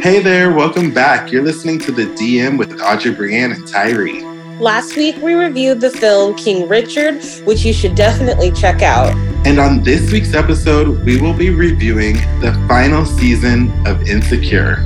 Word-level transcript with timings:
Hey 0.00 0.20
there, 0.20 0.52
welcome 0.52 0.92
back. 0.92 1.32
You're 1.32 1.42
listening 1.42 1.78
to 1.80 1.92
the 1.92 2.04
DM 2.04 2.58
with 2.58 2.80
Audrey 2.80 3.14
Brianne 3.14 3.54
and 3.54 3.66
Tyree. 3.66 4.22
Last 4.60 4.96
week, 4.96 5.16
we 5.22 5.34
reviewed 5.34 5.80
the 5.80 5.90
film 5.90 6.34
King 6.34 6.68
Richard, 6.68 7.24
which 7.44 7.64
you 7.64 7.72
should 7.72 7.94
definitely 7.94 8.50
check 8.50 8.82
out. 8.82 9.14
And 9.46 9.58
on 9.58 9.82
this 9.82 10.12
week's 10.12 10.34
episode, 10.34 11.04
we 11.04 11.20
will 11.20 11.32
be 11.32 11.50
reviewing 11.50 12.16
the 12.40 12.52
final 12.68 13.06
season 13.06 13.72
of 13.86 14.06
Insecure. 14.06 14.76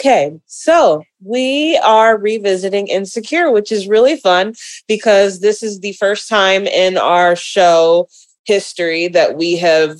Okay, 0.00 0.40
so 0.46 1.04
we 1.22 1.76
are 1.84 2.16
revisiting 2.16 2.88
Insecure, 2.88 3.50
which 3.50 3.70
is 3.70 3.86
really 3.86 4.16
fun 4.16 4.54
because 4.88 5.40
this 5.40 5.62
is 5.62 5.80
the 5.80 5.92
first 5.92 6.26
time 6.26 6.66
in 6.66 6.96
our 6.96 7.36
show 7.36 8.08
history 8.44 9.08
that 9.08 9.36
we 9.36 9.58
have 9.58 9.98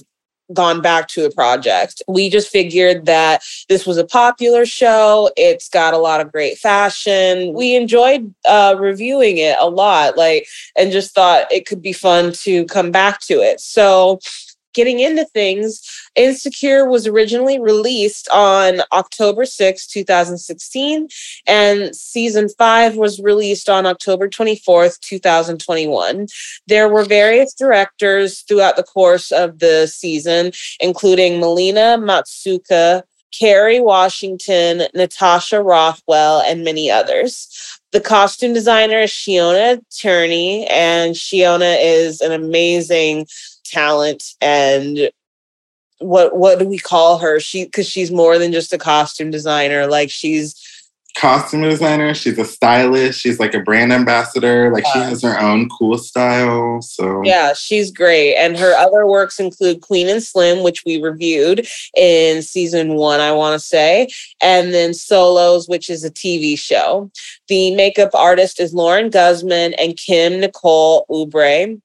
gone 0.55 0.81
back 0.81 1.07
to 1.09 1.27
a 1.27 1.31
project. 1.31 2.03
We 2.09 2.31
just 2.31 2.49
figured 2.49 3.05
that 3.05 3.43
this 3.69 3.87
was 3.87 3.99
a 3.99 4.07
popular 4.07 4.65
show. 4.65 5.31
It's 5.37 5.69
got 5.69 5.93
a 5.93 5.99
lot 5.99 6.23
of 6.23 6.33
great 6.33 6.57
fashion. 6.57 7.53
We 7.53 7.77
enjoyed 7.77 8.35
uh, 8.49 8.77
reviewing 8.79 9.37
it 9.37 9.59
a 9.61 9.69
lot, 9.69 10.17
like, 10.17 10.47
and 10.77 10.93
just 10.93 11.15
thought 11.15 11.53
it 11.53 11.67
could 11.67 11.83
be 11.83 11.93
fun 11.93 12.33
to 12.45 12.65
come 12.65 12.91
back 12.91 13.21
to 13.27 13.35
it. 13.35 13.61
So 13.61 14.19
getting 14.75 15.01
into 15.01 15.25
things, 15.25 15.81
Insecure 16.17 16.89
was 16.89 17.07
originally 17.07 17.61
released 17.61 18.29
on 18.31 18.81
October 18.93 19.45
6, 19.45 19.87
2016, 19.87 21.09
and 21.47 21.95
season 21.95 22.49
five 22.59 22.97
was 22.97 23.21
released 23.21 23.69
on 23.69 23.87
October 23.87 24.29
24th, 24.29 24.99
2021. 25.01 26.27
There 26.67 26.89
were 26.89 27.05
various 27.05 27.55
directors 27.55 28.41
throughout 28.43 28.77
the 28.77 28.83
course 28.83 29.31
of 29.31 29.59
the 29.59 29.87
season, 29.87 30.53
including 30.81 31.41
Melina 31.41 31.97
Matsuoka, 31.99 33.03
Kerry 33.39 33.81
Washington, 33.81 34.83
Natasha 34.95 35.63
Rothwell, 35.63 36.41
and 36.41 36.65
many 36.65 36.91
others. 36.91 37.79
The 37.93 38.01
costume 38.01 38.53
designer 38.53 39.01
is 39.01 39.11
Shiona 39.11 39.81
Turini, 39.91 40.67
and 40.71 41.15
Shiona 41.15 41.77
is 41.81 42.21
an 42.21 42.33
amazing 42.33 43.27
talent 43.65 44.35
and 44.41 45.11
what 45.99 46.37
what 46.37 46.59
do 46.59 46.67
we 46.67 46.79
call 46.79 47.19
her 47.19 47.39
she 47.39 47.65
because 47.67 47.89
she's 47.89 48.11
more 48.11 48.39
than 48.39 48.53
just 48.53 48.73
a 48.73 48.79
costume 48.79 49.31
designer 49.31 49.87
like 49.87 50.11
she's 50.11 50.55
costume 51.17 51.63
designer 51.63 52.15
she's 52.15 52.39
a 52.39 52.45
stylist 52.45 53.19
she's 53.21 53.41
like 53.41 53.55
a 53.55 53.61
brand 53.61 53.93
ambassador 53.93 54.73
like 54.73 54.85
yeah. 54.85 54.93
she 54.93 54.99
has 55.01 55.23
her 55.23 55.39
own 55.41 55.69
cool 55.69 55.99
style 55.99 56.81
so. 56.81 57.23
Yeah 57.25 57.53
she's 57.53 57.91
great 57.91 58.37
and 58.37 58.57
her 58.57 58.75
other 58.77 59.07
works 59.07 59.41
include 59.41 59.81
queen 59.81 60.09
and 60.09 60.23
slim 60.23 60.63
which 60.63 60.85
we 60.85 61.01
reviewed 61.01 61.67
in 61.97 62.43
season 62.43 62.95
one 62.95 63.21
i 63.21 63.33
want 63.33 63.59
to 63.59 63.65
say 63.65 64.09
and 64.41 64.73
then 64.73 64.95
solos 64.95 65.69
which 65.69 65.91
is 65.91 66.05
a 66.05 66.11
tv 66.11 66.59
show. 66.59 67.11
The 67.49 67.75
makeup 67.75 68.11
artist 68.15 68.61
is 68.61 68.73
lauren 68.73 69.11
guzman 69.11 69.75
and 69.75 69.97
kim 69.97 70.41
nicole 70.41 71.07
oubre 71.11 71.81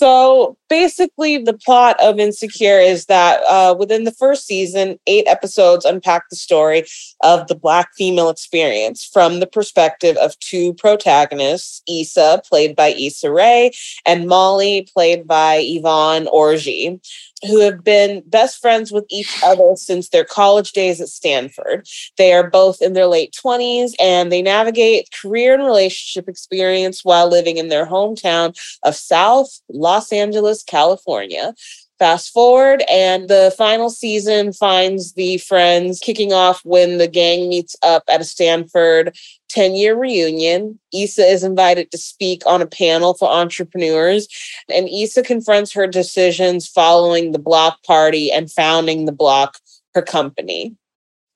so 0.00 0.56
basically, 0.70 1.36
the 1.36 1.52
plot 1.52 1.94
of 2.02 2.18
Insecure 2.18 2.78
is 2.78 3.04
that 3.04 3.42
uh, 3.46 3.74
within 3.78 4.04
the 4.04 4.12
first 4.12 4.46
season, 4.46 4.98
eight 5.06 5.26
episodes 5.28 5.84
unpack 5.84 6.30
the 6.30 6.36
story 6.36 6.84
of 7.22 7.48
the 7.48 7.54
Black 7.54 7.90
female 7.98 8.30
experience 8.30 9.04
from 9.04 9.40
the 9.40 9.46
perspective 9.46 10.16
of 10.16 10.38
two 10.38 10.72
protagonists 10.72 11.82
Issa, 11.86 12.40
played 12.48 12.74
by 12.74 12.94
Issa 12.98 13.30
Rae, 13.30 13.72
and 14.06 14.26
Molly, 14.26 14.88
played 14.90 15.26
by 15.26 15.60
Yvonne 15.62 16.24
Orji 16.28 16.98
who 17.42 17.60
have 17.60 17.82
been 17.82 18.22
best 18.26 18.60
friends 18.60 18.92
with 18.92 19.04
each 19.08 19.40
other 19.42 19.72
since 19.76 20.08
their 20.08 20.24
college 20.24 20.72
days 20.72 21.00
at 21.00 21.08
Stanford. 21.08 21.86
They 22.18 22.32
are 22.32 22.48
both 22.48 22.82
in 22.82 22.92
their 22.92 23.06
late 23.06 23.34
20s 23.44 23.92
and 24.00 24.30
they 24.30 24.42
navigate 24.42 25.10
career 25.12 25.54
and 25.54 25.64
relationship 25.64 26.28
experience 26.28 27.04
while 27.04 27.28
living 27.28 27.56
in 27.56 27.68
their 27.68 27.86
hometown 27.86 28.58
of 28.84 28.94
South 28.94 29.60
Los 29.68 30.12
Angeles, 30.12 30.62
California. 30.62 31.54
Fast 32.00 32.32
forward, 32.32 32.82
and 32.90 33.28
the 33.28 33.54
final 33.58 33.90
season 33.90 34.54
finds 34.54 35.12
the 35.12 35.36
friends 35.36 36.00
kicking 36.00 36.32
off 36.32 36.62
when 36.64 36.96
the 36.96 37.06
gang 37.06 37.50
meets 37.50 37.76
up 37.82 38.04
at 38.08 38.22
a 38.22 38.24
Stanford 38.24 39.14
10 39.50 39.74
year 39.74 39.94
reunion. 39.94 40.80
Issa 40.94 41.26
is 41.26 41.44
invited 41.44 41.90
to 41.90 41.98
speak 41.98 42.42
on 42.46 42.62
a 42.62 42.66
panel 42.66 43.12
for 43.12 43.28
entrepreneurs, 43.28 44.28
and 44.72 44.88
Issa 44.88 45.22
confronts 45.22 45.74
her 45.74 45.86
decisions 45.86 46.66
following 46.66 47.32
the 47.32 47.38
block 47.38 47.82
party 47.82 48.32
and 48.32 48.50
founding 48.50 49.04
the 49.04 49.12
block, 49.12 49.58
her 49.94 50.00
company. 50.00 50.74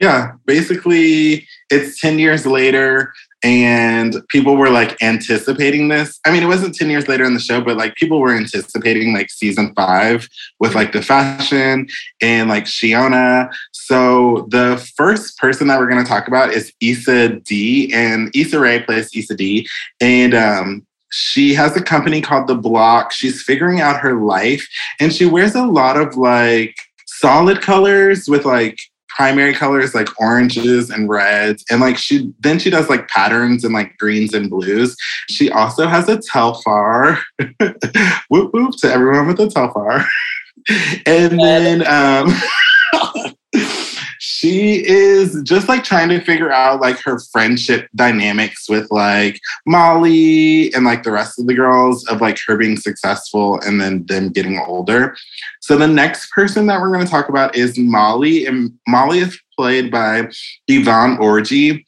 Yeah, 0.04 0.32
basically, 0.44 1.48
it's 1.70 1.98
10 1.98 2.18
years 2.18 2.44
later 2.44 3.14
and 3.42 4.16
people 4.28 4.54
were 4.54 4.68
like 4.68 5.02
anticipating 5.02 5.88
this. 5.88 6.20
I 6.26 6.30
mean, 6.30 6.42
it 6.42 6.46
wasn't 6.46 6.74
10 6.74 6.90
years 6.90 7.08
later 7.08 7.24
in 7.24 7.32
the 7.32 7.40
show, 7.40 7.62
but 7.62 7.78
like 7.78 7.94
people 7.94 8.20
were 8.20 8.36
anticipating 8.36 9.14
like 9.14 9.30
season 9.30 9.72
five 9.74 10.28
with 10.60 10.74
like 10.74 10.92
the 10.92 11.00
fashion 11.00 11.88
and 12.20 12.50
like 12.50 12.64
Shiona. 12.64 13.50
So 13.72 14.46
the 14.50 14.76
first 14.94 15.38
person 15.38 15.68
that 15.68 15.80
we're 15.80 15.88
going 15.88 16.04
to 16.04 16.08
talk 16.08 16.28
about 16.28 16.50
is 16.50 16.70
Issa 16.82 17.40
D, 17.40 17.90
and 17.94 18.30
Issa 18.36 18.60
Rae 18.60 18.82
plays 18.82 19.08
Issa 19.16 19.36
D. 19.36 19.66
And 20.02 20.34
um, 20.34 20.86
she 21.12 21.54
has 21.54 21.78
a 21.78 21.82
company 21.82 22.20
called 22.20 22.46
The 22.46 22.56
Block. 22.56 23.10
She's 23.10 23.42
figuring 23.42 23.80
out 23.80 24.00
her 24.00 24.20
life 24.22 24.68
and 25.00 25.14
she 25.14 25.24
wears 25.24 25.54
a 25.54 25.64
lot 25.64 25.96
of 25.96 26.18
like 26.18 26.76
solid 27.06 27.62
colors 27.62 28.28
with 28.28 28.44
like 28.44 28.78
primary 29.14 29.54
colors 29.54 29.94
like 29.94 30.08
oranges 30.20 30.90
and 30.90 31.08
reds. 31.08 31.64
And 31.70 31.80
like 31.80 31.96
she 31.96 32.32
then 32.40 32.58
she 32.58 32.70
does 32.70 32.88
like 32.88 33.08
patterns 33.08 33.64
and 33.64 33.72
like 33.72 33.96
greens 33.98 34.34
and 34.34 34.50
blues. 34.50 34.96
She 35.28 35.50
also 35.50 35.86
has 35.86 36.08
a 36.08 36.18
telfar. 36.18 37.20
Whoop 38.28 38.52
whoop 38.52 38.76
to 38.78 38.92
everyone 38.92 39.28
with 39.28 39.40
a 39.40 39.46
telfar. 39.46 40.06
And 41.04 41.38
then 41.38 41.86
um 41.86 42.32
she 44.34 44.84
is 44.84 45.40
just 45.44 45.68
like 45.68 45.84
trying 45.84 46.08
to 46.08 46.20
figure 46.20 46.50
out 46.50 46.80
like 46.80 46.98
her 46.98 47.20
friendship 47.32 47.88
dynamics 47.94 48.68
with 48.68 48.90
like 48.90 49.38
Molly 49.64 50.74
and 50.74 50.84
like 50.84 51.04
the 51.04 51.12
rest 51.12 51.38
of 51.38 51.46
the 51.46 51.54
girls 51.54 52.04
of 52.08 52.20
like 52.20 52.36
her 52.44 52.56
being 52.56 52.76
successful 52.76 53.60
and 53.60 53.80
then 53.80 54.04
them 54.06 54.30
getting 54.30 54.58
older. 54.58 55.16
So 55.60 55.76
the 55.76 55.86
next 55.86 56.32
person 56.32 56.66
that 56.66 56.80
we're 56.80 56.90
going 56.92 57.04
to 57.04 57.10
talk 57.10 57.28
about 57.28 57.54
is 57.54 57.78
Molly, 57.78 58.46
and 58.46 58.76
Molly 58.88 59.20
is 59.20 59.38
played 59.56 59.92
by 59.92 60.28
Yvonne 60.66 61.18
Orji. 61.18 61.84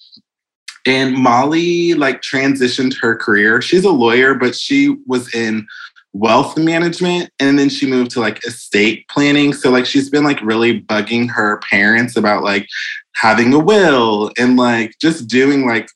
And 0.87 1.17
Molly 1.17 1.95
like 1.95 2.23
transitioned 2.23 2.95
her 3.01 3.17
career. 3.17 3.61
She's 3.61 3.85
a 3.85 3.91
lawyer, 3.91 4.35
but 4.35 4.55
she 4.55 4.97
was 5.09 5.35
in 5.35 5.67
wealth 6.19 6.57
management 6.57 7.31
and 7.39 7.59
then 7.59 7.69
she 7.69 7.87
moved 7.87 8.11
to 8.13 8.21
like 8.21 8.45
estate 8.47 9.07
planning. 9.09 9.53
So 9.53 9.71
like 9.71 9.87
she's 9.87 10.11
been 10.11 10.25
like 10.25 10.41
really 10.43 10.81
bugging 10.81 11.31
her 11.31 11.61
parents 11.71 12.17
about 12.17 12.43
like 12.43 12.67
having 13.15 13.53
a 13.53 13.59
will 13.59 14.31
and 14.39 14.57
like 14.57 14.95
just 15.01 15.29
doing 15.29 15.67
like 15.67 15.89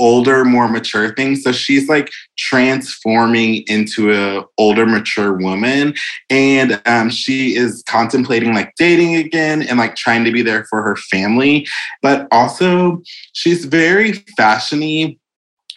older 0.00 0.44
more 0.44 0.68
mature 0.68 1.12
things. 1.14 1.42
So 1.42 1.52
she's 1.52 1.88
like 1.88 2.10
transforming 2.36 3.64
into 3.66 4.12
a 4.12 4.44
older 4.56 4.86
mature 4.86 5.34
woman. 5.34 5.94
And 6.30 6.80
um, 6.86 7.10
she 7.10 7.56
is 7.56 7.82
contemplating 7.88 8.54
like 8.54 8.72
dating 8.76 9.16
again 9.16 9.62
and 9.62 9.78
like 9.78 9.96
trying 9.96 10.24
to 10.24 10.30
be 10.30 10.42
there 10.42 10.64
for 10.66 10.82
her 10.82 10.96
family. 10.96 11.66
But 12.02 12.28
also 12.30 13.02
she's 13.32 13.64
very 13.64 14.12
fashiony 14.38 15.18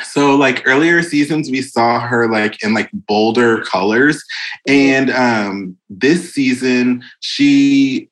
so 0.03 0.35
like 0.35 0.63
earlier 0.65 1.01
seasons 1.01 1.49
we 1.49 1.61
saw 1.61 1.99
her 1.99 2.29
like 2.29 2.63
in 2.63 2.73
like 2.73 2.89
bolder 2.93 3.63
colors 3.63 4.23
and 4.67 5.09
um 5.11 5.77
this 5.89 6.33
season 6.33 7.03
she 7.19 8.09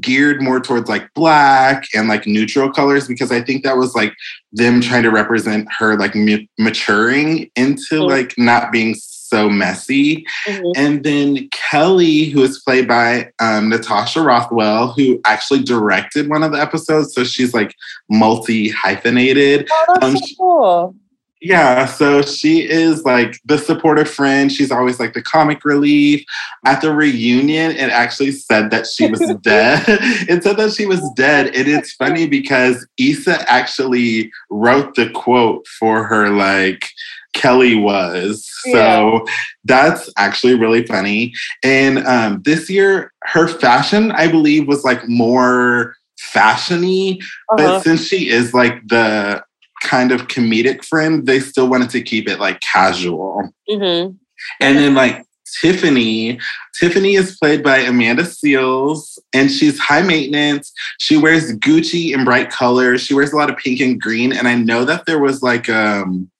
geared 0.00 0.42
more 0.42 0.60
towards 0.60 0.88
like 0.88 1.12
black 1.14 1.84
and 1.94 2.08
like 2.08 2.26
neutral 2.26 2.70
colors 2.70 3.08
because 3.08 3.32
I 3.32 3.40
think 3.40 3.64
that 3.64 3.76
was 3.76 3.94
like 3.94 4.14
them 4.52 4.80
trying 4.80 5.02
to 5.04 5.10
represent 5.10 5.68
her 5.78 5.96
like 5.96 6.14
m- 6.14 6.48
maturing 6.58 7.50
into 7.56 7.96
mm-hmm. 7.96 8.10
like 8.10 8.34
not 8.36 8.70
being 8.70 8.94
so 8.94 9.48
messy. 9.48 10.24
Mm-hmm. 10.46 10.70
And 10.76 11.04
then 11.04 11.48
Kelly, 11.50 12.26
who 12.26 12.42
is 12.42 12.60
played 12.60 12.86
by 12.86 13.30
um, 13.40 13.68
Natasha 13.68 14.20
Rothwell, 14.20 14.92
who 14.92 15.20
actually 15.24 15.62
directed 15.62 16.28
one 16.28 16.42
of 16.42 16.52
the 16.52 16.60
episodes. 16.60 17.14
So 17.14 17.24
she's 17.24 17.52
like 17.52 17.74
multi 18.08 18.68
hyphenated. 18.68 19.68
Oh, 19.72 19.84
that's 19.88 20.04
um, 20.04 20.16
so 20.16 20.34
cool 20.38 20.96
Yeah, 21.42 21.84
so 21.84 22.22
she 22.22 22.68
is 22.68 23.04
like 23.04 23.38
the 23.44 23.58
supportive 23.58 24.08
friend. 24.08 24.50
She's 24.50 24.72
always 24.72 24.98
like 24.98 25.12
the 25.12 25.22
comic 25.22 25.64
relief. 25.64 26.24
At 26.64 26.80
the 26.80 26.94
reunion, 26.94 27.72
it 27.72 27.90
actually 27.90 28.32
said 28.32 28.70
that 28.70 28.86
she 28.86 29.10
was 29.10 29.20
dead. 29.42 29.84
it 29.86 30.42
said 30.42 30.56
that 30.56 30.72
she 30.72 30.86
was 30.86 31.02
dead. 31.14 31.54
And 31.54 31.68
it's 31.68 31.92
funny 31.92 32.26
because 32.38 32.86
Issa 32.98 33.50
actually 33.50 34.32
wrote 34.50 34.94
the 34.94 35.10
quote 35.10 35.66
for 35.66 36.04
her, 36.04 36.30
like, 36.30 36.88
Kelly 37.34 37.76
was. 37.76 38.48
So 38.72 38.72
yeah. 38.72 39.32
that's 39.64 40.10
actually 40.16 40.54
really 40.54 40.86
funny. 40.86 41.34
And 41.62 41.98
um, 42.06 42.42
this 42.44 42.70
year, 42.70 43.12
her 43.24 43.46
fashion, 43.46 44.10
I 44.12 44.28
believe, 44.28 44.66
was 44.66 44.84
like 44.84 45.06
more 45.06 45.94
fashiony. 46.18 47.18
Uh-huh. 47.18 47.56
But 47.56 47.82
since 47.82 48.06
she 48.06 48.30
is 48.30 48.54
like 48.54 48.88
the 48.88 49.44
kind 49.82 50.12
of 50.12 50.28
comedic 50.28 50.84
friend, 50.84 51.26
they 51.26 51.40
still 51.40 51.68
wanted 51.68 51.90
to 51.90 52.02
keep 52.02 52.28
it 52.28 52.40
like 52.40 52.60
casual. 52.60 53.52
Mm-hmm. 53.68 54.16
And 54.60 54.78
then 54.78 54.94
like 54.94 55.26
Tiffany. 55.60 56.38
Tiffany 56.78 57.14
is 57.14 57.36
played 57.38 57.62
by 57.62 57.78
Amanda 57.78 58.24
Seales, 58.24 59.18
and 59.32 59.50
she's 59.50 59.78
high 59.78 60.02
maintenance. 60.02 60.72
She 60.98 61.16
wears 61.16 61.52
Gucci 61.56 62.12
in 62.12 62.24
bright 62.24 62.50
colors. 62.50 63.00
She 63.02 63.14
wears 63.14 63.32
a 63.32 63.36
lot 63.36 63.50
of 63.50 63.56
pink 63.56 63.80
and 63.80 64.00
green. 64.00 64.32
And 64.32 64.48
I 64.48 64.56
know 64.56 64.84
that 64.84 65.06
there 65.06 65.18
was 65.18 65.42
like 65.42 65.68
um, 65.68 66.30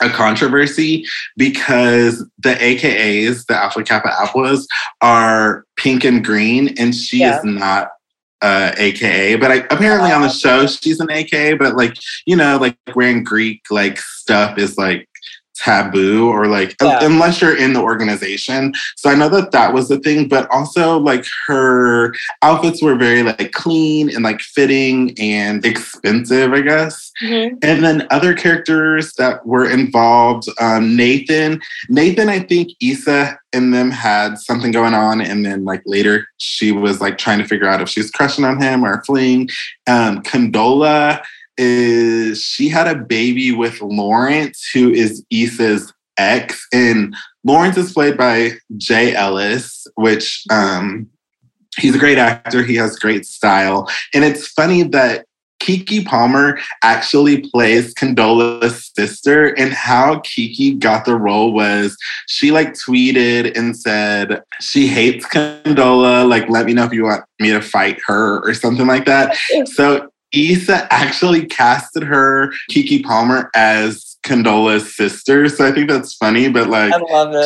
a 0.00 0.08
controversy 0.08 1.04
because 1.36 2.24
the 2.38 2.54
AKAs, 2.54 3.46
the 3.46 3.56
Alpha 3.56 3.82
Kappa 3.82 4.08
Alphas, 4.08 4.66
are 5.02 5.64
pink 5.76 6.04
and 6.04 6.24
green, 6.24 6.78
and 6.78 6.94
she 6.94 7.18
yeah. 7.18 7.38
is 7.38 7.44
not 7.44 7.90
uh, 8.42 8.72
AKA, 8.76 9.36
but 9.36 9.50
I, 9.50 9.56
apparently 9.70 10.12
on 10.12 10.22
the 10.22 10.28
show 10.28 10.66
she's 10.66 11.00
an 11.00 11.10
AKA. 11.10 11.54
But 11.54 11.76
like 11.76 11.94
you 12.26 12.36
know, 12.36 12.58
like 12.58 12.76
wearing 12.94 13.24
Greek 13.24 13.62
like 13.70 13.98
stuff 13.98 14.58
is 14.58 14.76
like 14.76 15.08
taboo 15.56 16.28
or 16.28 16.46
like 16.46 16.74
yeah. 16.82 16.98
unless 17.02 17.40
you're 17.40 17.56
in 17.56 17.72
the 17.72 17.80
organization 17.80 18.72
so 18.96 19.10
i 19.10 19.14
know 19.14 19.28
that 19.28 19.52
that 19.52 19.72
was 19.72 19.88
the 19.88 19.98
thing 20.00 20.28
but 20.28 20.48
also 20.50 20.98
like 20.98 21.24
her 21.46 22.14
outfits 22.42 22.82
were 22.82 22.94
very 22.94 23.22
like 23.22 23.52
clean 23.52 24.08
and 24.14 24.22
like 24.22 24.40
fitting 24.40 25.14
and 25.18 25.64
expensive 25.64 26.52
i 26.52 26.60
guess 26.60 27.10
mm-hmm. 27.22 27.56
and 27.62 27.84
then 27.84 28.06
other 28.10 28.34
characters 28.34 29.12
that 29.14 29.44
were 29.46 29.68
involved 29.68 30.48
um, 30.60 30.96
nathan 30.96 31.60
nathan 31.88 32.28
i 32.28 32.38
think 32.38 32.70
Issa 32.80 33.38
and 33.52 33.72
them 33.72 33.90
had 33.90 34.38
something 34.38 34.70
going 34.70 34.94
on 34.94 35.20
and 35.20 35.44
then 35.44 35.64
like 35.64 35.82
later 35.86 36.28
she 36.36 36.72
was 36.72 37.00
like 37.00 37.16
trying 37.16 37.38
to 37.38 37.46
figure 37.46 37.68
out 37.68 37.80
if 37.80 37.88
she's 37.88 38.10
crushing 38.10 38.44
on 38.44 38.60
him 38.60 38.84
or 38.84 39.02
fleeing 39.04 39.48
um, 39.86 40.22
condola 40.22 41.22
is 41.58 42.42
she 42.42 42.68
had 42.68 42.86
a 42.86 42.94
baby 42.94 43.52
with 43.52 43.80
Lawrence, 43.80 44.68
who 44.72 44.90
is 44.90 45.24
Issa's 45.30 45.92
ex, 46.18 46.66
and 46.72 47.14
Lawrence 47.44 47.76
is 47.76 47.92
played 47.92 48.16
by 48.16 48.52
Jay 48.76 49.14
Ellis, 49.14 49.86
which 49.94 50.44
um, 50.50 51.08
he's 51.78 51.94
a 51.94 51.98
great 51.98 52.18
actor. 52.18 52.62
He 52.62 52.76
has 52.76 52.98
great 52.98 53.26
style, 53.26 53.88
and 54.14 54.24
it's 54.24 54.48
funny 54.48 54.82
that 54.84 55.26
Keke 55.58 56.04
Palmer 56.04 56.58
actually 56.84 57.40
plays 57.40 57.94
Condola's 57.94 58.92
sister, 58.96 59.46
and 59.58 59.72
how 59.72 60.16
Keke 60.16 60.78
got 60.78 61.04
the 61.04 61.16
role 61.16 61.52
was 61.52 61.96
she 62.28 62.50
like 62.50 62.74
tweeted 62.74 63.56
and 63.56 63.76
said 63.76 64.42
she 64.60 64.86
hates 64.86 65.26
Condola. 65.26 66.28
Like, 66.28 66.48
let 66.50 66.66
me 66.66 66.74
know 66.74 66.84
if 66.84 66.92
you 66.92 67.04
want 67.04 67.24
me 67.40 67.50
to 67.50 67.60
fight 67.60 67.98
her 68.06 68.46
or 68.46 68.54
something 68.54 68.86
like 68.86 69.06
that. 69.06 69.36
So 69.74 70.10
Issa 70.36 70.86
actually 70.92 71.46
casted 71.46 72.02
her, 72.02 72.52
Keke 72.70 73.02
Palmer, 73.02 73.50
as 73.54 74.16
Condola's 74.24 74.94
sister. 74.94 75.48
So 75.48 75.66
I 75.66 75.72
think 75.72 75.88
that's 75.88 76.14
funny, 76.14 76.48
but 76.48 76.68
like 76.68 76.92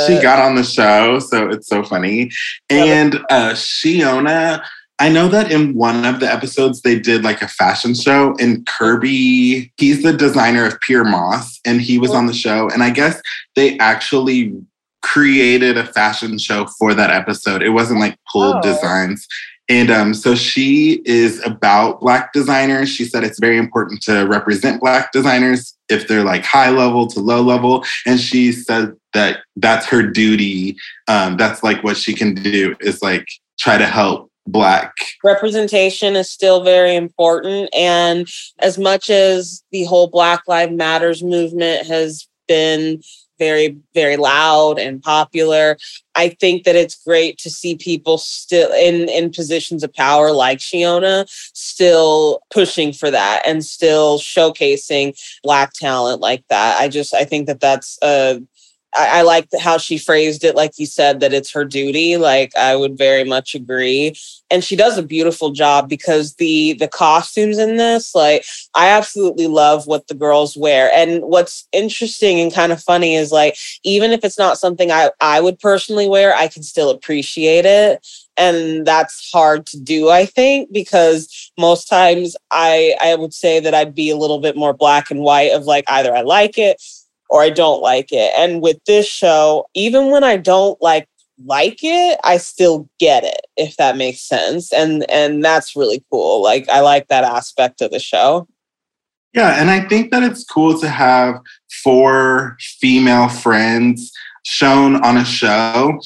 she 0.07 0.21
got 0.21 0.39
on 0.39 0.55
the 0.55 0.65
show, 0.65 1.19
so 1.19 1.49
it's 1.49 1.69
so 1.69 1.83
funny. 1.83 2.31
And 2.69 3.17
uh 3.31 3.53
Shiona, 3.53 4.65
I 4.99 5.09
know 5.09 5.29
that 5.29 5.51
in 5.51 5.75
one 5.75 6.05
of 6.05 6.21
the 6.21 6.31
episodes 6.31 6.83
they 6.83 6.99
did 6.99 7.23
like 7.23 7.43
a 7.43 7.49
fashion 7.49 7.95
show 7.95 8.35
and 8.39 8.67
Kerby, 8.67 9.71
he's 9.77 10.03
the 10.03 10.13
designer 10.13 10.67
of 10.67 10.79
Pyer 10.81 11.05
Moss 11.05 11.61
and 11.65 11.81
he 11.81 11.99
was 11.99 12.11
on 12.11 12.27
the 12.27 12.35
show. 12.35 12.69
And 12.71 12.83
I 12.83 12.91
guess 12.91 13.21
they 13.57 13.79
actually 13.79 14.55
created 15.03 15.79
a 15.79 15.87
fashion 15.87 16.39
show 16.39 16.67
for 16.79 16.95
that 16.95 17.11
episode. 17.11 17.63
It 17.63 17.71
wasn't 17.71 18.01
like 18.01 18.19
pulled 18.31 18.57
oh. 18.57 18.63
designs. 18.63 19.27
And 19.70 19.88
um, 19.88 20.14
so 20.14 20.34
she 20.34 21.00
is 21.05 21.40
about 21.46 22.00
Black 22.00 22.32
designers. 22.32 22.88
She 22.88 23.05
said 23.05 23.22
it's 23.22 23.38
very 23.38 23.56
important 23.56 24.02
to 24.02 24.25
represent 24.25 24.81
Black 24.81 25.12
designers 25.12 25.78
if 25.88 26.08
they're 26.08 26.25
like 26.25 26.44
high 26.44 26.70
level 26.70 27.06
to 27.06 27.20
low 27.20 27.40
level. 27.40 27.84
And 28.05 28.19
she 28.19 28.50
said 28.50 28.96
that 29.14 29.38
that's 29.55 29.87
her 29.87 30.02
duty. 30.02 30.76
Um, 31.06 31.37
that's 31.37 31.62
like 31.62 31.84
what 31.84 31.96
she 31.96 32.14
can 32.14 32.34
do 32.34 32.75
is 32.81 33.00
like 33.00 33.28
try 33.61 33.78
to 33.78 33.87
help 33.87 34.28
Black. 34.49 34.93
Representation 35.22 36.17
is 36.17 36.28
still 36.28 36.64
very 36.64 36.96
important. 36.96 37.70
And 37.72 38.28
as 38.58 38.76
much 38.76 39.08
as 39.08 39.62
the 39.70 39.84
whole 39.84 40.08
Black 40.08 40.43
Lives 40.49 40.72
Matters 40.72 41.22
movement 41.22 41.87
has 41.87 42.26
been 42.49 43.00
very, 43.41 43.77
very 43.95 44.17
loud 44.17 44.79
and 44.79 45.03
popular. 45.03 45.77
I 46.15 46.29
think 46.29 46.65
that 46.65 46.77
it's 46.77 47.03
great 47.03 47.39
to 47.39 47.51
see 47.51 47.77
people 47.77 48.19
still 48.19 48.71
in, 48.73 49.09
in 49.09 49.33
positions 49.33 49.83
of 49.83 49.95
power 49.95 50.31
like 50.31 50.59
Shiona 50.59 51.27
still 51.55 52.43
pushing 52.53 52.93
for 52.93 53.11
that 53.11 53.43
and 53.47 53.65
still 53.65 54.19
showcasing 54.19 55.19
Black 55.43 55.73
talent 55.73 56.21
like 56.21 56.45
that. 56.49 56.79
I 56.79 56.89
just, 56.89 57.15
I 57.15 57.25
think 57.25 57.47
that 57.47 57.61
that's 57.61 57.99
a, 58.03 58.43
I, 58.97 59.21
I 59.21 59.23
like 59.23 59.49
how 59.59 59.79
she 59.79 59.99
phrased 59.99 60.45
it, 60.45 60.55
like 60.55 60.79
you 60.79 60.87
said, 60.87 61.21
that 61.21 61.33
it's 61.33 61.53
her 61.53 61.65
duty. 61.65 62.17
Like 62.17 62.55
I 62.57 62.77
would 62.77 62.99
very 62.99 63.25
much 63.25 63.55
agree, 63.55 64.15
and 64.51 64.65
she 64.65 64.77
does 64.77 64.99
a 64.99 65.03
beautiful 65.03 65.51
job 65.51 65.89
because 65.89 66.35
the 66.35 66.75
the 66.75 66.89
costumes 66.89 67.59
in 67.59 67.77
this, 67.77 68.15
like 68.15 68.45
I 68.75 68.89
absolutely 68.89 69.47
love 69.47 69.87
what 69.87 70.09
the 70.09 70.15
girls 70.15 70.57
wear. 70.57 70.91
And 70.93 71.23
what's 71.23 71.69
interesting 71.73 72.41
and 72.41 72.53
kind 72.53 72.73
of 72.73 72.83
funny 72.83 73.15
is 73.15 73.33
like 73.33 73.57
even 73.85 74.11
if 74.13 74.25
it's 74.25 74.39
not 74.39 74.59
something 74.59 74.91
I 74.91 75.11
I 75.21 75.41
would 75.41 75.59
personally 75.59 76.09
wear, 76.09 76.35
I 76.35 76.49
can 76.49 76.63
still 76.63 76.91
appreciate 76.91 77.65
it 77.67 78.07
and 78.37 78.87
that's 78.87 79.31
hard 79.33 79.67
to 79.67 79.79
do 79.79 80.09
i 80.09 80.25
think 80.25 80.73
because 80.73 81.53
most 81.59 81.87
times 81.89 82.37
i 82.51 82.95
i 83.03 83.15
would 83.15 83.35
say 83.35 83.61
that 83.61 83.75
i'd 83.75 83.95
be 83.95 84.09
a 84.09 84.17
little 84.17 84.39
bit 84.39 84.57
more 84.57 84.73
black 84.73 85.11
and 85.11 85.21
white 85.21 85.53
of 85.53 85.65
like 85.65 85.85
either 85.89 86.15
i 86.17 86.23
like 86.23 86.57
it 86.57 86.81
or 87.31 87.43
I 87.43 87.50
don't 87.50 87.81
like 87.81 88.12
it. 88.12 88.32
And 88.37 88.61
with 88.61 88.79
this 88.87 89.06
show, 89.06 89.67
even 89.75 90.11
when 90.11 90.25
I 90.25 90.37
don't 90.37 90.81
like 90.82 91.09
like 91.47 91.79
it, 91.82 92.19
I 92.23 92.37
still 92.37 92.87
get 92.99 93.25
it, 93.25 93.46
if 93.56 93.77
that 93.79 93.96
makes 93.96 94.20
sense. 94.20 94.72
And 94.72 95.08
and 95.10 95.43
that's 95.43 95.75
really 95.75 96.05
cool. 96.10 96.43
Like 96.43 96.69
I 96.69 96.81
like 96.81 97.08
that 97.08 97.25
aspect 97.25 97.81
of 97.81 97.91
the 97.91 98.01
show. 98.01 98.46
Yeah, 99.32 99.60
and 99.60 99.70
I 99.70 99.81
think 99.81 100.10
that 100.10 100.25
it's 100.25 100.44
cool 100.44 100.79
to 100.81 100.89
have 100.89 101.37
four 101.84 102.56
female 102.60 103.29
friends 103.29 104.13
shown 104.44 104.96
on 105.05 105.17
a 105.17 105.25
show 105.25 106.01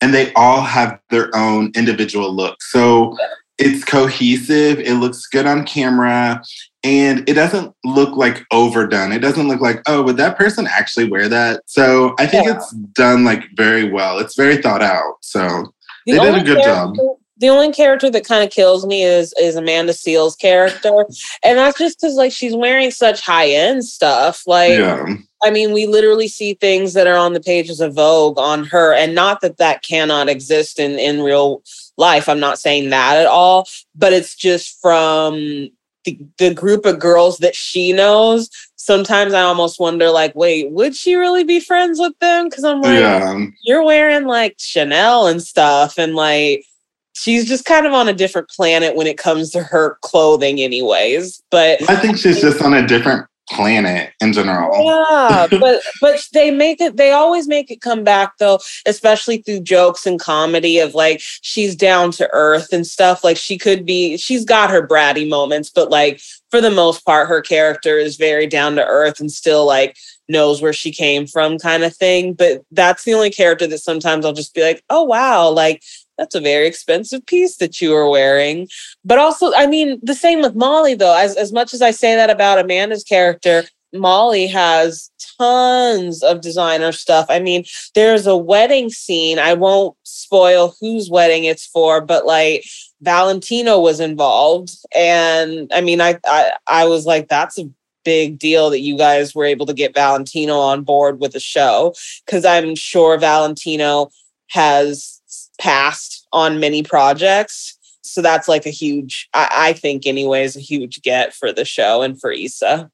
and 0.00 0.14
they 0.14 0.32
all 0.32 0.62
have 0.62 0.98
their 1.10 1.34
own 1.36 1.72
individual 1.74 2.34
look. 2.34 2.62
So 2.62 3.16
it's 3.58 3.84
cohesive, 3.84 4.80
it 4.80 4.94
looks 4.94 5.26
good 5.26 5.46
on 5.46 5.66
camera, 5.66 6.42
and 6.82 7.28
it 7.28 7.34
doesn't 7.34 7.74
look 7.84 8.16
like 8.16 8.44
overdone. 8.50 9.12
It 9.12 9.18
doesn't 9.18 9.48
look 9.48 9.60
like, 9.60 9.82
oh, 9.86 10.02
would 10.02 10.16
that 10.16 10.38
person 10.38 10.66
actually 10.66 11.10
wear 11.10 11.28
that? 11.28 11.62
So 11.66 12.14
I 12.18 12.26
think 12.26 12.46
yeah. 12.46 12.56
it's 12.56 12.70
done 12.70 13.24
like 13.24 13.44
very 13.54 13.90
well. 13.90 14.18
It's 14.18 14.36
very 14.36 14.56
thought 14.56 14.82
out. 14.82 15.16
So 15.20 15.72
the 16.06 16.12
they 16.12 16.18
did 16.18 16.34
a 16.36 16.44
good 16.44 16.62
job. 16.62 16.96
The 17.36 17.48
only 17.48 17.72
character 17.72 18.10
that 18.10 18.26
kind 18.26 18.44
of 18.44 18.50
kills 18.50 18.86
me 18.86 19.02
is 19.02 19.32
is 19.40 19.56
Amanda 19.56 19.92
Seales' 19.94 20.38
character, 20.38 21.06
and 21.42 21.58
that's 21.58 21.78
just 21.78 21.98
because 21.98 22.14
like 22.14 22.32
she's 22.32 22.54
wearing 22.54 22.90
such 22.90 23.22
high 23.22 23.48
end 23.48 23.84
stuff. 23.84 24.42
Like, 24.46 24.78
yeah. 24.78 25.06
I 25.42 25.50
mean, 25.50 25.72
we 25.72 25.86
literally 25.86 26.28
see 26.28 26.52
things 26.52 26.92
that 26.92 27.06
are 27.06 27.16
on 27.16 27.32
the 27.32 27.40
pages 27.40 27.80
of 27.80 27.94
Vogue 27.94 28.38
on 28.38 28.64
her, 28.64 28.92
and 28.94 29.14
not 29.14 29.40
that 29.40 29.56
that 29.56 29.82
cannot 29.82 30.28
exist 30.28 30.78
in 30.78 30.98
in 30.98 31.22
real 31.22 31.62
life. 31.96 32.28
I'm 32.28 32.40
not 32.40 32.58
saying 32.58 32.90
that 32.90 33.16
at 33.16 33.26
all, 33.26 33.66
but 33.94 34.12
it's 34.12 34.34
just 34.34 34.78
from 34.82 35.70
the, 36.04 36.18
the 36.38 36.54
group 36.54 36.86
of 36.86 36.98
girls 36.98 37.38
that 37.38 37.54
she 37.54 37.92
knows 37.92 38.48
sometimes 38.76 39.34
i 39.34 39.42
almost 39.42 39.78
wonder 39.78 40.10
like 40.10 40.34
wait 40.34 40.70
would 40.70 40.94
she 40.94 41.14
really 41.14 41.44
be 41.44 41.60
friends 41.60 41.98
with 41.98 42.18
them 42.20 42.48
because 42.48 42.64
i'm 42.64 42.80
like 42.80 42.98
yeah. 42.98 43.46
you're 43.64 43.84
wearing 43.84 44.26
like 44.26 44.54
chanel 44.58 45.26
and 45.26 45.42
stuff 45.42 45.98
and 45.98 46.14
like 46.14 46.64
she's 47.12 47.46
just 47.46 47.64
kind 47.64 47.86
of 47.86 47.92
on 47.92 48.08
a 48.08 48.14
different 48.14 48.48
planet 48.48 48.96
when 48.96 49.06
it 49.06 49.18
comes 49.18 49.50
to 49.50 49.62
her 49.62 49.98
clothing 50.02 50.60
anyways 50.60 51.42
but 51.50 51.78
i 51.90 51.96
think 51.96 52.16
she's 52.16 52.40
just 52.40 52.62
on 52.62 52.74
a 52.74 52.86
different 52.86 53.26
planet 53.50 54.12
in 54.20 54.32
general. 54.32 54.82
Yeah, 54.82 55.46
but 55.60 55.82
but 56.00 56.28
they 56.32 56.50
make 56.50 56.80
it 56.80 56.96
they 56.96 57.12
always 57.12 57.48
make 57.48 57.70
it 57.70 57.80
come 57.80 58.04
back 58.04 58.38
though, 58.38 58.58
especially 58.86 59.38
through 59.38 59.60
jokes 59.60 60.06
and 60.06 60.20
comedy 60.20 60.78
of 60.78 60.94
like 60.94 61.20
she's 61.20 61.74
down 61.74 62.12
to 62.12 62.28
earth 62.32 62.72
and 62.72 62.86
stuff. 62.86 63.24
Like 63.24 63.36
she 63.36 63.58
could 63.58 63.84
be 63.84 64.16
she's 64.16 64.44
got 64.44 64.70
her 64.70 64.86
bratty 64.86 65.28
moments, 65.28 65.70
but 65.70 65.90
like 65.90 66.20
for 66.50 66.60
the 66.60 66.70
most 66.70 67.04
part, 67.04 67.28
her 67.28 67.40
character 67.40 67.98
is 67.98 68.16
very 68.16 68.46
down 68.46 68.74
to 68.76 68.84
earth 68.84 69.20
and 69.20 69.30
still 69.30 69.66
like 69.66 69.96
knows 70.30 70.62
where 70.62 70.72
she 70.72 70.92
came 70.92 71.26
from, 71.26 71.58
kind 71.58 71.82
of 71.82 71.94
thing. 71.94 72.34
But 72.34 72.62
that's 72.70 73.04
the 73.04 73.14
only 73.14 73.30
character 73.30 73.66
that 73.66 73.78
sometimes 73.78 74.24
I'll 74.24 74.32
just 74.32 74.54
be 74.54 74.62
like, 74.62 74.82
oh, 74.90 75.02
wow, 75.02 75.50
like 75.50 75.82
that's 76.20 76.34
a 76.34 76.40
very 76.40 76.66
expensive 76.66 77.24
piece 77.24 77.56
that 77.56 77.80
you 77.80 77.94
are 77.94 78.08
wearing. 78.08 78.68
But 79.06 79.18
also, 79.18 79.52
I 79.56 79.66
mean, 79.66 79.98
the 80.02 80.14
same 80.14 80.42
with 80.42 80.54
Molly, 80.54 80.94
though. 80.94 81.16
As, 81.16 81.34
as 81.34 81.50
much 81.50 81.72
as 81.72 81.80
I 81.80 81.92
say 81.92 82.14
that 82.14 82.28
about 82.28 82.58
Amanda's 82.58 83.02
character, 83.02 83.64
Molly 83.94 84.46
has 84.46 85.10
tons 85.38 86.22
of 86.22 86.42
designer 86.42 86.92
stuff. 86.92 87.24
I 87.30 87.40
mean, 87.40 87.64
there's 87.94 88.26
a 88.26 88.36
wedding 88.36 88.90
scene. 88.90 89.38
I 89.38 89.54
won't 89.54 89.96
spoil 90.02 90.74
whose 90.78 91.08
wedding 91.08 91.44
it's 91.44 91.66
for, 91.66 92.02
but 92.02 92.26
like 92.26 92.64
Valentino 93.00 93.80
was 93.80 93.98
involved. 93.98 94.76
And 94.94 95.72
I 95.72 95.80
mean, 95.80 96.02
I 96.02 96.18
I, 96.26 96.52
I 96.66 96.84
was 96.84 97.06
like, 97.06 97.28
that's 97.28 97.58
a 97.58 97.70
big 98.04 98.38
deal 98.38 98.68
that 98.70 98.80
you 98.80 98.96
guys 98.96 99.34
were 99.34 99.46
able 99.46 99.66
to 99.66 99.74
get 99.74 99.94
Valentino 99.94 100.58
on 100.58 100.82
board 100.82 101.18
with 101.18 101.32
the 101.32 101.40
show. 101.40 101.94
Cause 102.26 102.44
I'm 102.44 102.74
sure 102.74 103.18
Valentino 103.18 104.10
has 104.48 105.19
passed 105.60 106.26
on 106.32 106.58
many 106.58 106.82
projects. 106.82 107.78
So 108.02 108.22
that's 108.22 108.48
like 108.48 108.66
a 108.66 108.70
huge, 108.70 109.28
I, 109.34 109.48
I 109.52 109.72
think, 109.74 110.06
anyways, 110.06 110.56
a 110.56 110.60
huge 110.60 111.02
get 111.02 111.34
for 111.34 111.52
the 111.52 111.64
show 111.64 112.02
and 112.02 112.20
for 112.20 112.32
Issa. 112.32 112.90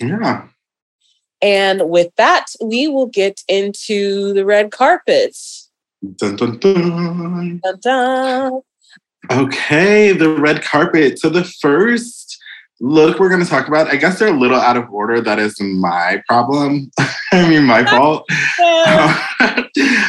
Yeah. 0.00 0.48
And 1.42 1.88
with 1.88 2.14
that, 2.16 2.46
we 2.62 2.88
will 2.88 3.06
get 3.06 3.42
into 3.48 4.32
the 4.32 4.44
red 4.44 4.72
carpets. 4.72 5.70
Dun, 6.16 6.36
dun, 6.36 6.58
dun. 6.58 7.60
Dun, 7.62 7.78
dun. 7.82 8.60
Okay, 9.30 10.12
the 10.12 10.30
red 10.30 10.62
carpet. 10.62 11.18
So 11.18 11.28
the 11.28 11.44
first 11.44 12.39
look 12.80 13.18
we're 13.18 13.28
going 13.28 13.42
to 13.42 13.48
talk 13.48 13.68
about, 13.68 13.88
I 13.88 13.96
guess 13.96 14.18
they're 14.18 14.34
a 14.34 14.38
little 14.38 14.58
out 14.58 14.76
of 14.76 14.90
order. 14.90 15.20
That 15.20 15.38
is 15.38 15.60
my 15.60 16.22
problem. 16.28 16.90
I 17.32 17.48
mean, 17.48 17.64
my 17.64 17.84
fault. 17.84 18.26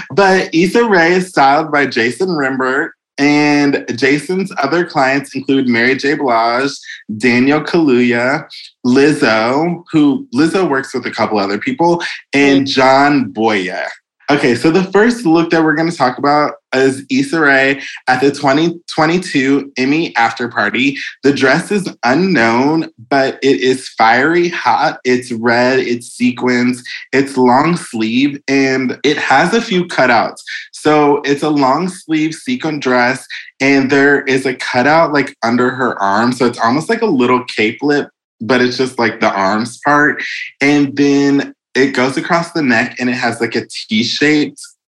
but 0.16 0.54
Issa 0.54 0.88
Rae 0.88 1.14
is 1.14 1.30
styled 1.30 1.72
by 1.72 1.86
Jason 1.86 2.30
Rembert. 2.30 2.92
And 3.18 3.86
Jason's 3.96 4.52
other 4.58 4.84
clients 4.84 5.36
include 5.36 5.68
Mary 5.68 5.96
J. 5.96 6.16
Blige, 6.16 6.72
Daniel 7.18 7.62
Kaluuya, 7.62 8.50
Lizzo, 8.86 9.84
who 9.92 10.28
Lizzo 10.34 10.68
works 10.68 10.92
with 10.94 11.06
a 11.06 11.12
couple 11.12 11.38
other 11.38 11.60
people, 11.60 12.02
and 12.34 12.66
mm. 12.66 12.70
John 12.70 13.32
Boyega. 13.32 13.90
Okay, 14.32 14.56
so 14.56 14.72
the 14.72 14.86
first 14.94 15.26
look 15.26 15.50
that 15.50 15.62
we're 15.62 15.76
going 15.76 15.92
to 15.92 15.98
talk 15.98 16.18
about 16.18 16.54
is 16.74 17.06
Issa 17.10 17.38
Rae 17.38 17.82
at 18.08 18.22
the 18.22 18.32
2022 18.32 19.74
Emmy 19.76 20.16
After 20.16 20.48
Party. 20.48 20.98
The 21.24 21.34
dress 21.34 21.70
is 21.70 21.94
unknown, 22.06 22.92
but 23.10 23.40
it 23.44 23.60
is 23.60 23.90
fiery 23.90 24.48
hot. 24.48 25.02
It's 25.04 25.34
red, 25.34 25.80
it's 25.80 26.08
sequins, 26.08 26.82
it's 27.12 27.36
long 27.36 27.76
sleeve, 27.76 28.42
and 28.48 28.98
it 29.04 29.18
has 29.18 29.54
a 29.54 29.62
few 29.62 29.84
cutouts. 29.84 30.40
So 30.72 31.18
it's 31.26 31.44
a 31.44 31.50
long 31.50 31.90
sleeve 31.90 32.34
sequin 32.34 32.80
dress, 32.80 33.28
and 33.60 33.92
there 33.92 34.22
is 34.22 34.46
a 34.46 34.56
cutout 34.56 35.12
like 35.12 35.36
under 35.44 35.72
her 35.72 36.02
arm. 36.02 36.32
So 36.32 36.46
it's 36.46 36.60
almost 36.60 36.88
like 36.88 37.02
a 37.02 37.06
little 37.06 37.44
capelet, 37.48 38.08
but 38.40 38.62
it's 38.62 38.78
just 38.78 38.98
like 38.98 39.20
the 39.20 39.30
arms 39.30 39.78
part. 39.84 40.24
And 40.62 40.96
then 40.96 41.54
it 41.76 41.94
goes 41.94 42.18
across 42.18 42.52
the 42.52 42.62
neck 42.62 42.98
and 43.00 43.10
it 43.10 43.14
has 43.14 43.40
like 43.40 43.56
a 43.56 43.66
T 43.68 44.04
shape, 44.04 44.56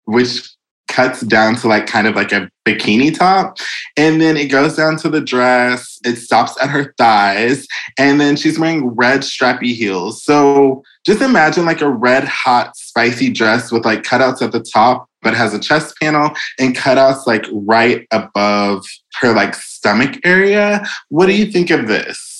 which 0.06 0.50
cuts 0.92 1.22
down 1.22 1.56
to 1.56 1.68
like 1.68 1.88
kind 1.88 2.06
of 2.06 2.16
like 2.16 2.32
a 2.34 2.50
bikini 2.66 3.18
top. 3.18 3.58
And 3.96 4.20
then 4.20 4.36
it 4.36 4.48
goes 4.48 4.76
down 4.76 4.98
to 4.98 5.10
the 5.10 5.22
dress. 5.22 6.00
It 6.04 6.18
stops 6.18 6.62
at 6.62 6.70
her 6.70 6.94
thighs. 6.98 7.66
And 7.98 8.20
then 8.20 8.36
she's 8.36 8.60
wearing 8.60 8.90
red 8.90 9.22
strappy 9.22 9.74
heels. 9.74 10.24
So 10.24 10.84
just 11.06 11.22
imagine 11.22 11.66
like 11.66 11.82
a 11.82 11.90
red, 11.90 12.26
hot, 12.26 12.76
spicy 12.76 13.32
dress 13.32 13.72
with 13.72 13.86
like 13.86 14.04
cutouts 14.04 14.42
at 14.42 14.52
the 14.52 14.60
top, 14.60 15.08
but 15.22 15.34
has 15.34 15.54
a 15.54 15.60
chest 15.60 15.96
panel 16.00 16.32
and 16.60 16.76
cutouts 16.76 17.26
like 17.26 17.46
right 17.52 18.06
above 18.12 18.86
her 19.22 19.34
like 19.34 19.56
stomach 19.56 20.20
area. 20.26 20.86
What 21.08 21.28
do 21.28 21.34
you 21.34 21.46
think 21.46 21.70
of 21.70 21.88
this? 21.88 22.31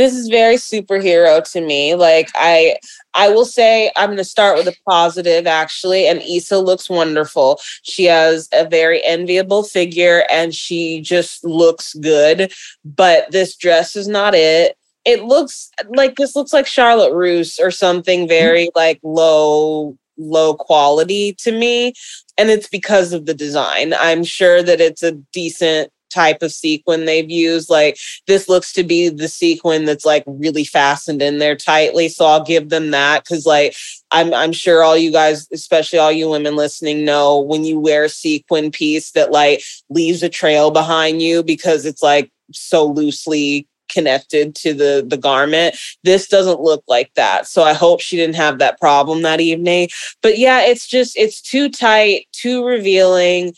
This 0.00 0.14
is 0.14 0.28
very 0.28 0.56
superhero 0.56 1.48
to 1.52 1.60
me. 1.60 1.94
Like 1.94 2.30
I 2.34 2.76
I 3.14 3.28
will 3.28 3.44
say 3.44 3.90
I'm 3.96 4.08
going 4.08 4.16
to 4.16 4.24
start 4.24 4.56
with 4.56 4.66
a 4.66 4.76
positive 4.88 5.46
actually 5.46 6.06
and 6.06 6.22
Issa 6.22 6.58
looks 6.58 6.88
wonderful. 6.88 7.60
She 7.82 8.04
has 8.04 8.48
a 8.52 8.66
very 8.66 9.04
enviable 9.04 9.62
figure 9.62 10.24
and 10.30 10.54
she 10.54 11.02
just 11.02 11.44
looks 11.44 11.92
good, 11.94 12.52
but 12.84 13.30
this 13.30 13.56
dress 13.56 13.94
is 13.94 14.08
not 14.08 14.34
it. 14.34 14.76
It 15.04 15.24
looks 15.24 15.70
like 15.90 16.16
this 16.16 16.34
looks 16.34 16.52
like 16.52 16.66
Charlotte 16.66 17.12
Russe 17.12 17.58
or 17.58 17.70
something 17.70 18.20
mm-hmm. 18.20 18.28
very 18.28 18.70
like 18.74 19.00
low 19.02 19.98
low 20.16 20.54
quality 20.54 21.34
to 21.34 21.52
me 21.52 21.94
and 22.38 22.50
it's 22.50 22.68
because 22.68 23.12
of 23.12 23.26
the 23.26 23.34
design. 23.34 23.92
I'm 23.98 24.24
sure 24.24 24.62
that 24.62 24.80
it's 24.80 25.02
a 25.02 25.12
decent 25.32 25.92
type 26.10 26.42
of 26.42 26.52
sequin 26.52 27.04
they've 27.04 27.30
used. 27.30 27.70
Like 27.70 27.98
this 28.26 28.48
looks 28.48 28.72
to 28.74 28.84
be 28.84 29.08
the 29.08 29.28
sequin 29.28 29.84
that's 29.84 30.04
like 30.04 30.24
really 30.26 30.64
fastened 30.64 31.22
in 31.22 31.38
there 31.38 31.56
tightly. 31.56 32.08
So 32.08 32.26
I'll 32.26 32.44
give 32.44 32.68
them 32.68 32.90
that 32.90 33.24
because 33.24 33.46
like 33.46 33.74
I'm 34.10 34.34
I'm 34.34 34.52
sure 34.52 34.82
all 34.82 34.96
you 34.96 35.12
guys, 35.12 35.48
especially 35.52 35.98
all 35.98 36.12
you 36.12 36.28
women 36.28 36.56
listening, 36.56 37.04
know 37.04 37.40
when 37.40 37.64
you 37.64 37.78
wear 37.78 38.04
a 38.04 38.08
sequin 38.08 38.70
piece 38.70 39.12
that 39.12 39.30
like 39.30 39.62
leaves 39.88 40.22
a 40.22 40.28
trail 40.28 40.70
behind 40.70 41.22
you 41.22 41.42
because 41.42 41.86
it's 41.86 42.02
like 42.02 42.30
so 42.52 42.84
loosely 42.84 43.66
connected 43.90 44.54
to 44.54 44.72
the 44.72 45.04
the 45.06 45.16
garment 45.16 45.76
this 46.04 46.28
doesn't 46.28 46.60
look 46.60 46.82
like 46.86 47.12
that 47.14 47.46
so 47.46 47.62
i 47.62 47.72
hope 47.72 48.00
she 48.00 48.16
didn't 48.16 48.36
have 48.36 48.58
that 48.58 48.80
problem 48.80 49.22
that 49.22 49.40
evening 49.40 49.88
but 50.22 50.38
yeah 50.38 50.62
it's 50.62 50.86
just 50.86 51.16
it's 51.16 51.42
too 51.42 51.68
tight 51.68 52.26
too 52.32 52.64
revealing 52.64 53.52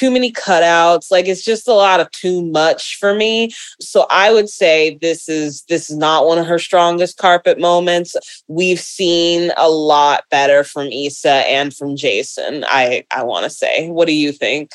too 0.00 0.10
many 0.10 0.32
cutouts 0.32 1.10
like 1.10 1.28
it's 1.28 1.44
just 1.44 1.68
a 1.68 1.74
lot 1.74 2.00
of 2.00 2.10
too 2.12 2.42
much 2.42 2.96
for 2.96 3.14
me. 3.14 3.52
So 3.80 4.06
i 4.08 4.32
would 4.32 4.48
say 4.48 4.96
this 5.02 5.28
is 5.28 5.62
this 5.68 5.90
is 5.90 5.96
not 5.98 6.26
one 6.26 6.38
of 6.38 6.46
her 6.46 6.58
strongest 6.58 7.18
carpet 7.18 7.60
moments. 7.60 8.16
We've 8.48 8.80
seen 8.80 9.52
a 9.58 9.68
lot 9.68 10.24
better 10.30 10.64
from 10.64 10.86
Issa 10.86 11.46
and 11.46 11.76
from 11.76 11.96
Jason 11.96 12.64
i 12.66 13.04
i 13.14 13.22
want 13.22 13.44
to 13.44 13.50
say. 13.50 13.90
What 13.90 14.06
do 14.06 14.14
you 14.14 14.32
think? 14.32 14.70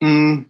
Mm, 0.00 0.46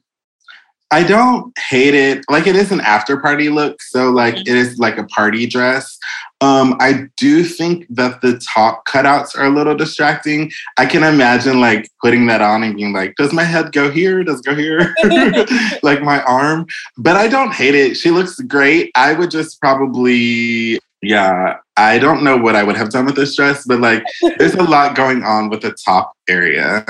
I 0.93 1.03
don't 1.03 1.59
hate 1.59 1.95
it. 1.95 2.23
Like 2.29 2.47
it 2.47 2.55
is 2.55 2.71
an 2.71 2.81
after 2.81 3.17
party 3.19 3.49
look, 3.49 3.81
so 3.81 4.11
like 4.11 4.37
it 4.37 4.49
is 4.49 4.79
like 4.79 4.99
a 4.99 5.05
party 5.05 5.47
dress. 5.47 5.99
Um, 6.43 6.77
I 6.81 7.07
do 7.17 7.45
think 7.45 7.87
that 7.89 8.21
the 8.21 8.39
top 8.55 8.85
cutouts 8.87 9.39
are 9.39 9.47
a 9.47 9.49
little 9.49 9.75
distracting. 9.75 10.53
I 10.77 10.85
can 10.85 11.03
imagine 11.03 11.61
like 11.61 11.89
putting 12.03 12.27
that 12.27 12.43
on 12.43 12.63
and 12.63 12.77
being 12.77 12.93
like, 12.93 13.15
does 13.17 13.33
my 13.33 13.45
head 13.45 13.73
go 13.73 13.91
here? 13.91 14.23
Does 14.23 14.41
it 14.41 14.45
go 14.45 14.55
here? 14.55 14.95
like 15.83 16.03
my 16.03 16.23
arm. 16.25 16.67
But 16.99 17.17
I 17.17 17.27
don't 17.27 17.55
hate 17.55 17.75
it. 17.75 17.97
She 17.97 18.11
looks 18.11 18.39
great. 18.41 18.91
I 18.95 19.15
would 19.15 19.31
just 19.31 19.61
probably, 19.61 20.79
yeah, 21.01 21.57
I 21.79 21.99
don't 21.99 22.23
know 22.23 22.37
what 22.37 22.55
I 22.55 22.65
would 22.65 22.77
have 22.77 22.91
done 22.91 23.07
with 23.07 23.17
this 23.17 23.35
dress, 23.35 23.65
but 23.65 23.81
like 23.81 24.05
there's 24.39 24.55
a 24.55 24.63
lot 24.63 24.95
going 24.95 25.23
on 25.23 25.49
with 25.49 25.63
the 25.63 25.75
top 25.87 26.13
area. 26.29 26.85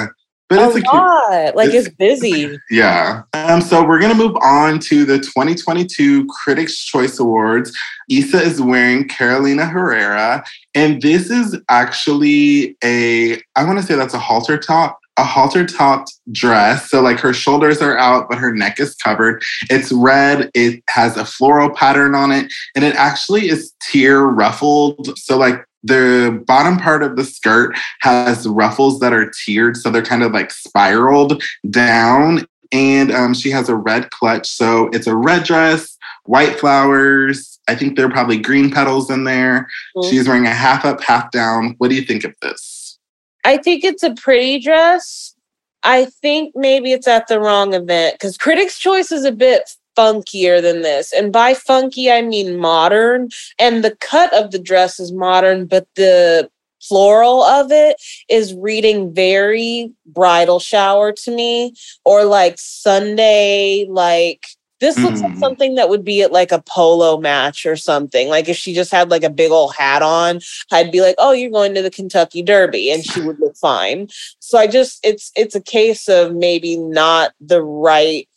But 0.57 0.75
a 0.75 0.77
it's 0.79 0.89
a 0.89 0.95
lot. 0.95 1.57
Like 1.57 1.71
it's, 1.71 1.87
it's 1.87 1.97
busy. 1.97 2.59
Yeah. 2.71 3.23
Um, 3.33 3.61
so 3.61 3.87
we're 3.87 4.01
gonna 4.01 4.15
move 4.15 4.37
on 4.43 4.79
to 4.81 5.05
the 5.05 5.19
2022 5.19 6.27
Critics' 6.27 6.85
Choice 6.85 7.19
Awards. 7.19 7.73
Issa 8.11 8.43
is 8.43 8.61
wearing 8.61 9.09
Carolina 9.09 9.67
Herrera, 9.67 10.45
and 10.75 11.01
this 11.01 11.31
is 11.31 11.59
actually 11.69 12.77
a 12.85 13.41
I 13.57 13.65
want 13.65 13.79
to 13.79 13.85
say 13.85 13.95
that's 13.95 14.15
a 14.15 14.19
halter 14.19 14.59
top 14.59 14.99
a 15.19 15.25
halter 15.25 15.67
topped 15.67 16.13
dress. 16.31 16.91
So, 16.91 17.03
like, 17.03 17.21
her 17.21 17.35
shoulders 17.35 17.83
are 17.83 17.99
out, 17.99 18.29
but 18.29 18.39
her 18.39 18.55
neck 18.55 18.81
is 18.81 18.95
covered. 18.95 19.43
It's 19.69 19.93
red. 19.93 20.51
It 20.55 20.83
has 20.89 21.17
a 21.17 21.25
floral 21.25 21.71
pattern 21.71 22.15
on 22.15 22.33
it, 22.33 22.51
and 22.75 22.85
it 22.85 22.95
actually 22.97 23.49
is 23.49 23.75
tier 23.91 24.23
ruffled. 24.23 25.19
So, 25.19 25.37
like, 25.37 25.65
the 25.83 26.43
bottom 26.47 26.79
part 26.79 27.03
of 27.03 27.17
the 27.17 27.25
skirt 27.25 27.77
has 28.01 28.47
ruffles 28.47 29.01
that 29.01 29.12
are 29.12 29.31
tiered. 29.45 29.77
So, 29.77 29.91
they're 29.91 30.03
kind 30.03 30.23
of 30.23 30.33
like 30.33 30.51
spiraled 30.51 31.43
down. 31.71 32.47
And 32.73 33.12
um, 33.12 33.35
she 33.35 33.51
has 33.51 33.69
a 33.69 33.77
red 33.77 34.11
clutch. 34.11 34.49
So, 34.49 34.89
it's 34.93 35.07
a 35.07 35.17
red 35.17 35.45
dress, 35.45 35.97
white 36.25 36.59
flowers. 36.59 37.61
I 37.69 37.75
think 37.75 37.97
there 37.97 38.07
are 38.07 38.11
probably 38.11 38.39
green 38.39 38.71
petals 38.71 39.11
in 39.11 39.25
there. 39.25 39.69
Mm-hmm. 39.97 40.11
She's 40.11 40.27
wearing 40.27 40.47
a 40.47 40.55
half 40.55 40.85
up, 40.85 41.03
half 41.03 41.31
down. 41.31 41.75
What 41.79 41.91
do 41.91 41.97
you 41.97 42.03
think 42.03 42.25
of 42.25 42.35
this? 42.43 42.99
I 43.45 43.57
think 43.57 43.85
it's 43.85 44.03
a 44.03 44.15
pretty 44.15 44.61
dress. 44.61 45.35
I 45.83 46.05
think 46.05 46.55
maybe 46.55 46.93
it's 46.93 47.09
at 47.09 47.27
the 47.27 47.41
wrong 47.41 47.75
event 47.75 48.15
because 48.15 48.37
Critics' 48.37 48.79
Choice 48.79 49.11
is 49.11 49.25
a 49.25 49.33
bit 49.33 49.77
funkier 49.97 50.61
than 50.63 50.83
this. 50.83 51.13
And 51.13 51.33
by 51.33 51.55
funky, 51.55 52.11
I 52.11 52.23
mean 52.23 52.57
modern. 52.57 53.29
And 53.59 53.85
the 53.85 53.97
cut 53.97 54.33
of 54.35 54.51
the 54.51 54.59
dress 54.59 54.99
is 55.01 55.13
modern, 55.13 55.67
but 55.67 55.87
the 55.97 56.51
floral 56.83 57.43
of 57.45 57.71
it 57.71 57.97
is 58.29 58.55
reading 58.55 59.15
very 59.15 59.93
bridal 60.07 60.59
shower 60.59 61.13
to 61.13 61.31
me 61.31 61.75
or 62.05 62.25
like 62.25 62.57
Sunday, 62.59 63.87
like 63.89 64.45
This 64.81 64.97
looks 65.05 65.23
like 65.23 65.35
Mm. 65.35 65.39
something 65.39 65.75
that 65.77 65.89
would 65.89 66.05
be 66.05 66.23
at 66.23 66.33
like 66.33 66.51
a 66.51 66.61
polo 66.63 67.17
match 67.17 67.67
or 67.67 67.77
something. 67.77 68.29
Like 68.29 68.49
if 68.49 68.57
she 68.57 68.75
just 68.75 68.91
had 68.91 69.11
like 69.13 69.23
a 69.23 69.31
big 69.31 69.53
old 69.53 69.75
hat 69.77 70.03
on, 70.03 70.41
I'd 70.73 70.91
be 70.91 71.01
like, 71.01 71.15
"Oh, 71.19 71.31
you're 71.31 71.53
going 71.53 71.73
to 71.75 71.83
the 71.83 71.91
Kentucky 71.91 72.43
Derby," 72.43 72.91
and 72.91 73.05
she 73.05 73.21
would 73.21 73.39
look 73.39 73.57
fine. 73.57 74.09
So 74.41 74.59
I 74.59 74.67
just 74.67 74.99
it's 75.05 75.31
it's 75.37 75.55
a 75.55 75.61
case 75.61 76.09
of 76.09 76.35
maybe 76.35 76.77
not 76.77 77.33
the 77.41 77.63
right 77.63 78.29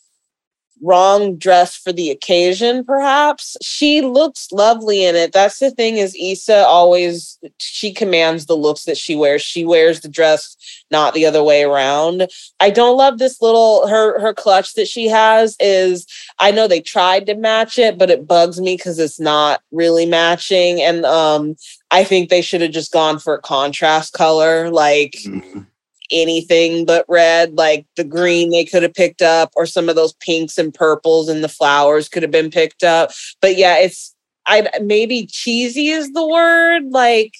wrong 0.82 1.36
dress 1.36 1.76
for 1.76 1.92
the 1.92 2.10
occasion 2.10 2.84
perhaps. 2.84 3.56
She 3.62 4.02
looks 4.02 4.52
lovely 4.52 5.04
in 5.04 5.16
it. 5.16 5.32
That's 5.32 5.58
the 5.58 5.70
thing 5.70 5.96
is 5.96 6.16
Issa 6.20 6.66
always 6.66 7.38
she 7.58 7.92
commands 7.92 8.46
the 8.46 8.56
looks 8.56 8.84
that 8.84 8.96
she 8.98 9.16
wears. 9.16 9.42
She 9.42 9.64
wears 9.64 10.00
the 10.00 10.08
dress 10.08 10.56
not 10.90 11.14
the 11.14 11.26
other 11.26 11.42
way 11.42 11.62
around. 11.64 12.28
I 12.60 12.70
don't 12.70 12.96
love 12.96 13.18
this 13.18 13.40
little 13.40 13.86
her 13.86 14.20
her 14.20 14.34
clutch 14.34 14.74
that 14.74 14.88
she 14.88 15.08
has 15.08 15.56
is 15.60 16.06
i 16.38 16.50
know 16.50 16.68
they 16.68 16.80
tried 16.80 17.26
to 17.26 17.34
match 17.34 17.78
it 17.78 17.98
but 17.98 18.10
it 18.10 18.26
bugs 18.26 18.60
me 18.60 18.76
because 18.76 18.98
it's 18.98 19.20
not 19.20 19.62
really 19.72 20.06
matching. 20.06 20.80
And 20.82 21.04
um 21.06 21.56
i 21.90 22.04
think 22.04 22.28
they 22.28 22.42
should 22.42 22.60
have 22.60 22.72
just 22.72 22.92
gone 22.92 23.18
for 23.18 23.34
a 23.34 23.40
contrast 23.42 24.12
color 24.12 24.70
like 24.70 25.16
Mm. 25.26 25.66
Anything 26.10 26.84
but 26.84 27.04
red 27.08 27.54
like 27.54 27.86
the 27.96 28.04
green 28.04 28.50
they 28.50 28.64
could 28.64 28.82
have 28.82 28.94
picked 28.94 29.22
up 29.22 29.50
or 29.56 29.66
some 29.66 29.88
of 29.88 29.96
those 29.96 30.14
pinks 30.14 30.58
and 30.58 30.74
purples 30.74 31.28
and 31.28 31.42
the 31.42 31.48
flowers 31.48 32.08
could 32.08 32.22
have 32.22 32.32
been 32.32 32.50
picked 32.50 32.82
up. 32.84 33.10
But 33.40 33.56
yeah 33.56 33.78
it's 33.78 34.14
i 34.46 34.68
maybe 34.82 35.26
cheesy 35.26 35.88
is 35.88 36.12
the 36.12 36.26
word 36.26 36.84
like 36.90 37.32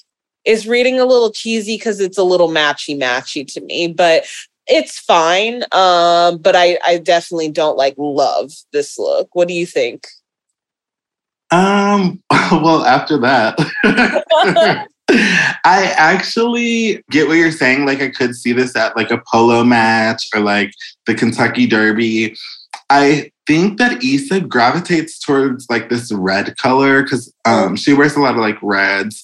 it's 0.44 0.66
reading 0.66 0.98
a 0.98 1.04
little 1.04 1.30
cheesy 1.30 1.76
because 1.76 2.00
it's 2.00 2.18
a 2.18 2.24
little 2.24 2.48
matchy 2.48 2.96
matchy 2.96 3.46
to 3.46 3.60
me 3.60 3.88
but 3.88 4.24
it's 4.66 4.98
fine 4.98 5.62
um 5.72 6.38
but 6.38 6.56
i 6.56 6.78
i 6.84 6.98
definitely 6.98 7.48
don't 7.48 7.76
like 7.76 7.94
love 7.98 8.50
this 8.72 8.98
look. 8.98 9.28
What 9.32 9.48
do 9.48 9.54
you 9.54 9.66
think? 9.66 10.06
Um, 11.50 12.22
well, 12.30 12.84
after 12.84 13.18
that, 13.18 13.58
I 15.08 15.92
actually 15.96 17.02
get 17.10 17.28
what 17.28 17.34
you're 17.34 17.52
saying. 17.52 17.86
Like, 17.86 18.00
I 18.00 18.08
could 18.08 18.34
see 18.34 18.52
this 18.52 18.74
at 18.74 18.96
like 18.96 19.10
a 19.10 19.22
polo 19.30 19.62
match 19.64 20.26
or 20.34 20.40
like 20.40 20.72
the 21.06 21.14
Kentucky 21.14 21.66
Derby. 21.66 22.36
I 22.90 23.30
think 23.46 23.78
that 23.78 24.02
Issa 24.02 24.40
gravitates 24.40 25.18
towards 25.18 25.66
like 25.70 25.88
this 25.88 26.12
red 26.12 26.56
color 26.56 27.02
because 27.02 27.32
um, 27.44 27.76
she 27.76 27.92
wears 27.92 28.16
a 28.16 28.20
lot 28.20 28.34
of 28.34 28.40
like 28.40 28.58
reds. 28.62 29.22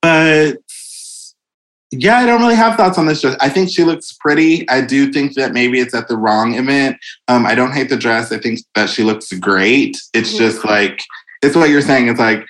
But 0.00 0.58
yeah, 1.90 2.18
I 2.18 2.26
don't 2.26 2.40
really 2.40 2.54
have 2.54 2.76
thoughts 2.76 2.98
on 2.98 3.06
this 3.06 3.20
dress. 3.20 3.36
I 3.40 3.48
think 3.48 3.70
she 3.70 3.84
looks 3.84 4.12
pretty. 4.12 4.68
I 4.68 4.80
do 4.80 5.12
think 5.12 5.34
that 5.34 5.52
maybe 5.52 5.80
it's 5.80 5.94
at 5.94 6.08
the 6.08 6.16
wrong 6.16 6.54
event. 6.54 6.96
Um, 7.28 7.46
I 7.46 7.54
don't 7.54 7.72
hate 7.72 7.88
the 7.88 7.96
dress. 7.96 8.32
I 8.32 8.38
think 8.38 8.60
that 8.74 8.88
she 8.88 9.02
looks 9.02 9.32
great. 9.32 9.96
It's 10.12 10.36
just 10.36 10.64
like 10.64 11.02
it's 11.42 11.56
what 11.56 11.70
you're 11.70 11.82
saying. 11.82 12.08
It's 12.08 12.20
like 12.20 12.44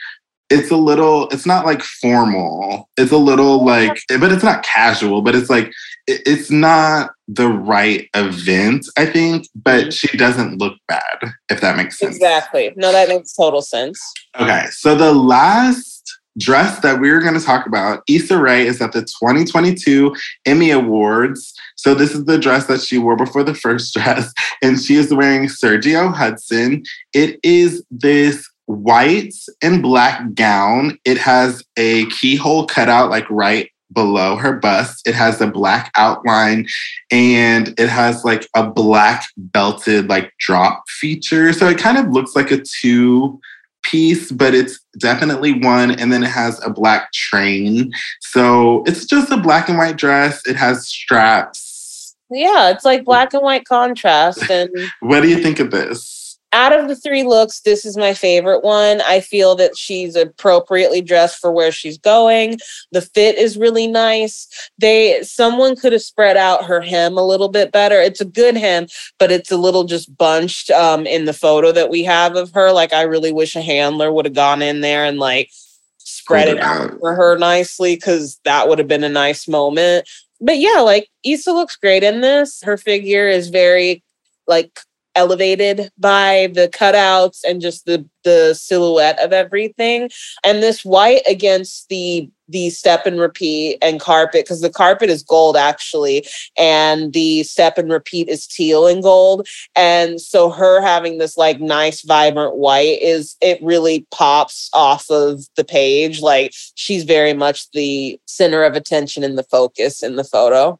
it's 0.50 0.71
a 0.71 0.76
little. 0.76 1.29
It's 1.31 1.47
not 1.47 1.67
like 1.67 1.83
formal. 1.83 2.88
It's 2.97 3.12
a 3.12 3.17
little 3.17 3.65
like, 3.65 3.99
but 4.09 4.31
it's 4.33 4.45
not 4.45 4.62
casual. 4.65 5.23
But 5.23 5.35
it's 5.35 5.50
like 5.50 5.73
it- 6.07 6.23
it's 6.25 6.50
not 6.50 7.11
the 7.26 7.49
right 7.49 8.09
event. 8.15 8.87
I 8.97 9.07
think, 9.07 9.49
but 9.57 9.87
Mhm. 9.87 9.93
she 9.93 10.17
doesn't 10.17 10.59
look 10.59 10.75
bad. 10.88 11.33
If 11.50 11.61
that 11.62 11.76
makes 11.76 11.99
sense. 11.99 12.15
exactly 12.17 12.73
no 12.76 12.93
that 12.93 13.09
makes 13.09 13.33
total 13.35 13.61
sense 13.62 14.00
Okay, 14.41 14.67
so 14.71 14.95
the 14.95 15.12
last 15.12 15.95
dress 16.38 16.79
that 16.81 17.00
we're 17.00 17.21
going 17.21 17.33
to 17.33 17.41
talk 17.45 17.67
about, 17.67 18.03
Issa 18.07 18.37
Rae, 18.37 18.67
is 18.67 18.81
at 18.83 18.93
the 18.93 19.00
2022 19.00 20.15
Emmy 20.45 20.71
Awards. 20.71 21.55
So 21.76 21.95
this 21.95 22.12
is 22.15 22.26
the 22.26 22.38
dress 22.38 22.67
that 22.67 22.83
she 22.83 22.99
wore 22.99 23.17
before 23.17 23.43
the 23.43 23.55
first 23.55 23.95
dress, 23.95 24.33
and 24.62 24.79
she 24.81 24.97
is 24.97 25.12
wearing 25.12 25.47
Sergio 25.47 26.15
Hudson. 26.15 26.83
It 27.15 27.41
is 27.43 27.83
this 27.91 28.47
white 28.66 29.35
and 29.62 29.82
black 29.82 30.35
gown. 30.35 30.99
It 31.04 31.18
has 31.18 31.64
a 31.76 32.06
keyhole 32.06 32.66
cutout 32.66 33.11
like 33.11 33.28
right 33.30 33.70
below 33.92 34.37
her 34.37 34.52
bust. 34.54 35.06
It 35.06 35.14
has 35.14 35.40
a 35.40 35.46
black 35.46 35.90
outline 35.96 36.66
and 37.11 37.68
it 37.78 37.88
has 37.88 38.25
like 38.25 38.46
a 38.54 38.68
black 38.68 39.26
belted 39.37 40.08
like 40.08 40.32
drop 40.38 40.85
feature. 40.88 41.52
So 41.52 41.68
it 41.68 41.79
kind 41.79 41.96
of 41.96 42.09
looks 42.11 42.37
like 42.37 42.50
a 42.50 42.62
two 42.81 43.40
piece, 43.85 44.33
but 44.33 44.55
it's 44.55 44.81
definitely 44.98 45.61
one. 45.61 45.92
And 45.92 46.12
then 46.12 46.24
it 46.24 46.31
has 46.31 46.62
a 46.64 46.70
black 46.70 47.12
train. 47.12 47.92
So 48.20 48.83
it's 48.87 49.07
just 49.07 49.31
a 49.31 49.37
black 49.37 49.68
and 49.68 49.79
white 49.79 49.96
dress. 49.96 50.42
It 50.46 50.57
has 50.57 50.87
straps. 50.88 52.16
yeah 52.31 52.70
it's 52.70 52.85
like 52.85 53.05
black 53.05 53.33
and 53.35 53.42
white 53.42 53.64
contrast 53.64 54.50
and 54.50 54.68
What 55.00 55.20
do 55.20 55.29
you 55.29 55.40
think 55.40 55.61
of 55.61 55.70
this? 55.70 56.15
Out 56.52 56.72
of 56.72 56.88
the 56.88 56.96
three 56.96 57.22
looks, 57.22 57.61
this 57.61 57.85
is 57.85 57.96
my 57.96 58.14
favorite 58.14 58.62
one. 58.62 59.00
I 59.02 59.20
feel 59.20 59.56
that 59.56 59.76
she's 59.76 60.16
appropriately 60.16 61.00
dressed 61.00 61.38
for 61.38 61.50
where 61.52 61.72
she's 61.72 61.98
going. 61.98 62.59
The 62.92 63.02
fit 63.02 63.37
is 63.37 63.59
really 63.59 63.87
nice. 63.87 64.48
They 64.78 65.22
someone 65.22 65.76
could 65.76 65.92
have 65.92 66.02
spread 66.02 66.37
out 66.37 66.64
her 66.64 66.80
hem 66.80 67.18
a 67.18 67.26
little 67.26 67.48
bit 67.48 67.72
better. 67.72 68.00
It's 68.00 68.20
a 68.20 68.26
good 68.26 68.56
hem, 68.56 68.87
but 69.18 69.30
it's 69.30 69.50
a 69.50 69.56
little 69.56 69.85
just 69.85 70.16
bunched 70.16 70.70
um, 70.70 71.06
in 71.06 71.24
the 71.24 71.32
photo 71.32 71.72
that 71.72 71.90
we 71.90 72.04
have 72.04 72.37
of 72.37 72.52
her. 72.52 72.72
Like 72.72 72.92
I 72.92 73.02
really 73.02 73.32
wish 73.32 73.54
a 73.56 73.61
handler 73.61 74.12
would 74.12 74.24
have 74.24 74.35
gone 74.35 74.62
in 74.62 74.80
there 74.80 75.04
and 75.04 75.18
like 75.18 75.50
spread 75.98 76.48
it 76.48 76.61
out. 76.61 76.98
for 77.00 77.14
her 77.14 77.37
nicely 77.37 77.96
because 77.96 78.40
that 78.44 78.68
would 78.68 78.78
have 78.78 78.88
been 78.88 79.04
a 79.04 79.09
nice 79.09 79.46
moment. 79.48 80.09
But 80.40 80.59
yeah, 80.59 80.80
like 80.80 81.09
Issa 81.24 81.52
looks 81.52 81.76
great 81.76 82.02
in 82.02 82.20
this. 82.20 82.62
Her 82.62 82.76
figure 82.76 83.28
is 83.28 83.48
very 83.48 84.02
like 84.46 84.78
elevated 85.16 85.90
by 85.98 86.48
the 86.55 86.68
cutouts 86.68 87.40
and 87.46 87.61
just 87.61 87.87
the 87.87 88.07
the 88.22 88.55
silhouette 88.55 89.18
of 89.22 89.33
everything. 89.33 90.11
And 90.44 90.62
this 90.62 90.85
white 90.85 91.22
against 91.29 91.88
the 91.88 92.31
the 92.48 92.70
step 92.70 93.07
and 93.07 93.18
repeat 93.18 93.79
and 93.83 93.98
carpet 94.00 94.44
because 94.44 94.61
the 94.61 94.70
carpet 94.70 95.11
is 95.11 95.22
gold 95.22 95.57
actually 95.57 96.24
and 96.57 97.12
the 97.12 97.42
step 97.42 97.76
and 97.76 97.90
repeat 97.90 98.29
is 98.29 98.46
teal 98.46 98.87
and 98.87 99.02
gold. 99.02 99.48
And 99.74 100.20
so 100.20 100.50
her 100.50 100.81
having 100.81 101.18
this 101.18 101.37
like 101.37 101.61
nice 101.61 102.02
vibrant 102.02 102.57
white 102.57 103.02
is 103.02 103.37
it 103.40 103.59
really 103.62 104.07
pops 104.12 104.70
off 104.74 105.11
of 105.11 105.44
the 105.57 105.64
page. 105.64 106.20
Like 106.20 106.52
she's 106.74 107.02
very 107.02 107.33
much 107.33 107.70
the 107.72 108.20
center 108.26 108.62
of 108.62 108.74
attention 108.74 109.24
and 109.24 109.37
the 109.37 109.42
focus 109.44 110.02
in 110.02 110.16
the 110.16 110.24
photo. 110.24 110.79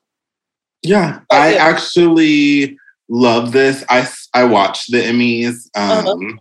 Yeah, 0.83 1.20
I 1.33 1.55
actually 1.55 2.79
love 3.09 3.53
this. 3.53 3.85
I 3.88 4.09
I 4.35 4.45
watched 4.45 4.90
the 4.90 4.99
Emmys, 5.03 5.69
um, 5.77 6.07
Uh-huh. 6.07 6.33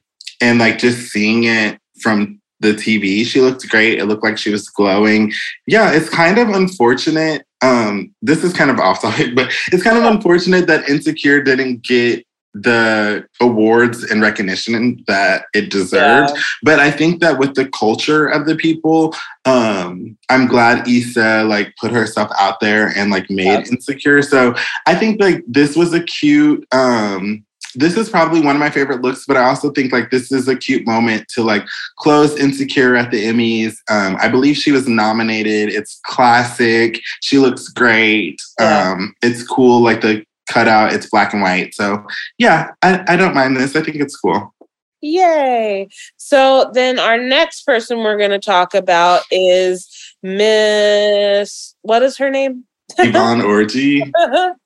and 0.41 0.60
like 0.60 0.78
just 0.80 1.10
seeing 1.12 1.45
it 1.45 1.80
from 2.01 2.39
the 2.62 2.73
TV, 2.73 3.25
she 3.25 3.41
looked 3.41 3.67
great. 3.69 3.99
It 3.99 4.06
looked 4.06 4.23
like 4.23 4.38
she 4.38 4.49
was 4.49 4.67
glowing. 4.69 5.32
Yeah, 5.67 5.91
it's 5.91 6.10
kind 6.10 6.38
of 6.38 6.49
unfortunate. 6.49 7.45
Um, 7.62 8.13
this 8.21 8.43
is 8.43 8.54
kind 8.54 8.71
of 8.71 8.80
off 8.80 9.01
topic, 9.01 9.36
but 9.36 9.51
it's 9.71 9.84
kind 9.84 9.97
of 9.97 10.04
unfortunate 10.06 10.67
that 10.67 10.88
Insecure 10.89 11.41
didn't 11.41 11.84
get 11.84 12.25
the 12.62 13.28
awards 13.41 14.04
and 14.04 14.22
recognition 14.22 15.04
that 15.08 15.46
it 15.54 15.70
deserved. 15.70 16.32
Yeah. 16.34 16.41
But 16.63 16.80
I 16.80 16.89
think 16.89 17.20
that 17.20 17.38
with 17.38 17.54
the 17.54 17.68
culture 17.68 18.28
of 18.28 18.46
the 18.46 18.56
people, 18.56 19.13
um, 19.44 20.18
I'm 20.30 20.48
glad 20.48 20.88
Issa 20.88 21.44
like 21.44 21.74
put 21.80 21.91
herself 21.91 22.32
out 22.39 22.62
there 22.62 22.94
and 22.96 23.12
like 23.12 23.30
made 23.30 23.46
Yeah. 23.46 23.65
insecure. 23.72 24.22
So 24.22 24.56
I 24.88 24.96
think 24.96 25.22
like 25.22 25.44
this 25.48 25.76
was 25.76 25.94
a 25.94 26.02
cute 26.04 26.65
um 26.72 27.44
this 27.78 27.98
is 27.98 28.10
probably 28.10 28.39
one 28.39 28.56
of 28.56 28.60
my 28.62 28.70
favorite 28.70 29.02
looks, 29.02 29.26
but 29.26 29.36
I 29.36 29.44
also 29.44 29.70
think 29.70 29.91
like 29.91 30.10
this 30.10 30.32
is 30.32 30.48
a 30.48 30.56
cute 30.56 30.88
moment 30.88 31.28
to 31.34 31.44
like 31.44 31.65
close 31.98 32.38
Insecure 32.39 32.96
at 32.96 33.12
the 33.12 33.26
Emmys. 33.26 33.76
Um, 33.89 34.15
I 34.22 34.30
believe 34.30 34.56
she 34.56 34.72
was 34.72 34.88
nominated. 34.88 35.74
It's 35.74 36.00
classic. 36.06 37.02
She 37.22 37.38
looks 37.38 37.68
great. 37.68 38.41
Yeah. 38.62 38.91
Um, 38.94 39.13
it's 39.22 39.46
cool, 39.46 39.82
like 39.82 40.00
the 40.00 40.24
cutout, 40.47 40.93
it's 40.93 41.10
black 41.10 41.34
and 41.34 41.41
white. 41.41 41.73
So 41.73 42.05
yeah, 42.38 42.71
I, 42.81 43.03
I 43.08 43.15
don't 43.15 43.36
mind 43.36 43.58
this. 43.58 43.75
I 43.75 43.81
think 43.81 43.97
it's 43.97 44.17
cool. 44.17 44.53
Yay. 45.01 45.88
So 46.17 46.71
then 46.73 46.97
our 46.97 47.17
next 47.17 47.63
person 47.63 47.99
we're 47.99 48.17
going 48.17 48.31
to 48.31 48.39
talk 48.39 48.73
about 48.73 49.23
is 49.29 49.88
Miss, 50.23 51.75
what 51.84 52.01
is 52.01 52.17
her 52.17 52.31
name? 52.31 52.65
Yvonne 52.97 53.41
Orji. 53.41 54.12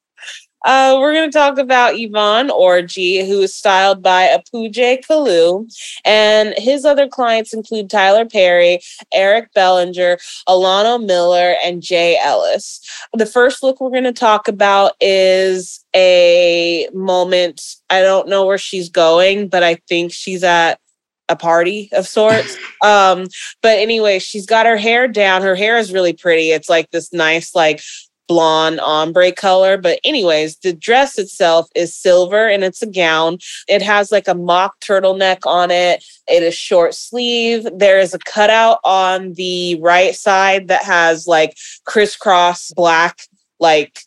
Uh, 0.66 0.98
we're 1.00 1.14
going 1.14 1.30
to 1.30 1.38
talk 1.38 1.58
about 1.58 1.96
Yvonne 1.96 2.50
Orji, 2.50 3.26
who 3.26 3.42
is 3.42 3.56
styled 3.56 4.02
by 4.02 4.28
Apuje 4.28 5.06
Kalu. 5.06 5.72
And 6.06 6.54
his 6.58 6.86
other 6.86 7.08
clients 7.08 7.54
include 7.54 7.90
Tyler 7.90 8.26
Perry, 8.26 8.80
Eric 9.14 9.54
Bellinger, 9.54 10.18
Alano 10.48 11.04
Miller, 11.04 11.56
and 11.64 11.82
Jay 11.82 12.20
Ellis. 12.24 12.82
The 13.14 13.26
first 13.26 13.64
look 13.64 13.80
we're 13.80 13.90
going 13.90 14.04
to 14.04 14.14
talk 14.14 14.48
about 14.48 14.94
is 15.00 15.84
a 15.96 16.90
moment. 16.94 17.62
I 17.90 18.02
don't 18.02 18.28
know 18.28 18.46
where 18.46 18.58
she's 18.58 18.90
going, 18.90 19.48
but 19.48 19.64
I 19.64 19.76
think 19.88 20.12
she's 20.12 20.44
at 20.44 20.80
a 21.30 21.36
party 21.36 21.90
of 21.94 22.08
sorts. 22.08 22.58
um, 22.84 23.28
but 23.62 23.78
anyway, 23.78 24.20
she's 24.20 24.46
got 24.46 24.66
her 24.66 24.78
hair 24.78 25.08
down. 25.08 25.42
Her 25.42 25.56
hair 25.56 25.78
is 25.78 25.94
really 25.94 26.14
pretty. 26.14 26.52
It's 26.52 26.70
like 26.70 26.90
this 26.92 27.14
nice, 27.14 27.56
like 27.56 27.82
blonde 28.30 28.80
ombre 28.80 29.34
color. 29.34 29.78
But, 29.78 30.00
anyways, 30.06 30.56
the 30.58 30.72
dress 30.72 31.18
itself 31.20 31.68
is 31.76 31.94
silver 31.94 32.48
and 32.48 32.64
it's 32.64 32.82
a 32.82 32.88
gown. 32.88 33.40
It 33.68 33.82
has 33.82 34.10
like 34.12 34.30
a 34.30 34.36
mock 34.36 34.80
turtleneck 34.80 35.40
on 35.46 35.72
it. 35.72 36.06
It 36.30 36.44
is 36.44 36.56
short 36.56 36.94
sleeve. 36.94 37.68
There 37.76 38.00
is 38.00 38.14
a 38.14 38.20
cutout 38.20 38.80
on 38.86 39.34
the 39.34 39.76
right 39.82 40.16
side 40.16 40.70
that 40.70 40.84
has 40.84 41.28
like 41.28 41.58
crisscross 41.84 42.72
black, 42.72 43.24
like 43.60 44.00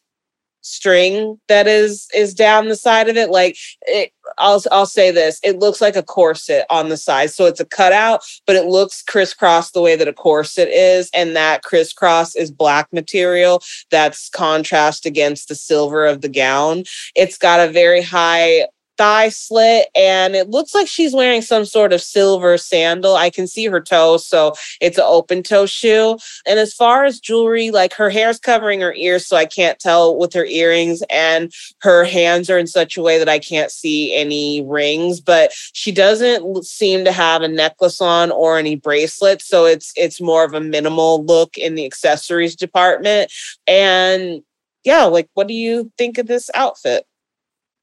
string 0.63 1.39
that 1.49 1.67
is 1.67 2.09
is 2.15 2.35
down 2.35 2.69
the 2.69 2.77
side 2.77 3.09
of 3.09 3.17
it 3.17 3.31
like 3.31 3.57
it 3.83 4.13
I'll 4.39 4.63
I'll 4.71 4.87
say 4.87 5.11
this 5.11 5.41
it 5.43 5.59
looks 5.59 5.81
like 5.81 5.97
a 5.97 6.03
corset 6.03 6.65
on 6.71 6.89
the 6.89 6.97
side. 6.97 7.31
So 7.31 7.47
it's 7.47 7.61
a 7.61 7.65
cutout 7.65 8.23
but 8.47 8.57
it 8.57 8.67
looks 8.67 9.03
crisscross 9.03 9.73
the 9.73 9.83
way 9.83 9.97
that 9.97 10.09
a 10.09 10.13
corset 10.13 10.69
is 10.69 11.11
and 11.13 11.37
that 11.37 11.63
crisscross 11.63 12.35
is 12.37 12.51
black 12.51 12.93
material 12.93 13.63
that's 13.91 14.29
contrast 14.29 15.05
against 15.05 15.49
the 15.49 15.55
silver 15.55 16.07
of 16.07 16.21
the 16.21 16.29
gown. 16.29 16.85
It's 17.15 17.37
got 17.37 17.61
a 17.61 17.73
very 17.73 18.03
high 18.03 18.67
thigh 18.99 19.29
slit 19.29 19.89
and 19.97 20.35
it 20.35 20.49
looks 20.49 20.75
like 20.75 20.87
she's 20.87 21.15
wearing 21.15 21.43
some 21.43 21.65
sort 21.65 21.93
of 21.93 22.01
silver 22.01 22.59
sandal. 22.59 23.17
I 23.17 23.31
can 23.31 23.47
see 23.47 23.67
her 23.67 23.81
toes, 23.81 24.27
so 24.27 24.55
it's 24.81 24.99
an 24.99 25.05
open 25.07 25.43
toe 25.43 25.67
shoe. 25.67 26.19
And 26.47 26.59
as 26.59 26.75
far 26.75 27.05
as 27.05 27.21
jewelry, 27.21 27.71
like 27.71 27.93
her 27.95 28.11
hair's 28.11 28.39
covering 28.39 28.81
her 28.81 28.95
ears, 28.95 29.27
so 29.27 29.37
I 29.37 29.47
can't 29.47 29.79
tell 29.79 30.17
with 30.17 30.33
her 30.35 30.45
earrings, 30.45 31.03
and 31.11 31.53
her 31.81 32.05
hands 32.05 32.51
are 32.51 32.59
in 32.59 32.67
such 32.67 32.97
a 32.97 33.03
way 33.03 33.19
that 33.19 33.29
I 33.29 33.39
can't 33.39 33.71
see 33.71 34.15
any 34.15 34.63
rings, 34.63 35.21
but 35.21 35.53
she 35.73 35.93
doesn't 35.93 36.65
seem 36.65 37.05
to 37.05 37.13
have 37.13 37.43
a 37.43 37.49
necklace 37.49 38.01
on 38.01 38.31
or 38.31 38.59
any 38.59 38.77
bracelets. 38.77 39.47
So 39.47 39.65
it's 39.65 39.93
it's 39.97 40.21
more 40.21 40.45
of 40.45 40.55
a 40.55 40.61
minimal 40.61 41.25
look 41.25 41.57
in 41.57 41.75
the 41.75 41.87
accessories 41.87 42.57
department. 42.57 43.33
And 43.67 44.43
yeah, 44.85 45.05
like 45.05 45.29
what 45.35 45.49
do 45.49 45.55
you 45.55 45.93
think 45.97 46.19
of 46.19 46.27
this 46.27 46.51
outfit? 46.55 47.07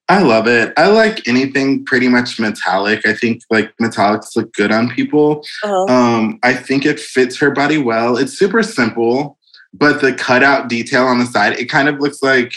I 0.09 0.23
love 0.23 0.47
it. 0.47 0.73
I 0.75 0.87
like 0.87 1.27
anything 1.27 1.85
pretty 1.85 2.07
much 2.07 2.39
metallic. 2.39 3.05
I 3.05 3.13
think 3.13 3.43
like 3.51 3.71
metallics 3.77 4.35
look 4.35 4.51
good 4.53 4.71
on 4.71 4.89
people. 4.89 5.45
Uh-huh. 5.63 5.85
Um, 5.85 6.39
I 6.41 6.53
think 6.55 6.85
it 6.85 6.99
fits 6.99 7.37
her 7.37 7.51
body 7.51 7.77
well. 7.77 8.17
It's 8.17 8.33
super 8.33 8.63
simple, 8.63 9.37
but 9.71 10.01
the 10.01 10.11
cutout 10.13 10.67
detail 10.67 11.05
on 11.05 11.19
the 11.19 11.27
side, 11.27 11.59
it 11.59 11.69
kind 11.69 11.87
of 11.87 11.99
looks 11.99 12.23
like 12.23 12.53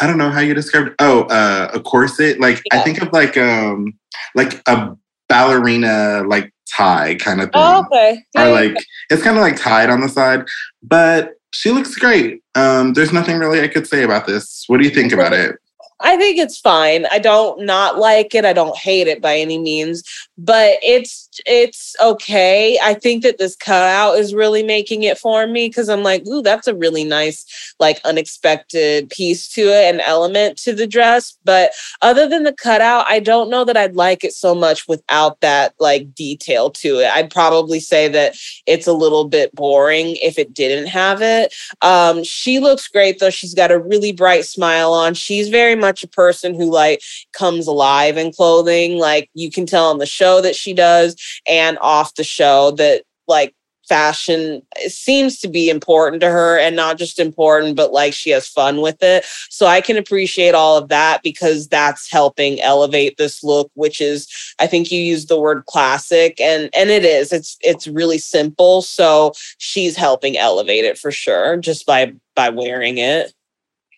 I 0.00 0.06
don't 0.06 0.18
know 0.18 0.30
how 0.30 0.40
you 0.40 0.54
describe 0.54 0.88
it. 0.88 0.94
Oh, 1.00 1.22
uh, 1.24 1.70
a 1.74 1.80
corset. 1.80 2.40
Like 2.40 2.62
yeah. 2.72 2.80
I 2.80 2.84
think 2.84 3.02
of 3.02 3.12
like 3.12 3.36
um 3.36 3.98
like 4.36 4.62
a 4.68 4.96
ballerina 5.28 6.22
like 6.28 6.52
tie 6.76 7.16
kind 7.16 7.40
of 7.40 7.46
thing. 7.46 7.62
Oh, 7.62 7.84
okay. 7.86 8.22
Yeah, 8.34 8.46
or 8.46 8.52
like 8.52 8.76
it's 9.10 9.22
kind 9.22 9.36
of 9.36 9.42
like 9.42 9.56
tied 9.56 9.90
on 9.90 10.00
the 10.00 10.08
side, 10.08 10.44
but 10.82 11.32
she 11.50 11.70
looks 11.70 11.96
great. 11.96 12.42
Um, 12.54 12.92
there's 12.94 13.12
nothing 13.12 13.38
really 13.38 13.62
I 13.62 13.68
could 13.68 13.86
say 13.86 14.04
about 14.04 14.26
this. 14.26 14.64
What 14.68 14.78
do 14.78 14.84
you 14.84 14.94
think 14.94 15.12
about 15.12 15.32
it? 15.32 15.56
I 16.04 16.18
think 16.18 16.38
it's 16.38 16.58
fine. 16.58 17.06
I 17.06 17.18
don't 17.18 17.64
not 17.64 17.98
like 17.98 18.34
it. 18.34 18.44
I 18.44 18.52
don't 18.52 18.76
hate 18.76 19.08
it 19.08 19.22
by 19.22 19.38
any 19.38 19.58
means, 19.58 20.04
but 20.36 20.78
it's 20.82 21.28
it's 21.46 21.94
okay. 22.02 22.78
I 22.82 22.94
think 22.94 23.22
that 23.22 23.38
this 23.38 23.54
cutout 23.54 24.18
is 24.18 24.34
really 24.34 24.62
making 24.62 25.04
it 25.04 25.18
for 25.18 25.46
me 25.46 25.68
because 25.68 25.88
I'm 25.88 26.02
like, 26.02 26.26
ooh, 26.26 26.42
that's 26.42 26.66
a 26.66 26.74
really 26.74 27.04
nice, 27.04 27.74
like 27.78 28.00
unexpected 28.04 29.10
piece 29.10 29.48
to 29.50 29.62
it, 29.62 29.94
an 29.94 30.00
element 30.00 30.58
to 30.58 30.72
the 30.72 30.86
dress. 30.86 31.38
But 31.44 31.72
other 32.02 32.28
than 32.28 32.42
the 32.42 32.52
cutout, 32.52 33.06
I 33.08 33.20
don't 33.20 33.50
know 33.50 33.64
that 33.64 33.76
I'd 33.76 33.96
like 33.96 34.24
it 34.24 34.32
so 34.32 34.54
much 34.54 34.88
without 34.88 35.40
that 35.40 35.74
like 35.78 36.14
detail 36.14 36.70
to 36.70 37.00
it. 37.00 37.10
I'd 37.12 37.30
probably 37.30 37.78
say 37.78 38.08
that 38.08 38.34
it's 38.66 38.86
a 38.86 38.92
little 38.92 39.28
bit 39.28 39.54
boring 39.54 40.16
if 40.20 40.38
it 40.38 40.54
didn't 40.54 40.86
have 40.86 41.22
it. 41.22 41.54
Um, 41.82 42.24
she 42.24 42.58
looks 42.58 42.88
great 42.88 43.20
though. 43.20 43.30
She's 43.30 43.54
got 43.54 43.70
a 43.70 43.78
really 43.78 44.12
bright 44.12 44.46
smile 44.46 44.92
on. 44.92 45.14
She's 45.14 45.48
very 45.48 45.76
much 45.76 46.02
a 46.02 46.08
person 46.08 46.54
who 46.54 46.70
like 46.70 47.02
comes 47.32 47.68
alive 47.68 48.16
in 48.16 48.32
clothing. 48.32 48.98
Like 48.98 49.30
you 49.34 49.50
can 49.50 49.66
tell 49.66 49.90
on 49.90 49.98
the 49.98 50.06
show 50.24 50.40
that 50.40 50.56
she 50.56 50.72
does 50.72 51.16
and 51.46 51.78
off 51.80 52.14
the 52.14 52.24
show 52.24 52.70
that 52.72 53.02
like 53.28 53.54
fashion 53.86 54.62
seems 54.86 55.38
to 55.38 55.46
be 55.46 55.68
important 55.68 56.22
to 56.22 56.30
her 56.30 56.58
and 56.58 56.74
not 56.74 56.96
just 56.96 57.18
important 57.18 57.76
but 57.76 57.92
like 57.92 58.14
she 58.14 58.30
has 58.30 58.48
fun 58.48 58.80
with 58.80 59.02
it. 59.02 59.26
So 59.50 59.66
i 59.66 59.82
can 59.82 59.98
appreciate 59.98 60.54
all 60.54 60.78
of 60.78 60.88
that 60.88 61.22
because 61.22 61.68
that's 61.68 62.10
helping 62.10 62.60
elevate 62.62 63.18
this 63.18 63.44
look 63.44 63.70
which 63.74 64.00
is 64.00 64.26
i 64.58 64.66
think 64.66 64.90
you 64.90 65.00
use 65.00 65.26
the 65.26 65.38
word 65.38 65.66
classic 65.66 66.40
and 66.40 66.70
and 66.74 66.88
it 66.88 67.04
is. 67.04 67.30
It's 67.32 67.58
it's 67.60 67.86
really 67.86 68.18
simple 68.18 68.80
so 68.80 69.32
she's 69.58 69.96
helping 69.96 70.38
elevate 70.38 70.86
it 70.86 70.96
for 70.96 71.10
sure 71.10 71.58
just 71.58 71.84
by 71.84 72.14
by 72.34 72.48
wearing 72.48 72.96
it. 72.96 73.34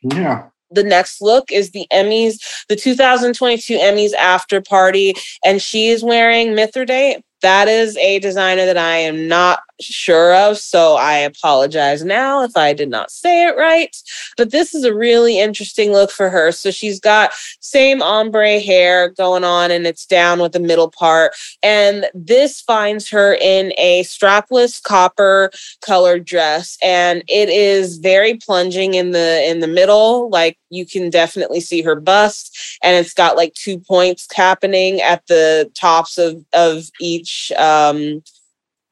Yeah 0.02 0.48
the 0.70 0.84
next 0.84 1.20
look 1.20 1.50
is 1.52 1.70
the 1.70 1.86
Emmys, 1.92 2.38
the 2.68 2.76
2022 2.76 3.78
Emmys 3.78 4.12
after 4.14 4.60
party, 4.60 5.14
and 5.44 5.62
she 5.62 5.88
is 5.88 6.02
wearing 6.02 6.48
Mithridate. 6.48 7.22
That 7.42 7.68
is 7.68 7.96
a 7.98 8.18
designer 8.18 8.66
that 8.66 8.78
I 8.78 8.96
am 8.96 9.28
not 9.28 9.60
sure 9.80 10.34
of. 10.34 10.58
So 10.58 10.94
I 10.94 11.18
apologize 11.18 12.04
now 12.04 12.42
if 12.42 12.56
I 12.56 12.72
did 12.72 12.88
not 12.88 13.10
say 13.10 13.46
it 13.46 13.56
right. 13.56 13.94
But 14.36 14.50
this 14.50 14.74
is 14.74 14.84
a 14.84 14.94
really 14.94 15.38
interesting 15.38 15.92
look 15.92 16.10
for 16.10 16.30
her. 16.30 16.52
So 16.52 16.70
she's 16.70 17.00
got 17.00 17.32
same 17.60 18.02
ombre 18.02 18.60
hair 18.60 19.10
going 19.10 19.44
on 19.44 19.70
and 19.70 19.86
it's 19.86 20.06
down 20.06 20.40
with 20.40 20.52
the 20.52 20.60
middle 20.60 20.90
part. 20.90 21.32
And 21.62 22.06
this 22.14 22.60
finds 22.60 23.08
her 23.10 23.34
in 23.34 23.72
a 23.76 24.02
strapless 24.04 24.82
copper 24.82 25.50
colored 25.82 26.24
dress. 26.24 26.78
And 26.82 27.22
it 27.28 27.48
is 27.48 27.98
very 27.98 28.34
plunging 28.34 28.94
in 28.94 29.10
the 29.10 29.44
in 29.48 29.60
the 29.60 29.68
middle. 29.68 30.30
Like 30.30 30.58
you 30.70 30.86
can 30.86 31.10
definitely 31.10 31.60
see 31.60 31.82
her 31.82 31.96
bust. 31.96 32.78
And 32.82 32.96
it's 32.96 33.14
got 33.14 33.36
like 33.36 33.54
two 33.54 33.78
points 33.78 34.26
happening 34.34 35.00
at 35.00 35.26
the 35.26 35.70
tops 35.74 36.18
of, 36.18 36.44
of 36.52 36.84
each 37.00 37.25
um 37.58 38.22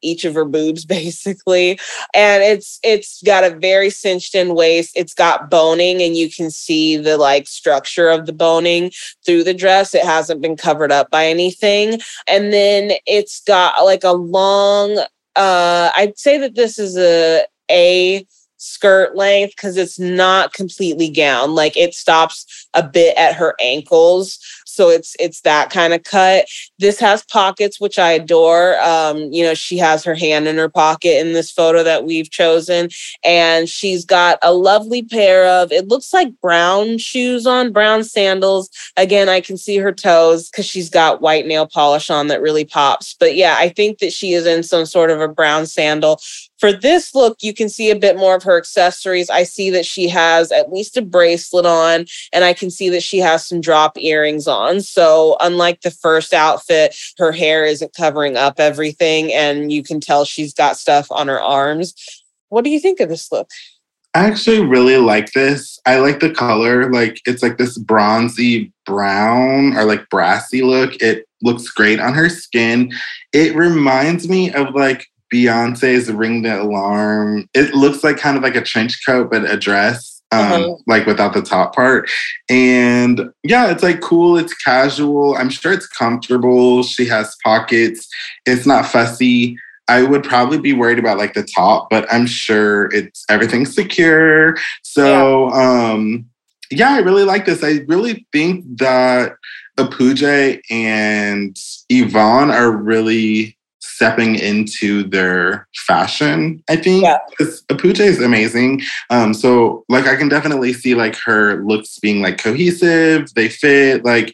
each 0.01 0.23
of 0.23 0.35
her 0.35 0.45
boobs 0.45 0.85
basically. 0.97 1.79
And 2.13 2.43
it's 2.43 2.79
it's 2.83 3.21
got 3.23 3.43
a 3.43 3.55
very 3.55 3.89
cinched 3.89 4.35
in 4.35 4.55
waist. 4.55 4.91
It's 4.95 5.13
got 5.13 5.49
boning 5.49 6.01
and 6.01 6.15
you 6.15 6.29
can 6.29 6.51
see 6.51 6.95
the 6.97 7.17
like 7.17 7.47
structure 7.47 8.09
of 8.09 8.25
the 8.25 8.33
boning 8.33 8.91
through 9.25 9.43
the 9.43 9.53
dress. 9.53 9.95
It 9.95 10.05
hasn't 10.05 10.41
been 10.41 10.55
covered 10.55 10.91
up 10.91 11.09
by 11.09 11.25
anything. 11.25 11.99
And 12.27 12.53
then 12.53 12.91
it's 13.05 13.41
got 13.41 13.83
like 13.83 14.03
a 14.03 14.13
long 14.13 14.99
uh 15.35 15.91
i'd 15.97 16.17
say 16.17 16.37
that 16.37 16.55
this 16.55 16.79
is 16.79 16.97
a 16.97 17.43
a 17.69 18.25
skirt 18.65 19.15
length 19.15 19.55
because 19.55 19.77
it's 19.77 19.99
not 19.99 20.53
completely 20.53 21.09
gown 21.09 21.53
like 21.55 21.75
it 21.77 21.93
stops 21.93 22.67
a 22.73 22.83
bit 22.83 23.15
at 23.17 23.35
her 23.35 23.55
ankles 23.61 24.39
so 24.75 24.89
it's 24.89 25.15
it's 25.19 25.41
that 25.41 25.69
kind 25.69 25.93
of 25.93 26.03
cut. 26.03 26.45
This 26.79 26.99
has 26.99 27.23
pockets, 27.23 27.79
which 27.79 27.97
I 27.97 28.11
adore. 28.11 28.77
Um, 28.79 29.31
you 29.31 29.43
know, 29.43 29.53
she 29.53 29.77
has 29.77 30.03
her 30.03 30.15
hand 30.15 30.47
in 30.47 30.57
her 30.57 30.69
pocket 30.69 31.25
in 31.25 31.33
this 31.33 31.49
photo 31.49 31.81
that 31.83 32.03
we've 32.03 32.29
chosen, 32.29 32.89
and 33.23 33.69
she's 33.69 34.03
got 34.03 34.37
a 34.43 34.53
lovely 34.53 35.01
pair 35.03 35.47
of 35.47 35.71
it 35.71 35.87
looks 35.87 36.13
like 36.13 36.39
brown 36.41 36.97
shoes 36.97 37.47
on, 37.47 37.71
brown 37.71 38.03
sandals. 38.03 38.69
Again, 38.97 39.29
I 39.29 39.39
can 39.39 39.57
see 39.57 39.77
her 39.77 39.93
toes 39.93 40.49
because 40.49 40.65
she's 40.65 40.89
got 40.89 41.21
white 41.21 41.47
nail 41.47 41.67
polish 41.67 42.09
on 42.09 42.27
that 42.27 42.41
really 42.41 42.65
pops. 42.65 43.15
But 43.17 43.35
yeah, 43.35 43.55
I 43.57 43.69
think 43.69 43.99
that 43.99 44.11
she 44.11 44.33
is 44.33 44.45
in 44.45 44.61
some 44.61 44.85
sort 44.85 45.09
of 45.09 45.21
a 45.21 45.27
brown 45.29 45.65
sandal 45.67 46.19
for 46.59 46.71
this 46.71 47.13
look, 47.13 47.37
you 47.41 47.53
can 47.53 47.69
see 47.69 47.89
a 47.89 47.99
bit 47.99 48.17
more 48.17 48.35
of 48.35 48.43
her 48.43 48.57
accessories. 48.57 49.29
I 49.29 49.43
see 49.43 49.69
that 49.71 49.85
she 49.85 50.07
has 50.09 50.51
at 50.51 50.71
least 50.71 50.97
a 50.97 51.01
bracelet 51.01 51.65
on, 51.65 52.05
and 52.31 52.43
I 52.43 52.53
can 52.53 52.69
see 52.69 52.89
that 52.89 53.03
she 53.03 53.19
has 53.19 53.45
some 53.45 53.61
drop 53.61 53.97
earrings 53.97 54.47
on. 54.47 54.81
So, 54.81 55.37
unlike 55.41 55.81
the 55.81 55.91
first 55.91 56.33
outfit, 56.33 56.95
her 57.17 57.31
hair 57.31 57.65
isn't 57.65 57.95
covering 57.95 58.37
up 58.37 58.59
everything, 58.59 59.33
and 59.33 59.71
you 59.71 59.83
can 59.83 59.99
tell 59.99 60.25
she's 60.25 60.53
got 60.53 60.77
stuff 60.77 61.07
on 61.11 61.27
her 61.27 61.41
arms. 61.41 61.93
What 62.49 62.63
do 62.63 62.69
you 62.69 62.79
think 62.79 62.99
of 62.99 63.09
this 63.09 63.31
look? 63.31 63.49
I 64.13 64.27
actually 64.27 64.65
really 64.65 64.95
like 64.95 65.33
this. 65.33 65.77
I 65.85 65.97
like 65.97 66.21
the 66.21 66.31
color. 66.31 66.89
Like 66.89 67.19
it's 67.25 67.43
like 67.43 67.57
this 67.57 67.77
bronzy 67.77 68.71
brown 68.85 69.75
or 69.75 69.83
like 69.83 70.07
brassy 70.09 70.61
look. 70.61 70.93
It 71.01 71.27
looks 71.41 71.69
great 71.69 71.99
on 71.99 72.13
her 72.13 72.29
skin. 72.29 72.93
It 73.33 73.55
reminds 73.55 74.29
me 74.29 74.53
of 74.53 74.73
like 74.73 75.05
Beyonce's 75.33 76.11
Ring 76.11 76.41
the 76.41 76.61
Alarm. 76.61 77.49
It 77.53 77.73
looks 77.73 78.03
like 78.03 78.17
kind 78.17 78.37
of 78.37 78.43
like 78.43 78.55
a 78.55 78.61
trench 78.61 79.05
coat, 79.05 79.29
but 79.31 79.49
a 79.49 79.57
dress, 79.57 80.21
um, 80.31 80.39
uh-huh. 80.39 80.75
like 80.87 81.05
without 81.05 81.33
the 81.33 81.41
top 81.41 81.75
part. 81.75 82.09
And 82.49 83.29
yeah, 83.43 83.71
it's 83.71 83.83
like 83.83 84.01
cool. 84.01 84.37
It's 84.37 84.53
casual. 84.53 85.35
I'm 85.35 85.49
sure 85.49 85.73
it's 85.73 85.87
comfortable. 85.87 86.83
She 86.83 87.05
has 87.07 87.35
pockets. 87.43 88.07
It's 88.45 88.65
not 88.65 88.85
fussy. 88.85 89.57
I 89.87 90.01
would 90.01 90.23
probably 90.23 90.57
be 90.57 90.73
worried 90.73 90.97
about 90.97 91.17
like 91.19 91.33
the 91.33 91.43
top, 91.43 91.89
but 91.89 92.11
I'm 92.11 92.25
sure 92.25 92.85
it's 92.91 93.23
everything's 93.29 93.75
secure. 93.75 94.57
So 94.81 95.49
yeah. 95.49 95.91
um 95.91 96.25
yeah, 96.71 96.93
I 96.93 96.99
really 96.99 97.23
like 97.23 97.45
this. 97.45 97.63
I 97.63 97.81
really 97.87 98.25
think 98.31 98.65
that 98.79 99.35
Apuje 99.77 100.61
and 100.71 101.57
Yvonne 101.89 102.49
are 102.49 102.71
really 102.71 103.57
stepping 103.95 104.35
into 104.35 105.03
their 105.03 105.67
fashion, 105.87 106.61
I 106.69 106.75
think. 106.75 107.03
Yeah. 107.03 107.19
Apuje 107.39 108.01
is 108.01 108.21
amazing. 108.21 108.81
Um, 109.09 109.33
so 109.33 109.85
like 109.87 110.05
I 110.05 110.17
can 110.17 110.27
definitely 110.27 110.73
see 110.73 110.95
like 110.95 111.15
her 111.25 111.63
looks 111.63 111.97
being 111.99 112.21
like 112.21 112.37
cohesive, 112.37 113.33
they 113.35 113.47
fit, 113.47 114.03
like 114.03 114.33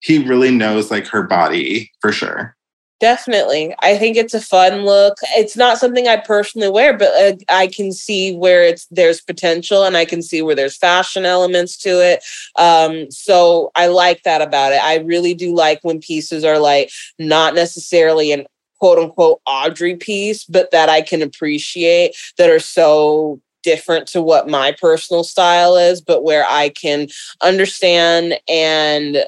he 0.00 0.26
really 0.26 0.50
knows 0.50 0.90
like 0.90 1.06
her 1.08 1.22
body 1.22 1.92
for 2.00 2.12
sure. 2.12 2.56
Definitely. 3.00 3.74
I 3.82 3.98
think 3.98 4.16
it's 4.16 4.32
a 4.32 4.40
fun 4.40 4.86
look. 4.86 5.18
It's 5.36 5.56
not 5.56 5.76
something 5.76 6.08
I 6.08 6.16
personally 6.16 6.70
wear, 6.70 6.96
but 6.96 7.08
uh, 7.08 7.36
I 7.50 7.66
can 7.66 7.92
see 7.92 8.34
where 8.34 8.62
it's 8.62 8.86
there's 8.86 9.20
potential 9.20 9.84
and 9.84 9.96
I 9.96 10.06
can 10.06 10.22
see 10.22 10.40
where 10.40 10.54
there's 10.54 10.78
fashion 10.78 11.26
elements 11.26 11.76
to 11.78 11.90
it. 11.90 12.24
Um, 12.58 13.10
so 13.10 13.70
I 13.74 13.88
like 13.88 14.22
that 14.22 14.40
about 14.40 14.72
it. 14.72 14.82
I 14.82 14.98
really 14.98 15.34
do 15.34 15.54
like 15.54 15.80
when 15.82 16.00
pieces 16.00 16.44
are 16.44 16.58
like 16.58 16.90
not 17.18 17.54
necessarily 17.54 18.32
an 18.32 18.46
quote 18.78 18.98
unquote 18.98 19.40
Audrey 19.46 19.96
piece, 19.96 20.44
but 20.44 20.70
that 20.70 20.88
I 20.88 21.02
can 21.02 21.22
appreciate 21.22 22.16
that 22.38 22.50
are 22.50 22.60
so 22.60 23.40
different 23.62 24.06
to 24.08 24.22
what 24.22 24.48
my 24.48 24.76
personal 24.80 25.24
style 25.24 25.76
is, 25.76 26.00
but 26.00 26.22
where 26.22 26.44
I 26.48 26.68
can 26.68 27.08
understand 27.42 28.38
and 28.48 29.24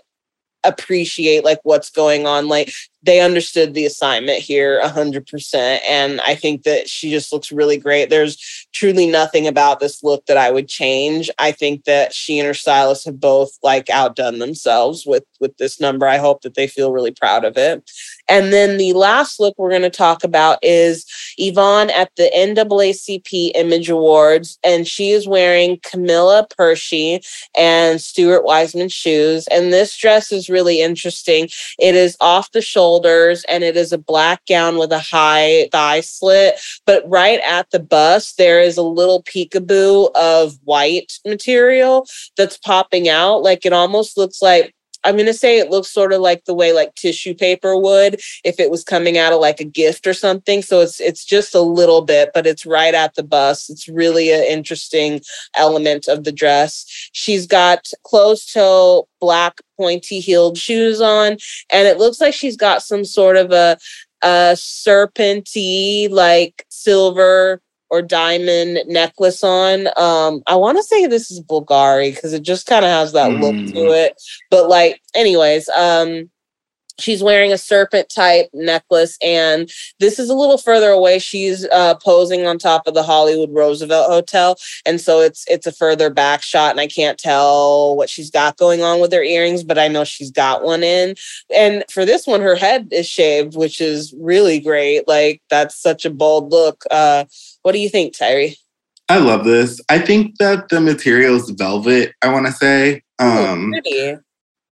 appreciate 0.64 1.44
like 1.44 1.60
what's 1.62 1.90
going 1.90 2.26
on. 2.26 2.48
Like 2.48 2.72
they 3.06 3.20
understood 3.20 3.74
the 3.74 3.86
assignment 3.86 4.40
here 4.40 4.80
100% 4.82 5.78
and 5.88 6.20
i 6.26 6.34
think 6.34 6.64
that 6.64 6.88
she 6.88 7.10
just 7.10 7.32
looks 7.32 7.52
really 7.52 7.76
great. 7.76 8.10
There's 8.10 8.36
truly 8.72 9.06
nothing 9.06 9.46
about 9.46 9.80
this 9.80 10.02
look 10.02 10.26
that 10.26 10.36
i 10.36 10.50
would 10.50 10.68
change. 10.68 11.30
I 11.38 11.52
think 11.52 11.84
that 11.84 12.12
she 12.12 12.38
and 12.38 12.46
her 12.46 12.54
stylist 12.54 13.04
have 13.06 13.20
both 13.20 13.58
like 13.62 13.88
outdone 13.90 14.38
themselves 14.38 15.04
with 15.06 15.24
with 15.40 15.56
this 15.58 15.80
number. 15.80 16.06
I 16.06 16.18
hope 16.18 16.42
that 16.42 16.54
they 16.54 16.66
feel 16.66 16.92
really 16.92 17.12
proud 17.12 17.44
of 17.44 17.56
it. 17.56 17.90
And 18.28 18.52
then 18.52 18.76
the 18.76 18.92
last 18.92 19.38
look 19.38 19.54
we're 19.56 19.70
going 19.70 19.82
to 19.82 19.90
talk 19.90 20.24
about 20.24 20.58
is 20.62 21.06
yvonne 21.38 21.90
at 21.90 22.10
the 22.16 22.30
naacp 22.34 23.52
image 23.54 23.88
awards 23.88 24.58
and 24.64 24.86
she 24.86 25.10
is 25.10 25.28
wearing 25.28 25.78
camilla 25.82 26.46
pershey 26.58 27.24
and 27.56 28.00
stuart 28.00 28.44
weitzman 28.44 28.92
shoes 28.92 29.46
and 29.48 29.72
this 29.72 29.96
dress 29.96 30.32
is 30.32 30.48
really 30.48 30.80
interesting. 30.80 31.48
It 31.78 31.94
is 31.94 32.16
off 32.20 32.50
the 32.52 32.62
shoulder 32.62 32.95
shoulders 32.96 33.44
and 33.48 33.62
it 33.64 33.76
is 33.76 33.92
a 33.92 33.98
black 33.98 34.44
gown 34.46 34.78
with 34.78 34.92
a 34.92 34.98
high 34.98 35.68
thigh 35.72 36.00
slit. 36.00 36.58
But 36.86 37.08
right 37.08 37.40
at 37.40 37.70
the 37.70 37.78
bust, 37.78 38.38
there 38.38 38.60
is 38.60 38.76
a 38.76 38.82
little 38.82 39.22
peekaboo 39.22 40.10
of 40.14 40.58
white 40.64 41.12
material 41.26 42.06
that's 42.36 42.58
popping 42.58 43.08
out. 43.08 43.42
Like 43.42 43.66
it 43.66 43.72
almost 43.72 44.16
looks 44.16 44.40
like 44.40 44.74
I'm 45.06 45.14
going 45.14 45.26
to 45.26 45.34
say 45.34 45.58
it 45.58 45.70
looks 45.70 45.88
sort 45.88 46.12
of 46.12 46.20
like 46.20 46.44
the 46.44 46.54
way 46.54 46.72
like 46.72 46.94
tissue 46.96 47.32
paper 47.32 47.76
would 47.76 48.20
if 48.44 48.58
it 48.58 48.70
was 48.70 48.82
coming 48.82 49.16
out 49.16 49.32
of 49.32 49.40
like 49.40 49.60
a 49.60 49.64
gift 49.64 50.06
or 50.06 50.12
something. 50.12 50.62
So 50.62 50.80
it's 50.80 51.00
it's 51.00 51.24
just 51.24 51.54
a 51.54 51.60
little 51.60 52.02
bit, 52.02 52.30
but 52.34 52.46
it's 52.46 52.66
right 52.66 52.92
at 52.92 53.14
the 53.14 53.22
bust. 53.22 53.70
It's 53.70 53.88
really 53.88 54.32
an 54.32 54.42
interesting 54.42 55.20
element 55.56 56.08
of 56.08 56.24
the 56.24 56.32
dress. 56.32 56.84
She's 57.12 57.46
got 57.46 57.88
closed 58.02 58.52
toe 58.52 59.08
black 59.20 59.60
pointy 59.78 60.20
heeled 60.20 60.58
shoes 60.58 61.00
on 61.00 61.36
and 61.70 61.86
it 61.86 61.98
looks 61.98 62.20
like 62.20 62.34
she's 62.34 62.56
got 62.56 62.82
some 62.82 63.04
sort 63.04 63.36
of 63.36 63.52
a 63.52 63.78
a 64.22 64.54
serpenty 64.56 66.10
like 66.10 66.66
silver 66.68 67.60
or 67.90 68.02
diamond 68.02 68.80
necklace 68.86 69.44
on. 69.44 69.88
Um, 69.96 70.42
I 70.46 70.56
want 70.56 70.78
to 70.78 70.84
say 70.84 71.06
this 71.06 71.30
is 71.30 71.42
Bulgari 71.42 72.14
because 72.14 72.32
it 72.32 72.42
just 72.42 72.66
kind 72.66 72.84
of 72.84 72.90
has 72.90 73.12
that 73.12 73.30
mm. 73.30 73.40
look 73.40 73.74
to 73.74 73.80
mm. 73.80 74.06
it. 74.06 74.20
But 74.50 74.68
like, 74.68 75.00
anyways, 75.14 75.68
um, 75.70 76.30
she's 76.98 77.22
wearing 77.22 77.52
a 77.52 77.58
serpent 77.58 78.08
type 78.08 78.48
necklace 78.52 79.18
and 79.22 79.70
this 80.00 80.18
is 80.18 80.30
a 80.30 80.34
little 80.34 80.58
further 80.58 80.90
away 80.90 81.18
she's 81.18 81.66
uh, 81.68 81.94
posing 81.96 82.46
on 82.46 82.58
top 82.58 82.86
of 82.86 82.94
the 82.94 83.02
hollywood 83.02 83.52
roosevelt 83.52 84.08
hotel 84.08 84.56
and 84.84 85.00
so 85.00 85.20
it's 85.20 85.44
it's 85.48 85.66
a 85.66 85.72
further 85.72 86.10
back 86.10 86.42
shot 86.42 86.70
and 86.70 86.80
i 86.80 86.86
can't 86.86 87.18
tell 87.18 87.96
what 87.96 88.10
she's 88.10 88.30
got 88.30 88.56
going 88.56 88.82
on 88.82 89.00
with 89.00 89.12
her 89.12 89.22
earrings 89.22 89.64
but 89.64 89.78
i 89.78 89.88
know 89.88 90.04
she's 90.04 90.30
got 90.30 90.62
one 90.62 90.82
in 90.82 91.14
and 91.54 91.84
for 91.90 92.04
this 92.04 92.26
one 92.26 92.40
her 92.40 92.56
head 92.56 92.88
is 92.92 93.06
shaved 93.06 93.56
which 93.56 93.80
is 93.80 94.14
really 94.18 94.60
great 94.60 95.06
like 95.06 95.42
that's 95.50 95.80
such 95.80 96.04
a 96.04 96.10
bold 96.10 96.50
look 96.50 96.84
uh 96.90 97.24
what 97.66 97.72
do 97.72 97.80
you 97.80 97.88
think, 97.88 98.16
Tyree? 98.16 98.56
I 99.08 99.18
love 99.18 99.44
this. 99.44 99.80
I 99.88 99.98
think 99.98 100.36
that 100.38 100.68
the 100.68 100.80
material 100.80 101.34
is 101.34 101.50
velvet, 101.50 102.12
I 102.22 102.32
want 102.32 102.46
to 102.46 102.52
say. 102.52 103.02
Um, 103.18 103.72
pretty. 103.72 104.16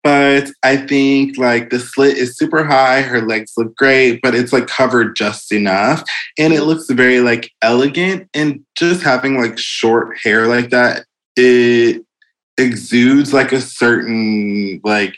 But 0.04 0.52
I 0.63 0.76
think 0.78 1.38
like 1.38 1.70
the 1.70 1.80
slit 1.80 2.18
is 2.18 2.38
super 2.38 2.66
high, 2.66 3.02
her 3.02 3.22
legs 3.22 3.54
look 3.56 3.76
great, 3.78 4.20
but 4.22 4.36
it's 4.36 4.52
like 4.52 4.68
covered 4.68 5.16
just 5.16 5.52
enough. 5.54 6.04
And 6.38 6.54
it 6.54 6.63
looks 6.63 6.89
very 6.89 7.22
like 7.22 7.50
elegant. 7.62 8.30
And 8.34 8.66
just 8.76 9.02
having 9.02 9.39
like 9.39 9.58
short 9.58 10.18
hair 10.18 10.48
like 10.48 10.72
that, 10.72 11.06
it 11.38 12.04
exudes 12.58 13.34
like 13.34 13.52
a 13.52 13.62
certain 13.62 14.82
like 14.84 15.16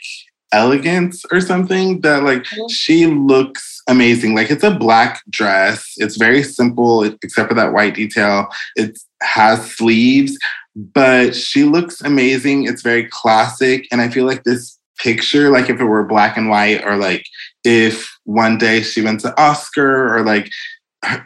elegance 0.56 1.22
or 1.30 1.40
something 1.40 2.00
that 2.00 2.22
like 2.22 2.44
mm-hmm. 2.44 2.68
she 2.68 3.06
looks 3.06 3.82
amazing. 3.88 4.34
Like 4.34 4.50
it's 4.50 4.64
a 4.64 4.74
black 4.74 5.22
dress. 5.30 5.92
It's 5.98 6.16
very 6.16 6.42
simple, 6.42 7.04
except 7.04 7.48
for 7.48 7.54
that 7.54 7.72
white 7.72 7.94
detail. 7.94 8.48
It 8.74 8.98
has 9.22 9.70
sleeves, 9.70 10.38
but 10.74 11.36
she 11.36 11.64
looks 11.64 12.00
amazing. 12.00 12.66
It's 12.66 12.82
very 12.82 13.06
classic. 13.06 13.86
And 13.92 14.00
I 14.00 14.08
feel 14.08 14.26
like 14.26 14.44
this 14.44 14.78
picture, 14.98 15.50
like 15.50 15.68
if 15.68 15.78
it 15.80 15.84
were 15.84 16.04
black 16.04 16.36
and 16.36 16.48
white, 16.48 16.84
or 16.84 16.96
like 16.96 17.24
if 17.64 18.08
one 18.24 18.58
day 18.58 18.82
she 18.82 19.02
went 19.02 19.20
to 19.20 19.40
Oscar 19.40 20.14
or 20.14 20.24
like 20.24 20.50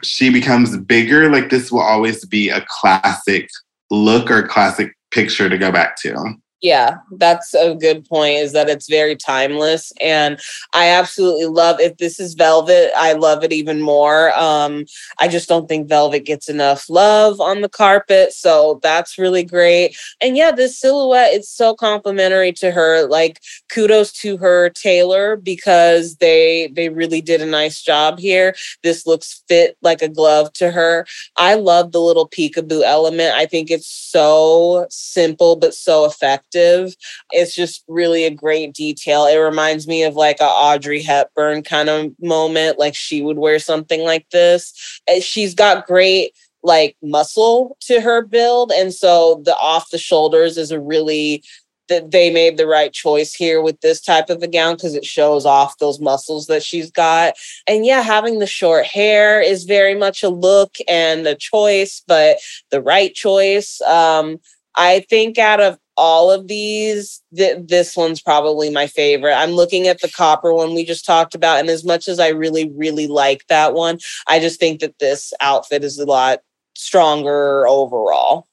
she 0.03 0.29
becomes 0.29 0.77
bigger, 0.77 1.31
like 1.31 1.49
this 1.49 1.71
will 1.71 1.81
always 1.81 2.25
be 2.25 2.49
a 2.49 2.65
classic 2.67 3.49
look 3.89 4.29
or 4.29 4.43
classic 4.43 4.93
picture 5.11 5.49
to 5.49 5.57
go 5.57 5.71
back 5.71 5.95
to. 6.01 6.15
Yeah, 6.61 6.97
that's 7.13 7.55
a 7.55 7.73
good 7.73 8.07
point 8.07 8.35
is 8.37 8.53
that 8.53 8.69
it's 8.69 8.87
very 8.87 9.15
timeless 9.15 9.91
and 9.99 10.39
I 10.75 10.89
absolutely 10.89 11.47
love 11.47 11.79
if 11.79 11.97
this 11.97 12.19
is 12.19 12.35
velvet, 12.35 12.91
I 12.95 13.13
love 13.13 13.43
it 13.43 13.51
even 13.51 13.81
more. 13.81 14.31
Um 14.37 14.85
I 15.19 15.27
just 15.27 15.49
don't 15.49 15.67
think 15.67 15.89
velvet 15.89 16.19
gets 16.23 16.49
enough 16.49 16.87
love 16.87 17.41
on 17.41 17.61
the 17.61 17.69
carpet, 17.69 18.33
so 18.33 18.79
that's 18.83 19.17
really 19.17 19.43
great. 19.43 19.97
And 20.21 20.37
yeah, 20.37 20.51
this 20.51 20.77
silhouette 20.79 21.33
it's 21.33 21.49
so 21.49 21.73
complimentary 21.73 22.51
to 22.53 22.69
her. 22.69 23.07
Like 23.07 23.41
kudos 23.69 24.11
to 24.21 24.37
her 24.37 24.69
tailor 24.69 25.37
because 25.37 26.17
they 26.17 26.67
they 26.75 26.89
really 26.89 27.21
did 27.21 27.41
a 27.41 27.45
nice 27.47 27.81
job 27.81 28.19
here. 28.19 28.53
This 28.83 29.07
looks 29.07 29.41
fit 29.47 29.77
like 29.81 30.03
a 30.03 30.09
glove 30.09 30.53
to 30.53 30.69
her. 30.69 31.07
I 31.37 31.55
love 31.55 31.91
the 31.91 32.01
little 32.01 32.29
peekaboo 32.29 32.83
element. 32.83 33.33
I 33.33 33.47
think 33.47 33.71
it's 33.71 33.87
so 33.87 34.85
simple 34.91 35.55
but 35.55 35.73
so 35.73 36.05
effective 36.05 36.50
effective. 36.51 36.95
It's 37.31 37.55
just 37.55 37.83
really 37.87 38.25
a 38.25 38.31
great 38.31 38.73
detail. 38.73 39.25
It 39.25 39.37
reminds 39.37 39.87
me 39.87 40.03
of 40.03 40.15
like 40.15 40.39
a 40.39 40.45
Audrey 40.45 41.01
Hepburn 41.01 41.63
kind 41.63 41.89
of 41.89 42.11
moment, 42.21 42.79
like 42.79 42.95
she 42.95 43.21
would 43.21 43.37
wear 43.37 43.59
something 43.59 44.01
like 44.03 44.29
this. 44.31 45.01
And 45.07 45.23
She's 45.23 45.53
got 45.55 45.87
great 45.87 46.33
like 46.63 46.95
muscle 47.01 47.75
to 47.81 47.99
her 47.99 48.21
build 48.21 48.71
and 48.71 48.93
so 48.93 49.41
the 49.45 49.55
off 49.55 49.89
the 49.89 49.97
shoulders 49.97 50.59
is 50.59 50.69
a 50.69 50.79
really 50.79 51.41
that 51.89 52.11
they 52.11 52.29
made 52.29 52.55
the 52.55 52.67
right 52.67 52.93
choice 52.93 53.33
here 53.33 53.63
with 53.63 53.81
this 53.81 53.99
type 53.99 54.29
of 54.29 54.43
a 54.43 54.47
gown 54.47 54.75
because 54.75 54.93
it 54.93 55.03
shows 55.03 55.43
off 55.43 55.79
those 55.79 55.99
muscles 55.99 56.45
that 56.47 56.61
she's 56.61 56.91
got. 56.91 57.33
And 57.67 57.83
yeah, 57.83 58.01
having 58.01 58.37
the 58.37 58.45
short 58.45 58.85
hair 58.85 59.41
is 59.41 59.63
very 59.63 59.95
much 59.95 60.21
a 60.21 60.29
look 60.29 60.75
and 60.87 61.25
a 61.25 61.33
choice, 61.33 62.03
but 62.07 62.37
the 62.69 62.81
right 62.81 63.13
choice. 63.13 63.81
Um, 63.81 64.39
I 64.75 65.05
think 65.09 65.37
out 65.37 65.59
of 65.59 65.80
all 65.97 66.31
of 66.31 66.47
these, 66.47 67.21
th- 67.35 67.59
this 67.67 67.95
one's 67.95 68.21
probably 68.21 68.69
my 68.69 68.87
favorite. 68.87 69.33
I'm 69.33 69.51
looking 69.51 69.87
at 69.87 70.01
the 70.01 70.09
copper 70.09 70.53
one 70.53 70.73
we 70.73 70.85
just 70.85 71.05
talked 71.05 71.35
about, 71.35 71.59
and 71.59 71.69
as 71.69 71.83
much 71.83 72.07
as 72.07 72.19
I 72.19 72.29
really, 72.29 72.71
really 72.75 73.07
like 73.07 73.45
that 73.47 73.73
one, 73.73 73.99
I 74.27 74.39
just 74.39 74.59
think 74.59 74.81
that 74.81 74.99
this 74.99 75.33
outfit 75.41 75.83
is 75.83 75.99
a 75.99 76.05
lot 76.05 76.39
stronger 76.75 77.67
overall. 77.67 78.47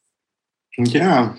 Yeah. 0.79 1.35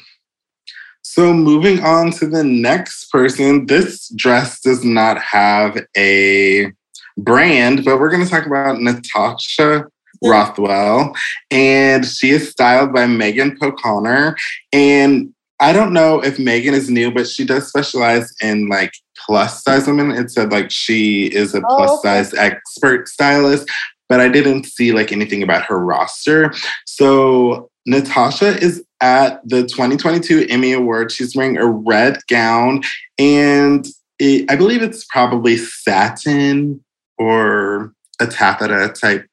So 1.02 1.34
moving 1.34 1.84
on 1.84 2.12
to 2.12 2.28
the 2.28 2.44
next 2.44 3.12
person, 3.12 3.66
this 3.66 4.10
dress 4.16 4.62
does 4.62 4.84
not 4.84 5.20
have 5.20 5.78
a 5.98 6.72
brand, 7.18 7.84
but 7.84 8.00
we're 8.00 8.12
going 8.12 8.24
to 8.24 8.30
talk 8.30 8.46
about 8.46 8.80
Natasha 8.80 9.86
Rothwell, 10.24 11.16
and 11.50 12.06
she 12.06 12.32
is 12.32 12.52
styled 12.52 12.94
by 12.94 13.08
Megan 13.08 13.58
Poconnor. 13.58 14.36
And 14.74 15.34
I 15.60 15.74
don't 15.74 15.92
know 15.92 16.22
if 16.22 16.40
Megan 16.40 16.74
is 16.74 16.90
new, 16.90 17.12
but 17.12 17.28
she 17.28 17.44
does 17.44 17.68
specialize 17.68 18.34
in 18.42 18.68
like 18.70 18.94
plus 19.26 19.64
size 19.64 19.88
women. 19.88 20.12
It 20.12 20.32
said 20.32 20.52
like 20.52 20.72
she 20.72 21.28
is 21.28 21.54
a 21.54 21.62
oh, 21.68 21.76
plus 21.76 22.02
size 22.02 22.34
expert 22.34 23.10
stylist, 23.10 23.70
but 24.08 24.22
I 24.22 24.30
didn't 24.30 24.66
see 24.66 24.94
like 24.94 25.12
anything 25.12 25.44
about 25.44 25.66
her 25.66 25.78
roster. 25.78 26.54
So 26.86 27.70
Natasha 27.86 28.58
is 28.58 28.84
at 29.02 29.42
the 29.48 29.64
2022 29.64 30.48
Emmy 30.50 30.72
Awards. 30.74 31.14
She's 31.14 31.36
wearing 31.36 31.58
a 31.58 31.66
red 31.66 32.20
gown, 32.30 32.82
and 33.18 33.86
it, 34.18 34.50
I 34.50 34.56
believe 34.56 34.82
it's 34.82 35.06
probably 35.06 35.58
satin 35.58 36.84
or 37.18 37.94
a 38.22 38.28
taffeta 38.28 38.94
type 38.94 39.26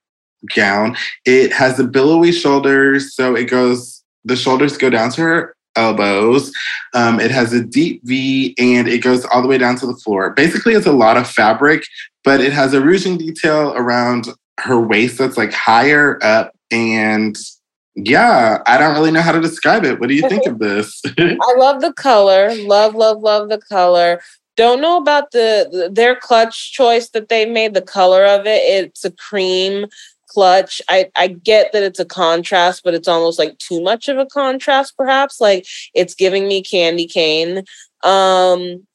gown. 0.55 0.97
It 1.25 1.53
has 1.53 1.77
the 1.77 1.85
billowy 1.85 2.33
shoulders, 2.33 3.15
so 3.15 3.37
it 3.37 3.45
goes, 3.45 4.03
the 4.25 4.37
shoulders 4.37 4.77
go 4.77 4.91
down 4.91 5.11
to 5.13 5.21
her 5.23 5.56
elbows. 5.77 6.53
Um, 6.95 7.21
it 7.21 7.31
has 7.31 7.53
a 7.53 7.63
deep 7.63 8.03
V 8.05 8.55
and 8.59 8.89
it 8.89 9.03
goes 9.03 9.25
all 9.27 9.43
the 9.43 9.49
way 9.49 9.59
down 9.59 9.77
to 9.77 9.87
the 9.87 9.97
floor. 9.97 10.31
Basically, 10.31 10.75
it's 10.75 10.87
a 10.87 10.93
lot 10.93 11.17
of 11.17 11.29
fabric, 11.29 11.85
but 12.25 12.41
it 12.41 12.53
has 12.53 12.75
a 12.75 12.81
ruching 12.81 13.19
detail 13.19 13.73
around 13.77 14.29
her 14.61 14.81
waist 14.81 15.19
that's 15.19 15.37
like 15.37 15.53
higher 15.53 16.19
up. 16.23 16.53
And 16.71 17.37
yeah, 17.95 18.63
I 18.67 18.77
don't 18.79 18.95
really 18.95 19.11
know 19.11 19.23
how 19.23 19.33
to 19.33 19.41
describe 19.41 19.85
it. 19.85 19.99
What 19.99 20.09
do 20.09 20.15
you 20.15 20.29
think 20.29 20.47
of 20.47 20.59
this? 20.59 21.01
I 21.19 21.55
love 21.57 21.81
the 21.81 21.93
color. 21.95 22.55
Love, 22.55 22.95
love, 22.95 23.21
love 23.21 23.49
the 23.49 23.59
color. 23.59 24.21
Don't 24.57 24.81
know 24.81 24.97
about 24.97 25.33
the 25.33 25.91
their 25.93 26.17
clutch 26.17 26.73
choice 26.73 27.11
that 27.11 27.29
they 27.29 27.45
made. 27.45 27.75
The 27.75 27.83
color 27.83 28.25
of 28.25 28.47
it. 28.47 28.63
It's 28.63 29.05
a 29.05 29.11
cream 29.11 29.87
clutch. 30.27 30.81
I, 30.89 31.11
I 31.17 31.29
get 31.29 31.73
that 31.73 31.83
it's 31.83 32.01
a 32.01 32.05
contrast, 32.05 32.83
but 32.85 32.95
it's 32.95 33.09
almost 33.09 33.39
like 33.39 33.59
too 33.59 33.83
much 33.83 34.09
of 34.09 34.19
a 34.19 34.27
contrast, 34.27 34.97
perhaps. 34.97 35.41
Like 35.41 35.67
it's 35.95 36.15
giving 36.15 36.49
me 36.49 36.63
candy 36.63 37.07
cane. 37.07 37.65
Um, 38.03 38.87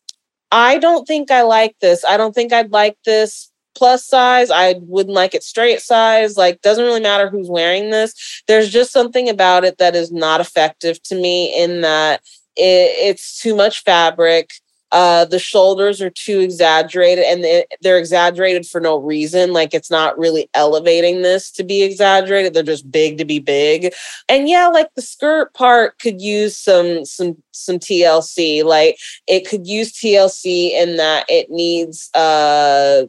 I 0.52 0.78
don't 0.78 1.08
think 1.08 1.32
I 1.32 1.44
like 1.44 1.76
this. 1.80 2.04
I 2.06 2.18
don't 2.18 2.36
think 2.36 2.52
I'd 2.52 2.72
like 2.72 2.98
this 3.06 3.52
plus 3.76 4.06
size. 4.06 4.52
I 4.52 4.76
wouldn't 4.82 5.16
like 5.16 5.34
it 5.34 5.44
straight 5.44 5.82
size. 5.82 6.38
Like, 6.38 6.62
doesn't 6.62 6.84
really 6.84 7.00
matter 7.00 7.30
who's 7.30 7.50
wearing 7.50 7.90
this. 7.90 8.44
There's 8.48 8.70
just 8.70 8.92
something 8.92 9.30
about 9.30 9.64
it 9.64 9.78
that 9.78 9.96
is 9.96 10.12
not 10.12 10.42
effective 10.42 11.02
to 11.04 11.16
me 11.16 11.58
in 11.58 11.82
that 11.82 12.22
it, 12.56 12.94
it's 13.08 13.42
too 13.42 13.56
much 13.56 13.84
fabric. 13.84 14.52
Uh, 14.92 15.26
the 15.26 15.40
shoulders 15.40 16.02
are 16.02 16.10
too 16.10 16.40
exaggerated 16.40 17.24
and 17.26 17.66
they're 17.82 17.98
exaggerated 17.98 18.66
for 18.66 18.82
no 18.82 18.98
reason. 18.98 19.54
Like 19.54 19.74
it's 19.74 19.90
not 19.90 20.18
really 20.18 20.50
elevating 20.54 21.22
this 21.22 21.50
to 21.52 21.64
be 21.64 21.84
exaggerated. 21.84 22.54
They're 22.54 22.64
just 22.64 22.92
big 22.92 23.18
to 23.18 23.26
be 23.26 23.40
big. 23.40 23.94
And 24.28 24.50
yeah, 24.50 24.68
like 24.68 24.94
the 24.96 25.02
skirt 25.02 25.54
part 25.54 26.00
could 26.00 26.22
use 26.22 26.58
some 26.58 27.06
some 27.06 27.42
some 27.52 27.80
TLC. 27.80 28.64
Like 28.64 28.98
it 29.28 29.48
could 29.48 29.66
use 29.68 29.94
TLC 29.94 30.72
in 30.72 30.98
that 30.98 31.26
it 31.30 31.50
needs 31.50 32.10
uh 32.14 33.04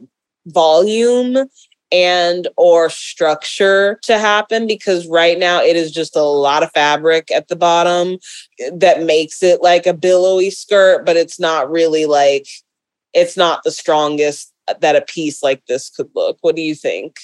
volume 0.45 1.49
and 1.93 2.47
or 2.57 2.89
structure 2.89 3.99
to 4.01 4.17
happen 4.17 4.65
because 4.65 5.07
right 5.07 5.37
now 5.37 5.61
it 5.61 5.75
is 5.75 5.91
just 5.91 6.15
a 6.15 6.21
lot 6.23 6.63
of 6.63 6.71
fabric 6.71 7.31
at 7.31 7.47
the 7.47 7.55
bottom 7.55 8.17
that 8.73 9.03
makes 9.03 9.43
it 9.43 9.61
like 9.61 9.85
a 9.85 9.93
billowy 9.93 10.49
skirt 10.49 11.05
but 11.05 11.15
it's 11.15 11.39
not 11.39 11.69
really 11.69 12.05
like 12.05 12.47
it's 13.13 13.37
not 13.37 13.63
the 13.63 13.71
strongest 13.71 14.51
that 14.79 14.95
a 14.95 15.01
piece 15.01 15.43
like 15.43 15.65
this 15.67 15.89
could 15.89 16.09
look. 16.15 16.37
What 16.41 16.55
do 16.55 16.61
you 16.61 16.75
think? 16.75 17.17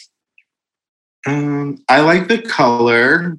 Um, 1.26 1.84
i 1.90 2.00
like 2.00 2.30
the 2.30 2.42
color 2.42 3.38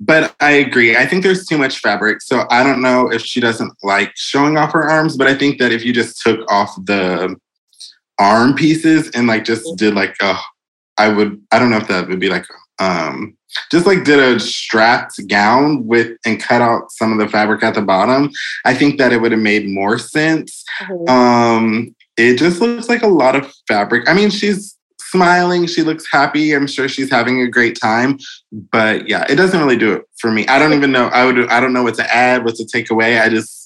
but 0.00 0.34
i 0.40 0.50
agree. 0.50 0.96
I 0.96 1.06
think 1.06 1.22
there's 1.22 1.46
too 1.46 1.56
much 1.56 1.78
fabric 1.78 2.20
so 2.20 2.46
i 2.50 2.64
don't 2.64 2.82
know 2.82 3.12
if 3.12 3.22
she 3.22 3.38
doesn't 3.38 3.72
like 3.84 4.10
showing 4.16 4.56
off 4.56 4.72
her 4.72 4.90
arms 4.90 5.16
but 5.16 5.28
i 5.28 5.34
think 5.36 5.60
that 5.60 5.70
if 5.70 5.84
you 5.84 5.92
just 5.92 6.20
took 6.20 6.40
off 6.50 6.74
the 6.86 7.36
arm 8.20 8.54
pieces 8.54 9.10
and 9.14 9.26
like 9.26 9.44
just 9.44 9.76
did 9.76 9.94
like 9.94 10.14
a 10.22 10.36
I 10.98 11.08
would 11.08 11.40
I 11.50 11.58
don't 11.58 11.70
know 11.70 11.78
if 11.78 11.88
that 11.88 12.08
would 12.08 12.20
be 12.20 12.28
like 12.28 12.44
um 12.78 13.36
just 13.72 13.86
like 13.86 14.04
did 14.04 14.20
a 14.20 14.38
strapped 14.38 15.26
gown 15.26 15.86
with 15.86 16.16
and 16.24 16.40
cut 16.40 16.60
out 16.60 16.92
some 16.92 17.12
of 17.12 17.18
the 17.18 17.28
fabric 17.28 17.64
at 17.64 17.74
the 17.74 17.82
bottom, 17.82 18.30
I 18.64 18.74
think 18.74 18.98
that 18.98 19.12
it 19.12 19.20
would 19.20 19.32
have 19.32 19.40
made 19.40 19.68
more 19.68 19.98
sense. 19.98 20.62
Mm-hmm. 20.82 21.10
Um 21.10 21.96
it 22.16 22.36
just 22.36 22.60
looks 22.60 22.88
like 22.88 23.02
a 23.02 23.08
lot 23.08 23.34
of 23.34 23.50
fabric. 23.66 24.06
I 24.06 24.12
mean, 24.12 24.28
she's 24.28 24.76
smiling, 24.98 25.66
she 25.66 25.82
looks 25.82 26.04
happy. 26.12 26.52
I'm 26.52 26.66
sure 26.66 26.86
she's 26.86 27.10
having 27.10 27.40
a 27.40 27.48
great 27.48 27.80
time, 27.80 28.18
but 28.52 29.08
yeah, 29.08 29.24
it 29.28 29.36
doesn't 29.36 29.58
really 29.58 29.78
do 29.78 29.94
it 29.94 30.02
for 30.18 30.30
me. 30.30 30.46
I 30.46 30.58
don't 30.58 30.74
even 30.74 30.92
know 30.92 31.06
I 31.06 31.24
would 31.24 31.48
I 31.48 31.60
don't 31.60 31.72
know 31.72 31.82
what 31.82 31.94
to 31.96 32.14
add, 32.14 32.44
what 32.44 32.56
to 32.56 32.66
take 32.66 32.90
away. 32.90 33.18
I 33.18 33.28
just 33.28 33.59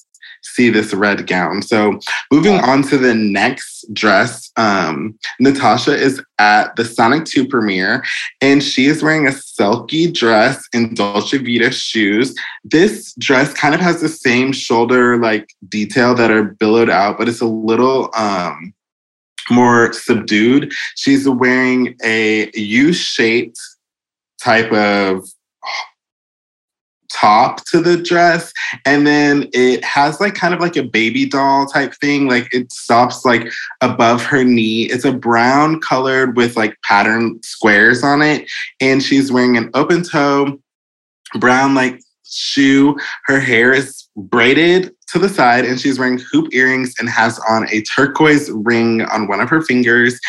see 0.55 0.69
this 0.69 0.93
red 0.93 1.27
gown. 1.27 1.61
So 1.61 1.99
moving 2.31 2.59
on 2.59 2.81
to 2.83 2.97
the 2.97 3.13
next 3.13 3.85
dress, 3.93 4.51
um, 4.55 5.17
Natasha 5.39 5.95
is 5.95 6.21
at 6.39 6.75
the 6.75 6.85
Sonic 6.85 7.25
2 7.25 7.47
premiere 7.47 8.03
and 8.41 8.63
she 8.63 8.85
is 8.85 9.03
wearing 9.03 9.27
a 9.27 9.31
silky 9.31 10.11
dress 10.11 10.65
in 10.73 10.93
Dolce 10.93 11.37
Vita 11.37 11.71
shoes. 11.71 12.33
This 12.63 13.13
dress 13.19 13.53
kind 13.53 13.75
of 13.75 13.81
has 13.81 14.01
the 14.01 14.09
same 14.09 14.51
shoulder 14.51 15.17
like 15.17 15.49
detail 15.69 16.15
that 16.15 16.31
are 16.31 16.43
billowed 16.43 16.89
out, 16.89 17.17
but 17.17 17.27
it's 17.27 17.41
a 17.41 17.45
little 17.45 18.09
um, 18.15 18.73
more 19.49 19.93
subdued. 19.93 20.71
She's 20.95 21.27
wearing 21.27 21.95
a 22.03 22.49
U-shaped 22.53 23.59
type 24.41 24.71
of 24.71 25.27
top 27.11 27.63
to 27.65 27.81
the 27.81 27.97
dress 27.97 28.51
and 28.85 29.05
then 29.05 29.49
it 29.53 29.83
has 29.83 30.19
like 30.19 30.35
kind 30.35 30.53
of 30.53 30.59
like 30.59 30.75
a 30.75 30.83
baby 30.83 31.25
doll 31.25 31.65
type 31.65 31.93
thing 31.95 32.27
like 32.27 32.53
it 32.53 32.71
stops 32.71 33.25
like 33.25 33.51
above 33.81 34.23
her 34.23 34.43
knee. 34.43 34.83
It's 34.83 35.05
a 35.05 35.13
brown 35.13 35.79
colored 35.81 36.35
with 36.35 36.57
like 36.57 36.77
pattern 36.83 37.39
squares 37.43 38.03
on 38.03 38.21
it 38.21 38.49
and 38.79 39.01
she's 39.01 39.31
wearing 39.31 39.57
an 39.57 39.69
open 39.73 40.03
toe 40.03 40.59
brown 41.39 41.75
like 41.75 42.01
shoe. 42.25 42.97
Her 43.25 43.39
hair 43.39 43.73
is 43.73 44.07
braided 44.15 44.91
to 45.07 45.19
the 45.19 45.29
side 45.29 45.65
and 45.65 45.79
she's 45.79 45.99
wearing 45.99 46.19
hoop 46.31 46.53
earrings 46.53 46.93
and 46.99 47.09
has 47.09 47.39
on 47.47 47.67
a 47.69 47.81
turquoise 47.81 48.49
ring 48.51 49.03
on 49.03 49.27
one 49.27 49.39
of 49.39 49.49
her 49.49 49.61
fingers. 49.61 50.19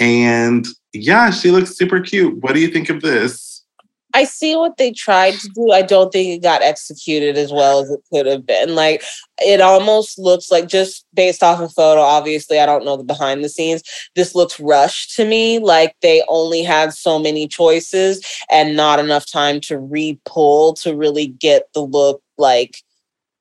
And 0.00 0.66
yeah 0.92 1.30
she 1.30 1.50
looks 1.50 1.76
super 1.76 2.00
cute. 2.00 2.36
What 2.42 2.54
do 2.54 2.60
you 2.60 2.68
think 2.68 2.88
of 2.88 3.00
this 3.00 3.57
I 4.14 4.24
see 4.24 4.56
what 4.56 4.78
they 4.78 4.92
tried 4.92 5.34
to 5.34 5.48
do. 5.50 5.70
I 5.70 5.82
don't 5.82 6.10
think 6.10 6.28
it 6.30 6.42
got 6.42 6.62
executed 6.62 7.36
as 7.36 7.52
well 7.52 7.80
as 7.80 7.90
it 7.90 8.00
could 8.12 8.26
have 8.26 8.46
been. 8.46 8.74
Like 8.74 9.02
it 9.38 9.60
almost 9.60 10.18
looks 10.18 10.50
like 10.50 10.66
just 10.66 11.06
based 11.14 11.42
off 11.42 11.60
a 11.60 11.68
photo, 11.68 12.00
obviously, 12.00 12.58
I 12.58 12.66
don't 12.66 12.84
know 12.84 12.96
the 12.96 13.04
behind 13.04 13.44
the 13.44 13.48
scenes. 13.48 13.82
This 14.16 14.34
looks 14.34 14.58
rushed 14.58 15.14
to 15.16 15.24
me. 15.24 15.58
Like 15.58 15.94
they 16.00 16.22
only 16.28 16.62
had 16.62 16.94
so 16.94 17.18
many 17.18 17.46
choices 17.46 18.26
and 18.50 18.76
not 18.76 18.98
enough 18.98 19.30
time 19.30 19.60
to 19.62 19.78
re-pull 19.78 20.74
to 20.74 20.96
really 20.96 21.26
get 21.26 21.68
the 21.74 21.80
look 21.80 22.22
like 22.38 22.82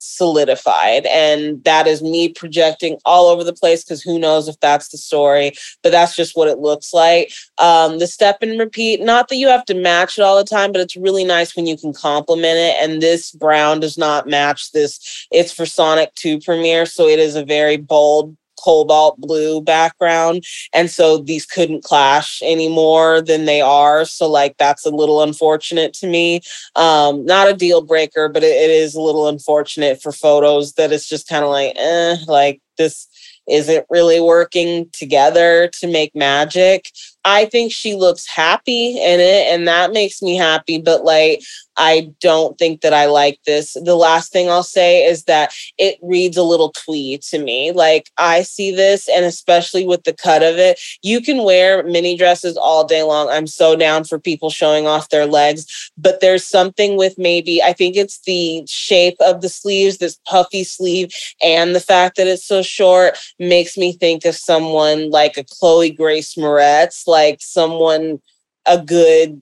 solidified. 0.08 1.06
And 1.06 1.63
that 1.63 1.88
is 1.88 2.02
me 2.02 2.30
projecting 2.30 2.98
all 3.06 3.28
over 3.28 3.43
the 3.43 3.54
place 3.54 3.84
because 3.84 4.02
who 4.02 4.17
knows 4.17 4.48
if 4.48 4.60
that's 4.60 4.89
the 4.89 4.98
story, 4.98 5.54
but 5.84 5.91
that's 5.91 6.15
just 6.15 6.36
what 6.36 6.48
it 6.48 6.60
looks 6.60 6.93
like. 6.93 7.32
Um, 7.58 8.00
the 8.00 8.08
step 8.08 8.38
and 8.41 8.60
repeat, 8.60 9.02
not 9.02 9.28
that 9.30 9.36
you 9.36 9.48
have 9.48 9.65
to 9.65 9.74
match 9.74 10.17
it 10.17 10.22
all 10.22 10.38
the 10.38 10.43
time, 10.43 10.72
but 10.72 10.82
it's 10.82 10.96
really 10.96 11.24
nice 11.24 11.56
when 11.56 11.67
you 11.67 11.78
can 11.78 11.93
complement 11.93 12.58
it. 12.58 12.76
And 12.82 13.02
this 13.02 13.32
brown 13.32 13.80
does 13.80 13.98
not 13.98 14.28
match 14.28 14.72
this. 14.72 15.28
It's 15.32 15.52
for 15.52 15.65
Sonic 15.65 16.13
2 16.15 16.39
premiere. 16.39 16.86
So 16.86 17.08
it 17.08 17.20
is 17.20 17.36
a 17.36 17.46
very 17.46 17.78
bold 17.78 18.36
cobalt 18.58 19.20
blue 19.20 19.62
background. 19.62 20.43
And 20.74 20.89
so 20.89 21.17
these 21.17 21.46
couldn't 21.46 21.84
clash 21.84 22.41
any 22.43 22.70
more 22.70 23.22
than 23.22 23.46
they 23.46 23.62
are. 23.62 24.06
So, 24.06 24.30
like, 24.30 24.58
that's 24.58 24.86
a 24.86 24.91
little 24.91 25.22
unfortunate 25.22 25.93
to 25.96 26.08
me. 26.08 26.41
Um, 26.76 27.26
not 27.26 27.50
a 27.50 27.54
deal 27.54 27.82
breaker, 27.82 28.30
but 28.30 28.43
it, 28.43 28.56
it 28.56 28.70
is 28.70 28.96
a 28.96 29.02
little 29.02 29.28
unfortunate 29.28 30.02
for 30.02 30.12
photos 30.12 30.74
that 30.74 30.91
it's 30.91 31.08
just 31.08 31.28
kind 31.28 31.43
of 31.43 31.50
like, 31.50 31.74
eh, 31.78 32.17
like 32.28 32.62
this 32.78 33.08
isn't 33.48 33.86
really 33.89 34.20
working 34.20 34.89
together 34.91 35.70
to 35.80 35.88
make 35.88 36.15
magic. 36.15 36.89
I 37.28 37.44
think 37.46 37.74
she 37.74 37.94
looks 37.94 38.26
happy 38.26 38.98
in 38.98 39.20
it, 39.20 39.54
and 39.54 39.68
that 39.68 39.92
makes 39.92 40.22
me 40.22 40.38
happy. 40.38 40.80
But 40.80 41.04
like, 41.04 41.44
I 41.76 42.12
don't 42.22 42.58
think 42.58 42.82
that 42.82 42.94
I 42.94 43.06
like 43.06 43.40
this. 43.46 43.74
The 43.74 43.96
last 43.96 44.32
thing 44.32 44.50
I'll 44.50 44.63
say 44.63 45.06
is 45.06 45.26
that 45.26 45.54
it 45.78 46.00
reads 46.02 46.38
a 46.38 46.44
little 46.44 46.72
twee 46.72 47.20
to 47.30 47.38
me. 47.38 47.74
Like 47.74 48.10
I 48.18 48.44
see 48.44 48.74
this, 48.74 49.10
and 49.10 49.26
especially 49.26 49.86
with 49.86 50.06
the 50.06 50.13
cut 50.13 50.42
of 50.42 50.58
it, 50.58 50.80
you 51.04 51.20
can 51.22 51.44
wear 51.44 51.84
mini 51.84 52.16
dresses 52.16 52.56
all 52.56 52.88
day 52.88 53.04
long. 53.04 53.28
I'm 53.30 53.46
so 53.46 53.76
down 53.76 54.06
for 54.06 54.18
people 54.20 54.50
showing 54.50 54.88
off 54.88 55.10
their 55.10 55.26
legs, 55.26 55.92
but 55.98 56.22
there's 56.22 56.48
something 56.48 56.96
with 56.96 57.18
maybe, 57.18 57.62
I 57.62 57.74
think 57.74 57.98
it's 57.98 58.22
the 58.22 58.63
shape 58.68 59.18
of 59.20 59.42
the 59.42 59.50
sleeves, 59.50 59.98
this 59.98 60.18
puffy 60.26 60.63
sleeve, 60.63 61.12
and 61.44 61.76
the 61.76 61.82
fact 61.82 62.16
that 62.16 62.28
it's 62.28 62.46
so 62.46 62.62
short 62.62 63.18
makes 63.38 63.78
me 63.78 63.92
think 63.92 64.24
of 64.24 64.36
someone 64.36 65.12
like 65.12 65.36
a 65.36 65.44
Chloe 65.44 65.92
Grace 65.92 66.36
Moretz, 66.36 67.06
like 67.06 67.16
someone 67.39 68.21
a 68.65 68.82
good 68.82 69.41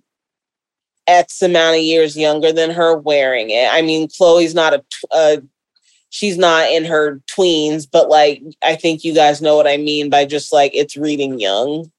X 1.07 1.41
amount 1.41 1.77
of 1.77 1.81
years 1.81 2.17
younger 2.17 2.51
than 2.51 2.71
her 2.71 2.97
wearing 2.97 3.49
it. 3.49 3.71
I 3.71 3.81
mean, 3.81 4.07
Chloe's 4.09 4.55
not 4.55 4.73
a, 4.73 4.83
a 5.11 5.41
she's 6.09 6.37
not 6.37 6.69
in 6.71 6.85
her 6.85 7.21
tweens, 7.27 7.87
but 7.91 8.09
like 8.09 8.41
I 8.63 8.75
think 8.75 9.03
you 9.03 9.13
guys 9.13 9.41
know 9.41 9.55
what 9.55 9.67
I 9.67 9.77
mean 9.77 10.09
by 10.09 10.25
just 10.25 10.53
like 10.53 10.71
it's 10.73 10.97
reading 10.97 11.39
young. 11.39 11.91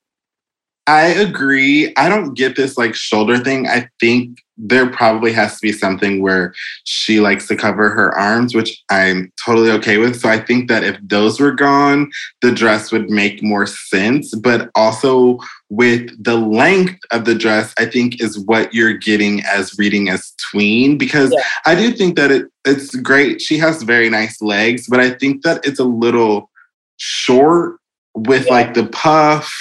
I 0.86 1.06
agree. 1.08 1.92
I 1.96 2.08
don't 2.08 2.34
get 2.34 2.56
this 2.56 2.78
like 2.78 2.94
shoulder 2.94 3.38
thing. 3.38 3.66
I 3.66 3.88
think 4.00 4.38
there 4.58 4.88
probably 4.88 5.32
has 5.32 5.54
to 5.54 5.60
be 5.60 5.72
something 5.72 6.22
where 6.22 6.54
she 6.84 7.20
likes 7.20 7.46
to 7.48 7.56
cover 7.56 7.90
her 7.90 8.16
arms, 8.16 8.54
which 8.54 8.82
I'm 8.90 9.32
totally 9.44 9.70
okay 9.72 9.98
with. 9.98 10.20
So 10.20 10.28
I 10.28 10.38
think 10.38 10.68
that 10.68 10.82
if 10.82 10.96
those 11.02 11.38
were 11.38 11.52
gone, 11.52 12.10
the 12.40 12.52
dress 12.52 12.90
would 12.90 13.10
make 13.10 13.42
more 13.42 13.66
sense. 13.66 14.34
But 14.34 14.70
also 14.74 15.38
with 15.68 16.10
the 16.22 16.36
length 16.36 16.98
of 17.10 17.24
the 17.24 17.34
dress, 17.34 17.74
I 17.78 17.86
think 17.86 18.22
is 18.22 18.38
what 18.38 18.72
you're 18.72 18.94
getting 18.94 19.42
as 19.44 19.78
reading 19.78 20.08
as 20.08 20.32
tween. 20.50 20.96
Because 20.96 21.32
yeah. 21.32 21.42
I 21.66 21.74
do 21.74 21.92
think 21.92 22.16
that 22.16 22.30
it, 22.30 22.46
it's 22.64 22.94
great. 22.96 23.42
She 23.42 23.58
has 23.58 23.82
very 23.82 24.08
nice 24.08 24.40
legs, 24.40 24.86
but 24.88 25.00
I 25.00 25.10
think 25.10 25.42
that 25.42 25.66
it's 25.66 25.80
a 25.80 25.84
little 25.84 26.50
short 26.96 27.78
with 28.14 28.46
yeah. 28.46 28.52
like 28.52 28.74
the 28.74 28.86
puff. 28.86 29.52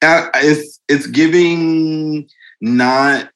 Uh, 0.00 0.28
it's 0.36 0.80
it's 0.88 1.06
giving 1.06 2.28
not 2.60 3.30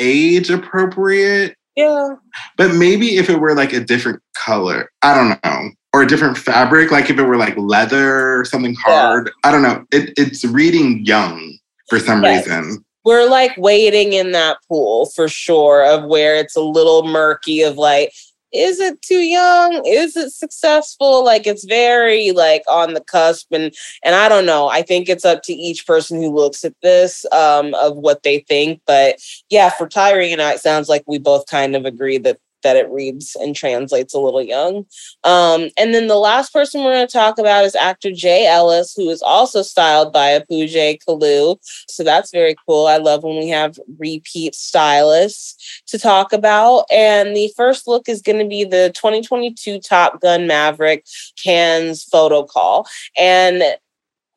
age 0.00 0.50
appropriate. 0.50 1.54
Yeah. 1.76 2.14
But 2.56 2.74
maybe 2.74 3.16
if 3.16 3.30
it 3.30 3.38
were 3.38 3.54
like 3.54 3.72
a 3.72 3.80
different 3.80 4.20
color, 4.36 4.90
I 5.02 5.14
don't 5.14 5.44
know, 5.44 5.70
or 5.92 6.02
a 6.02 6.06
different 6.06 6.36
fabric, 6.36 6.90
like 6.90 7.10
if 7.10 7.18
it 7.18 7.22
were 7.22 7.36
like 7.36 7.56
leather 7.56 8.38
or 8.38 8.44
something 8.44 8.74
hard, 8.74 9.26
yeah. 9.26 9.48
I 9.48 9.52
don't 9.52 9.62
know. 9.62 9.84
It, 9.92 10.12
it's 10.16 10.44
reading 10.44 11.04
young 11.04 11.58
for 11.88 11.98
some 11.98 12.22
yes. 12.22 12.46
reason. 12.46 12.84
We're 13.04 13.28
like 13.28 13.52
waiting 13.56 14.12
in 14.12 14.32
that 14.32 14.58
pool 14.68 15.06
for 15.14 15.28
sure 15.28 15.84
of 15.86 16.04
where 16.04 16.36
it's 16.36 16.56
a 16.56 16.60
little 16.60 17.06
murky 17.06 17.62
of 17.62 17.78
like, 17.78 18.12
is 18.52 18.80
it 18.80 19.00
too 19.02 19.20
young? 19.20 19.82
Is 19.86 20.16
it 20.16 20.30
successful? 20.30 21.24
Like 21.24 21.46
it's 21.46 21.64
very 21.64 22.32
like 22.32 22.62
on 22.68 22.94
the 22.94 23.00
cusp 23.00 23.52
and 23.52 23.74
and 24.04 24.14
i 24.14 24.28
don't 24.28 24.46
know. 24.46 24.68
I 24.68 24.82
think 24.82 25.08
it's 25.08 25.24
up 25.24 25.42
to 25.44 25.52
each 25.52 25.86
person 25.86 26.20
who 26.20 26.34
looks 26.34 26.64
at 26.64 26.74
this 26.82 27.26
um 27.32 27.74
of 27.74 27.96
what 27.96 28.22
they 28.22 28.40
think 28.40 28.80
but 28.86 29.20
yeah 29.48 29.70
for 29.70 29.88
tyree 29.88 30.32
and 30.32 30.42
i 30.42 30.52
it 30.52 30.60
sounds 30.60 30.88
like 30.88 31.04
we 31.06 31.18
both 31.18 31.46
kind 31.46 31.76
of 31.76 31.84
agree 31.84 32.18
that 32.18 32.38
that 32.62 32.76
it 32.76 32.90
reads 32.90 33.36
and 33.40 33.54
translates 33.54 34.14
a 34.14 34.18
little 34.18 34.42
young. 34.42 34.86
Um, 35.24 35.70
and 35.78 35.94
then 35.94 36.06
the 36.06 36.16
last 36.16 36.52
person 36.52 36.82
we're 36.82 36.94
going 36.94 37.06
to 37.06 37.12
talk 37.12 37.38
about 37.38 37.64
is 37.64 37.74
actor 37.74 38.10
Jay 38.12 38.46
Ellis, 38.46 38.94
who 38.94 39.08
is 39.10 39.22
also 39.22 39.62
styled 39.62 40.12
by 40.12 40.38
Apuje 40.38 40.98
Kalu. 41.06 41.56
So 41.88 42.02
that's 42.02 42.30
very 42.30 42.54
cool. 42.66 42.86
I 42.86 42.98
love 42.98 43.22
when 43.22 43.38
we 43.38 43.48
have 43.48 43.78
repeat 43.98 44.54
stylists 44.54 45.82
to 45.86 45.98
talk 45.98 46.32
about. 46.32 46.84
And 46.92 47.36
the 47.36 47.52
first 47.56 47.86
look 47.86 48.08
is 48.08 48.22
going 48.22 48.38
to 48.38 48.48
be 48.48 48.64
the 48.64 48.92
2022 48.94 49.80
Top 49.80 50.20
Gun 50.20 50.46
Maverick 50.46 51.06
Cannes 51.42 52.04
photo 52.04 52.44
call. 52.44 52.86
And 53.18 53.62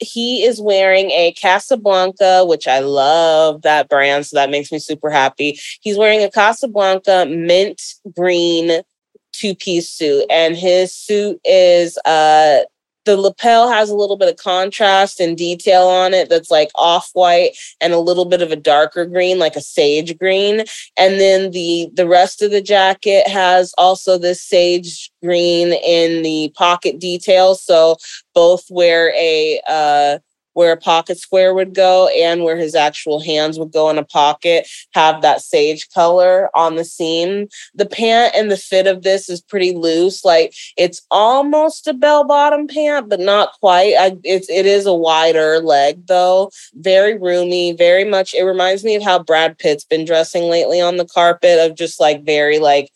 he 0.04 0.44
is 0.44 0.62
wearing 0.62 1.12
a 1.12 1.34
Casablanca, 1.34 2.46
which 2.46 2.68
I 2.68 2.80
love 2.80 3.62
that 3.64 3.90
brand. 3.90 4.26
So 4.26 4.36
that 4.38 4.50
makes 4.50 4.72
me 4.72 4.80
super 4.80 5.10
happy. 5.10 5.60
He's 5.82 5.98
wearing 5.98 6.24
a 6.24 6.30
Casablanca 6.30 7.26
mint 7.28 7.82
green 8.16 8.82
two 9.32 9.56
piece 9.56 9.90
suit, 9.90 10.26
and 10.30 10.56
his 10.56 10.94
suit 10.94 11.40
is 11.44 11.98
uh 12.06 12.60
the 13.06 13.18
lapel 13.18 13.70
has 13.70 13.90
a 13.90 13.96
little 13.96 14.18
bit 14.18 14.30
of 14.30 14.38
contrast 14.38 15.20
and 15.20 15.38
detail 15.38 15.84
on 15.84 16.14
it 16.14 16.30
that's 16.30 16.52
like 16.52 16.70
off 16.76 17.10
white 17.14 17.52
and 17.82 17.94
a 17.94 18.00
little 18.00 18.26
bit 18.26 18.42
of 18.42 18.52
a 18.52 18.56
darker 18.56 19.06
green 19.06 19.40
like 19.40 19.56
a 19.56 19.62
sage 19.62 20.18
green. 20.18 20.64
And 20.98 21.20
then 21.20 21.52
the 21.52 21.90
the 21.94 22.08
rest 22.08 22.42
of 22.42 22.52
the 22.52 22.62
jacket 22.62 23.28
has 23.28 23.74
also 23.78 24.18
this 24.18 24.42
sage 24.42 25.12
green 25.24 25.74
in 25.74 26.24
the 26.24 26.52
pocket 26.56 27.00
details. 27.00 27.64
So 27.64 27.98
both 28.34 28.66
wear 28.70 29.14
a 29.16 29.62
uh 29.68 30.20
where 30.54 30.72
a 30.72 30.78
pocket 30.78 31.18
square 31.20 31.54
would 31.54 31.74
go 31.74 32.08
and 32.10 32.44
where 32.44 32.58
his 32.58 32.76
actual 32.76 33.20
hands 33.20 33.60
would 33.60 33.72
go 33.72 33.90
in 33.90 33.98
a 33.98 34.04
pocket 34.04 34.68
have 34.94 35.22
that 35.22 35.42
sage 35.42 35.90
color 35.90 36.50
on 36.56 36.76
the 36.76 36.86
seam. 36.86 37.48
The 37.76 37.86
pant 37.86 38.34
and 38.36 38.52
the 38.52 38.58
fit 38.58 38.88
of 38.88 39.04
this 39.04 39.30
is 39.30 39.42
pretty 39.42 39.74
loose. 39.74 40.24
Like 40.24 40.54
it's 40.78 41.02
almost 41.12 41.88
a 41.88 41.94
bell 41.94 42.24
bottom 42.24 42.68
pant, 42.68 43.10
but 43.10 43.20
not 43.20 43.54
quite. 43.60 43.96
I, 44.00 44.18
it's, 44.24 44.50
it 44.50 44.66
is 44.66 44.86
a 44.86 44.94
wider 44.94 45.60
leg 45.60 46.08
though. 46.08 46.52
Very 46.76 47.18
roomy, 47.18 47.74
very 47.74 48.06
much. 48.06 48.34
It 48.34 48.44
reminds 48.44 48.84
me 48.84 48.96
of 48.96 49.04
how 49.04 49.24
Brad 49.24 49.58
Pitt's 49.58 49.86
been 49.86 50.06
dressing 50.06 50.44
lately 50.44 50.82
on 50.82 50.98
the 50.98 51.06
carpet 51.06 51.60
of 51.60 51.78
just 51.78 52.00
like 52.00 52.24
very 52.24 52.60
like 52.60 52.92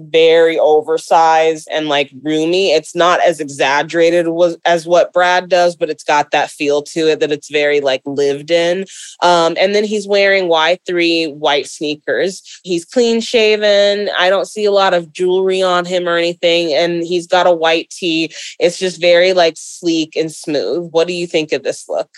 very 0.00 0.58
oversized 0.58 1.68
and 1.70 1.88
like 1.88 2.10
roomy. 2.22 2.72
It's 2.72 2.94
not 2.94 3.20
as 3.20 3.40
exaggerated 3.40 4.26
as 4.64 4.86
what 4.86 5.12
Brad 5.12 5.48
does, 5.48 5.76
but 5.76 5.90
it's 5.90 6.04
got 6.04 6.30
that 6.30 6.50
feel 6.50 6.82
to 6.82 7.08
it 7.10 7.20
that 7.20 7.32
it's 7.32 7.50
very 7.50 7.80
like 7.80 8.02
lived 8.04 8.50
in. 8.50 8.86
Um, 9.22 9.56
and 9.60 9.74
then 9.74 9.84
he's 9.84 10.08
wearing 10.08 10.44
Y3 10.44 11.34
white 11.34 11.66
sneakers. 11.66 12.60
He's 12.62 12.84
clean 12.84 13.20
shaven. 13.20 14.10
I 14.18 14.30
don't 14.30 14.48
see 14.48 14.64
a 14.64 14.72
lot 14.72 14.94
of 14.94 15.12
jewelry 15.12 15.62
on 15.62 15.84
him 15.84 16.08
or 16.08 16.16
anything. 16.16 16.72
And 16.72 17.02
he's 17.04 17.26
got 17.26 17.46
a 17.46 17.52
white 17.52 17.90
tee. 17.90 18.32
It's 18.58 18.78
just 18.78 19.00
very 19.00 19.32
like 19.32 19.54
sleek 19.56 20.16
and 20.16 20.32
smooth. 20.32 20.90
What 20.90 21.06
do 21.06 21.12
you 21.12 21.26
think 21.26 21.52
of 21.52 21.62
this 21.62 21.88
look? 21.88 22.10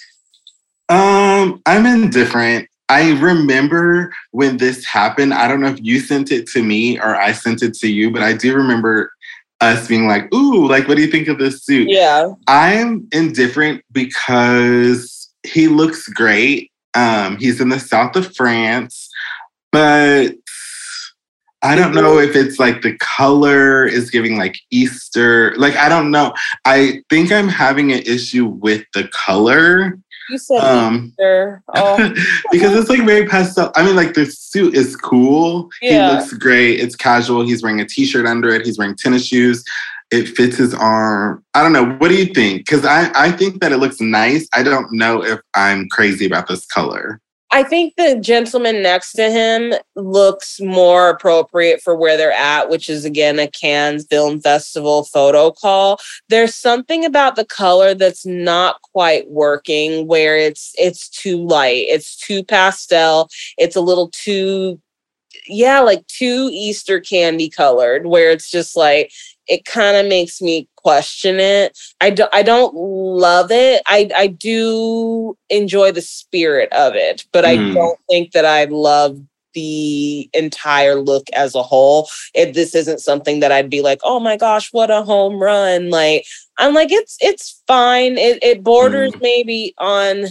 Um, 0.88 1.62
I'm 1.64 1.86
indifferent. 1.86 2.68
I 2.92 3.12
remember 3.12 4.12
when 4.32 4.58
this 4.58 4.84
happened. 4.84 5.32
I 5.32 5.48
don't 5.48 5.62
know 5.62 5.70
if 5.70 5.82
you 5.82 5.98
sent 5.98 6.30
it 6.30 6.46
to 6.48 6.62
me 6.62 7.00
or 7.00 7.16
I 7.16 7.32
sent 7.32 7.62
it 7.62 7.72
to 7.76 7.90
you, 7.90 8.10
but 8.10 8.22
I 8.22 8.34
do 8.34 8.54
remember 8.54 9.14
us 9.62 9.88
being 9.88 10.06
like, 10.06 10.32
ooh, 10.34 10.68
like, 10.68 10.86
what 10.86 10.98
do 10.98 11.02
you 11.02 11.10
think 11.10 11.28
of 11.28 11.38
this 11.38 11.64
suit? 11.64 11.88
Yeah. 11.88 12.34
I'm 12.48 13.08
indifferent 13.12 13.82
because 13.92 15.30
he 15.42 15.68
looks 15.68 16.06
great. 16.06 16.70
Um, 16.92 17.38
he's 17.38 17.62
in 17.62 17.70
the 17.70 17.80
south 17.80 18.14
of 18.14 18.36
France, 18.36 19.08
but 19.70 20.34
I 21.62 21.74
don't 21.74 21.94
know 21.94 22.18
if 22.18 22.36
it's 22.36 22.58
like 22.58 22.82
the 22.82 22.98
color 22.98 23.86
is 23.86 24.10
giving 24.10 24.36
like 24.36 24.58
Easter. 24.70 25.54
Like, 25.56 25.76
I 25.76 25.88
don't 25.88 26.10
know. 26.10 26.34
I 26.66 27.02
think 27.08 27.32
I'm 27.32 27.48
having 27.48 27.90
an 27.90 28.02
issue 28.04 28.44
with 28.44 28.84
the 28.92 29.08
color. 29.08 29.98
You 30.32 30.38
said 30.38 30.60
um, 30.60 31.12
oh. 31.20 32.14
because 32.52 32.74
it's 32.74 32.88
like 32.88 33.04
very 33.04 33.28
pastel. 33.28 33.70
I 33.76 33.84
mean, 33.84 33.94
like 33.94 34.14
the 34.14 34.24
suit 34.24 34.74
is 34.74 34.96
cool. 34.96 35.68
Yeah. 35.82 36.08
He 36.08 36.16
looks 36.16 36.32
great. 36.32 36.80
It's 36.80 36.96
casual. 36.96 37.44
He's 37.44 37.62
wearing 37.62 37.82
a 37.82 37.86
t-shirt 37.86 38.24
under 38.24 38.48
it. 38.48 38.64
He's 38.64 38.78
wearing 38.78 38.96
tennis 38.96 39.26
shoes. 39.26 39.62
It 40.10 40.28
fits 40.28 40.56
his 40.56 40.72
arm. 40.72 41.44
I 41.52 41.62
don't 41.62 41.74
know. 41.74 41.96
What 41.96 42.08
do 42.08 42.14
you 42.14 42.32
think? 42.32 42.60
Because 42.60 42.86
I, 42.86 43.12
I 43.14 43.30
think 43.30 43.60
that 43.60 43.72
it 43.72 43.76
looks 43.76 44.00
nice. 44.00 44.48
I 44.54 44.62
don't 44.62 44.90
know 44.90 45.22
if 45.22 45.38
I'm 45.52 45.86
crazy 45.90 46.24
about 46.24 46.48
this 46.48 46.64
color. 46.64 47.20
I 47.54 47.62
think 47.62 47.96
the 47.96 48.18
gentleman 48.18 48.82
next 48.82 49.12
to 49.12 49.30
him 49.30 49.74
looks 49.94 50.58
more 50.58 51.10
appropriate 51.10 51.82
for 51.82 51.94
where 51.94 52.16
they're 52.16 52.32
at, 52.32 52.70
which 52.70 52.88
is 52.88 53.04
again 53.04 53.38
a 53.38 53.46
Cannes 53.46 54.06
Film 54.06 54.40
Festival 54.40 55.04
photo 55.04 55.50
call. 55.50 56.00
There's 56.30 56.54
something 56.54 57.04
about 57.04 57.36
the 57.36 57.44
color 57.44 57.92
that's 57.92 58.24
not 58.24 58.80
quite 58.94 59.30
working 59.30 60.06
where 60.06 60.38
it's 60.38 60.72
it's 60.78 61.10
too 61.10 61.46
light, 61.46 61.84
it's 61.88 62.16
too 62.16 62.42
pastel, 62.42 63.28
it's 63.58 63.76
a 63.76 63.82
little 63.82 64.08
too 64.08 64.80
yeah, 65.46 65.80
like 65.80 66.06
too 66.06 66.50
Easter 66.52 67.00
candy 67.00 67.48
colored 67.48 68.06
where 68.06 68.30
it's 68.30 68.50
just 68.50 68.76
like 68.76 69.12
it 69.48 69.64
kind 69.64 69.96
of 69.96 70.06
makes 70.06 70.40
me 70.40 70.68
question 70.76 71.40
it. 71.40 71.78
I 72.00 72.10
don't 72.10 72.32
I 72.34 72.42
don't 72.42 72.74
love 72.74 73.50
it. 73.50 73.82
I 73.86 74.10
I 74.16 74.26
do 74.28 75.36
enjoy 75.50 75.92
the 75.92 76.02
spirit 76.02 76.72
of 76.72 76.94
it, 76.94 77.24
but 77.32 77.44
mm. 77.44 77.48
I 77.48 77.74
don't 77.74 77.98
think 78.08 78.32
that 78.32 78.44
I 78.44 78.64
love 78.64 79.20
the 79.54 80.30
entire 80.32 80.94
look 80.94 81.28
as 81.34 81.54
a 81.54 81.62
whole. 81.62 82.08
If 82.34 82.54
this 82.54 82.74
isn't 82.74 83.00
something 83.00 83.40
that 83.40 83.52
I'd 83.52 83.70
be 83.70 83.82
like, 83.82 84.00
"Oh 84.04 84.20
my 84.20 84.36
gosh, 84.36 84.72
what 84.72 84.90
a 84.90 85.02
home 85.02 85.42
run." 85.42 85.90
Like 85.90 86.24
I'm 86.58 86.74
like 86.74 86.92
it's 86.92 87.16
it's 87.20 87.62
fine. 87.66 88.18
It 88.18 88.42
it 88.42 88.62
borders 88.62 89.12
mm. 89.12 89.22
maybe 89.22 89.74
on 89.78 90.26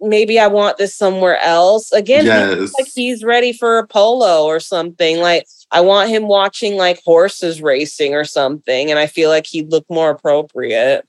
maybe 0.00 0.38
I 0.38 0.46
want 0.46 0.78
this 0.78 0.96
somewhere 0.96 1.38
else. 1.40 1.92
Again, 1.92 2.26
yes. 2.26 2.72
like 2.78 2.88
he's 2.94 3.22
ready 3.22 3.52
for 3.52 3.78
a 3.78 3.86
polo 3.86 4.44
or 4.44 4.60
something. 4.60 5.18
Like 5.18 5.46
I 5.70 5.80
want 5.80 6.10
him 6.10 6.28
watching 6.28 6.76
like 6.76 7.00
horses 7.04 7.60
racing 7.60 8.14
or 8.14 8.24
something, 8.24 8.90
and 8.90 8.98
I 8.98 9.06
feel 9.06 9.30
like 9.30 9.46
he'd 9.46 9.70
look 9.70 9.84
more 9.90 10.10
appropriate. 10.10 11.06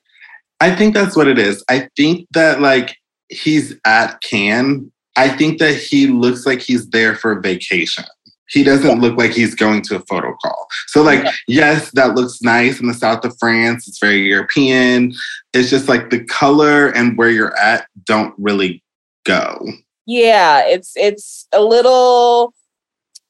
I 0.59 0.75
think 0.75 0.93
that's 0.93 1.15
what 1.15 1.27
it 1.27 1.37
is. 1.37 1.63
I 1.69 1.89
think 1.95 2.27
that 2.31 2.61
like 2.61 2.97
he's 3.29 3.75
at 3.85 4.21
Cannes. 4.21 4.91
I 5.15 5.29
think 5.29 5.59
that 5.59 5.75
he 5.75 6.07
looks 6.07 6.45
like 6.45 6.61
he's 6.61 6.87
there 6.89 7.15
for 7.15 7.31
a 7.31 7.41
vacation. 7.41 8.05
He 8.49 8.63
doesn't 8.63 9.01
look 9.01 9.17
like 9.17 9.31
he's 9.31 9.55
going 9.55 9.81
to 9.83 9.97
a 9.97 9.99
photo 10.01 10.33
call. 10.41 10.67
So, 10.87 11.01
like, 11.01 11.25
yes, 11.47 11.91
that 11.91 12.15
looks 12.15 12.41
nice 12.41 12.79
in 12.79 12.87
the 12.87 12.93
south 12.93 13.25
of 13.25 13.37
France. 13.39 13.87
It's 13.87 13.99
very 13.99 14.21
European. 14.21 15.13
It's 15.53 15.69
just 15.69 15.87
like 15.87 16.09
the 16.09 16.23
color 16.23 16.87
and 16.89 17.17
where 17.17 17.29
you're 17.29 17.57
at 17.57 17.87
don't 18.05 18.33
really 18.37 18.83
go. 19.25 19.67
Yeah, 20.05 20.63
it's 20.65 20.93
it's 20.95 21.47
a 21.51 21.61
little 21.61 22.53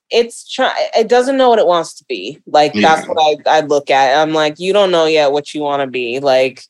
it's 0.09 0.47
try 0.47 0.89
it 0.95 1.09
doesn't 1.09 1.37
know 1.37 1.49
what 1.49 1.59
it 1.59 1.67
wants 1.67 1.93
to 1.95 2.05
be. 2.05 2.41
Like 2.45 2.73
yeah. 2.73 2.81
that's 2.81 3.07
what 3.07 3.17
I 3.19 3.57
I 3.57 3.61
look 3.61 3.89
at. 3.89 4.17
I'm 4.17 4.33
like, 4.33 4.59
you 4.59 4.73
don't 4.73 4.91
know 4.91 5.05
yet 5.05 5.31
what 5.31 5.53
you 5.53 5.61
want 5.61 5.81
to 5.81 5.87
be. 5.87 6.19
Like 6.19 6.63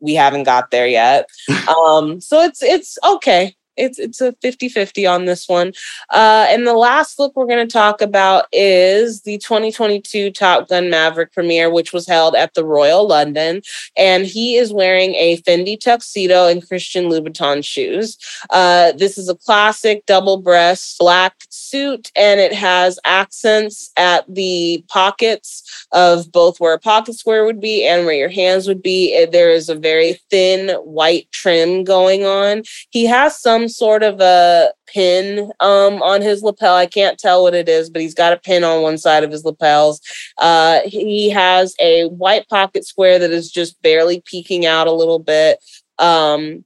we 0.00 0.14
haven't 0.14 0.44
got 0.44 0.70
there 0.70 0.86
yet. 0.86 1.28
um, 1.68 2.20
so 2.20 2.42
it's 2.42 2.62
it's 2.62 2.98
okay. 3.04 3.54
It's 3.76 3.98
it's 3.98 4.20
a 4.20 4.32
50-50 4.32 5.10
on 5.10 5.24
this 5.24 5.48
one. 5.48 5.72
Uh, 6.10 6.46
and 6.48 6.66
the 6.66 6.74
last 6.74 7.18
look 7.18 7.34
we're 7.34 7.46
going 7.46 7.66
to 7.66 7.72
talk 7.72 8.00
about 8.00 8.46
is 8.52 9.22
the 9.22 9.38
2022 9.38 10.30
Top 10.30 10.68
Gun 10.68 10.90
Maverick 10.90 11.32
premiere, 11.32 11.70
which 11.70 11.92
was 11.92 12.06
held 12.06 12.34
at 12.34 12.54
the 12.54 12.64
Royal 12.64 13.06
London. 13.06 13.62
And 13.96 14.26
he 14.26 14.56
is 14.56 14.72
wearing 14.72 15.14
a 15.14 15.38
Fendi 15.42 15.78
tuxedo 15.78 16.48
and 16.48 16.66
Christian 16.66 17.06
Louboutin 17.06 17.64
shoes. 17.64 18.16
Uh, 18.50 18.92
this 18.92 19.18
is 19.18 19.28
a 19.28 19.34
classic 19.34 20.04
double 20.06 20.38
breast 20.38 20.98
black 20.98 21.34
suit, 21.50 22.10
and 22.16 22.40
it 22.40 22.52
has 22.52 22.98
accents 23.04 23.90
at 23.96 24.24
the 24.32 24.84
pockets 24.88 25.86
of 25.92 26.30
both 26.32 26.60
where 26.60 26.74
a 26.74 26.78
pocket 26.78 27.14
square 27.14 27.44
would 27.44 27.60
be 27.60 27.86
and 27.86 28.06
where 28.06 28.14
your 28.14 28.28
hands 28.28 28.66
would 28.68 28.82
be. 28.82 29.24
There 29.26 29.50
is 29.50 29.68
a 29.68 29.74
very 29.74 30.20
thin 30.30 30.70
white 30.80 31.30
trim 31.32 31.84
going 31.84 32.24
on. 32.24 32.62
He 32.90 33.06
has 33.06 33.38
some 33.38 33.63
sort 33.68 34.02
of 34.02 34.20
a 34.20 34.72
pin 34.86 35.50
um, 35.60 36.02
on 36.02 36.22
his 36.22 36.42
lapel. 36.42 36.74
I 36.74 36.86
can't 36.86 37.18
tell 37.18 37.42
what 37.42 37.54
it 37.54 37.68
is, 37.68 37.90
but 37.90 38.02
he's 38.02 38.14
got 38.14 38.32
a 38.32 38.38
pin 38.38 38.64
on 38.64 38.82
one 38.82 38.98
side 38.98 39.24
of 39.24 39.30
his 39.30 39.44
lapels. 39.44 40.00
Uh, 40.38 40.80
he 40.84 41.30
has 41.30 41.74
a 41.80 42.06
white 42.08 42.48
pocket 42.48 42.84
square 42.86 43.18
that 43.18 43.30
is 43.30 43.50
just 43.50 43.80
barely 43.82 44.22
peeking 44.24 44.66
out 44.66 44.86
a 44.86 44.92
little 44.92 45.18
bit. 45.18 45.58
Um, 45.98 46.64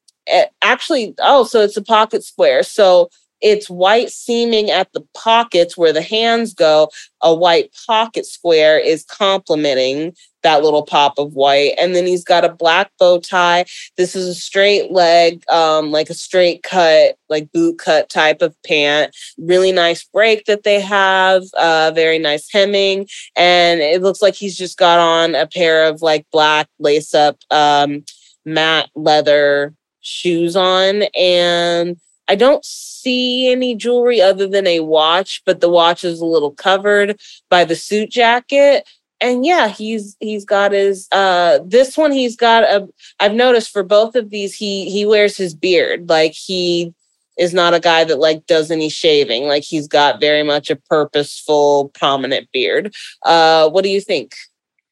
actually, 0.62 1.14
oh, 1.20 1.44
so 1.44 1.62
it's 1.62 1.76
a 1.76 1.82
pocket 1.82 2.24
square. 2.24 2.62
So 2.62 3.11
it's 3.40 3.70
white 3.70 4.11
seaming 4.11 4.70
at 4.70 4.92
the 4.92 5.07
pockets 5.14 5.76
where 5.76 5.92
the 5.92 6.03
hands 6.03 6.55
go. 6.55 6.90
A 7.22 7.34
white 7.34 7.74
pocket 7.86 8.26
square 8.26 8.78
is 8.78 9.05
complementing 9.05 10.14
that 10.49 10.62
little 10.62 10.82
pop 10.82 11.18
of 11.18 11.34
white. 11.34 11.74
And 11.78 11.94
then 11.94 12.07
he's 12.07 12.24
got 12.24 12.44
a 12.44 12.49
black 12.49 12.90
bow 12.99 13.20
tie. 13.20 13.66
This 13.99 14.16
is 14.16 14.26
a 14.26 14.34
straight 14.34 14.90
leg, 14.90 15.42
um, 15.51 15.90
like 15.90 16.09
a 16.09 16.14
straight 16.14 16.62
cut, 16.62 17.16
like 17.28 17.53
boot 17.53 17.78
cut 17.78 18.09
type 18.09 18.40
of 18.40 18.57
pant. 18.64 19.14
Really 19.36 19.72
nice 19.72 20.05
break 20.05 20.46
that 20.46 20.62
they 20.62 20.80
have, 20.80 21.42
uh, 21.59 21.92
very 21.94 22.18
nice 22.18 22.51
hemming. 22.51 23.09
And 23.36 23.80
it 23.80 24.01
looks 24.01 24.22
like 24.22 24.34
he's 24.34 24.57
just 24.57 24.78
got 24.78 24.99
on 24.99 25.34
a 25.34 25.46
pair 25.46 25.84
of 25.84 26.01
like 26.01 26.24
black 26.32 26.66
lace 26.78 27.12
up 27.12 27.36
um, 27.51 28.05
matte 28.46 28.88
leather 28.94 29.74
shoes 30.01 30.57
on. 30.57 31.03
And 31.14 31.99
I 32.26 32.36
don't 32.36 32.64
see 32.64 33.51
any 33.51 33.74
jewelry 33.74 34.20
other 34.20 34.46
than 34.46 34.66
a 34.66 34.80
watch, 34.80 35.42
but 35.44 35.61
the 35.61 35.68
watch 35.68 36.05
is 36.05 36.20
a 36.20 36.26
little 36.26 36.53
covered 36.53 37.18
by 37.51 37.64
the 37.64 37.76
suit 37.76 38.11
jacket. 38.11 38.86
And 39.20 39.44
yeah, 39.44 39.68
he's 39.68 40.16
he's 40.20 40.44
got 40.44 40.72
his 40.72 41.08
uh 41.12 41.58
this 41.64 41.96
one 41.96 42.12
he's 42.12 42.36
got 42.36 42.64
a 42.64 42.88
I've 43.18 43.34
noticed 43.34 43.70
for 43.70 43.82
both 43.82 44.14
of 44.14 44.30
these 44.30 44.54
he 44.54 44.90
he 44.90 45.04
wears 45.04 45.36
his 45.36 45.54
beard. 45.54 46.08
Like 46.08 46.32
he 46.32 46.94
is 47.36 47.54
not 47.54 47.74
a 47.74 47.80
guy 47.80 48.04
that 48.04 48.18
like 48.18 48.46
does 48.46 48.70
any 48.70 48.88
shaving. 48.88 49.44
Like 49.44 49.64
he's 49.64 49.88
got 49.88 50.20
very 50.20 50.42
much 50.42 50.70
a 50.70 50.76
purposeful 50.76 51.90
prominent 51.94 52.48
beard. 52.52 52.94
Uh 53.24 53.68
what 53.68 53.82
do 53.82 53.90
you 53.90 54.00
think? 54.00 54.34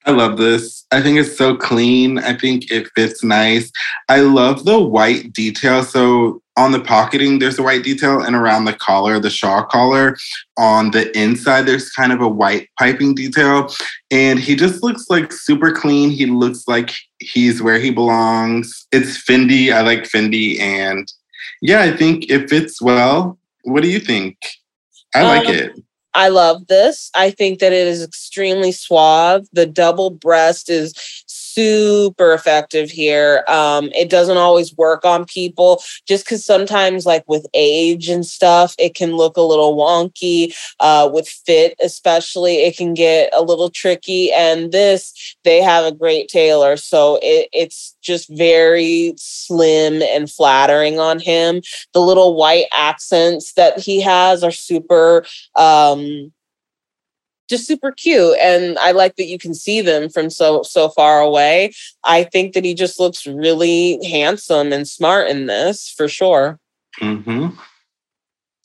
I 0.07 0.12
love 0.12 0.39
this. 0.39 0.87
I 0.93 1.03
think 1.03 1.18
it's 1.18 1.37
so 1.37 1.57
clean. 1.57 2.18
I 2.18 2.37
think 2.37 2.70
it 2.70 2.89
fits 2.95 3.24
nice. 3.24 3.72
I 4.09 4.20
love 4.20 4.64
the 4.64 4.79
white 4.79 5.33
detail. 5.33 5.83
So 5.83 6.43
on 6.57 6.73
the 6.73 6.81
pocketing, 6.81 7.39
there's 7.39 7.59
a 7.59 7.63
white 7.63 7.85
detail, 7.85 8.23
and 8.23 8.35
around 8.35 8.65
the 8.65 8.73
collar, 8.73 9.19
the 9.19 9.31
shawl 9.31 9.65
collar, 9.65 10.17
on 10.57 10.91
the 10.91 11.17
inside, 11.19 11.63
there's 11.63 11.91
kind 11.91 12.13
of 12.13 12.21
a 12.21 12.29
white 12.29 12.69
piping 12.79 13.15
detail. 13.15 13.71
And 14.11 14.39
he 14.39 14.57
just 14.57 14.83
looks 14.83 15.11
like 15.11 15.33
super 15.33 15.71
clean. 15.71 16.11
He 16.11 16.27
looks 16.27 16.67
like 16.67 16.93
he's 17.19 17.63
where 17.63 17.79
he 17.79 17.91
belongs. 17.91 18.87
It's 18.91 19.23
Fendi. 19.23 19.73
I 19.73 19.83
like 19.83 20.05
Fendi. 20.05 20.59
And 20.59 21.13
yeah, 21.61 21.83
I 21.83 21.95
think 21.95 22.31
it 22.31 22.49
fits 22.49 22.81
well. 22.81 23.39
What 23.65 23.83
do 23.83 23.89
you 23.89 24.01
think? 24.01 24.39
I 25.15 25.23
like 25.25 25.49
um, 25.49 25.55
it. 25.55 25.73
I 26.15 26.29
love 26.29 26.67
this. 26.69 27.11
I 27.15 27.31
think 27.31 27.59
that 27.59 27.75
it 27.75 27.87
is 27.87 28.03
extremely 28.03 28.73
suave. 28.73 29.47
The 29.53 29.67
double 29.67 30.09
breast 30.09 30.71
is 30.71 30.95
super 31.57 32.35
effective 32.35 32.91
here. 32.91 33.43
Um, 33.49 33.89
it 33.95 34.11
doesn't 34.11 34.37
always 34.37 34.77
work 34.77 35.07
on 35.07 35.25
people 35.25 35.83
just 36.07 36.27
because 36.27 36.45
sometimes, 36.45 37.07
like 37.07 37.25
with 37.27 37.47
age 37.55 38.11
and 38.11 38.27
stuff, 38.27 38.75
it 38.79 38.95
can 38.95 39.17
look 39.17 39.39
a 39.39 39.43
little 39.43 39.75
wonky. 39.75 40.55
Uh, 40.81 41.09
with 41.11 41.27
fit, 41.29 41.75
especially, 41.83 42.57
it 42.57 42.77
can 42.77 42.93
get 42.93 43.31
a 43.35 43.41
little 43.41 43.71
tricky. 43.71 44.31
And 44.33 44.71
this, 44.71 45.37
they 45.45 45.63
have 45.63 45.87
a 45.87 45.97
great 45.97 46.29
tailor. 46.29 46.77
So 46.77 47.19
it, 47.23 47.49
it's 47.55 47.97
just 48.03 48.29
very 48.29 49.15
slim 49.17 50.03
and 50.03 50.31
flattering 50.31 51.01
on 51.01 51.19
him. 51.21 51.63
The 51.95 52.01
little 52.01 52.37
white 52.37 52.67
accents 52.75 53.55
that 53.55 53.79
he 53.79 54.03
has 54.03 54.45
are 54.45 54.51
super. 54.51 55.25
Um, 55.55 56.33
just 57.49 57.67
super 57.67 57.93
cute 57.93 58.37
and 58.41 58.79
i 58.79 58.93
like 58.93 59.17
that 59.17 59.27
you 59.27 59.39
can 59.39 59.55
see 59.55 59.81
them 59.81 60.09
from 60.09 60.31
so 60.31 60.63
so 60.63 60.89
far 60.89 61.21
away. 61.21 61.73
I 62.05 62.25
think 62.25 62.55
that 62.55 62.65
he 62.65 62.75
just 62.75 63.01
looks 63.01 63.27
really 63.27 63.99
handsome 64.05 64.73
and 64.73 64.87
smart 64.87 65.29
in 65.29 65.47
this 65.47 65.91
for 65.97 66.09
sure. 66.09 66.59
Mm-hmm. 67.01 67.49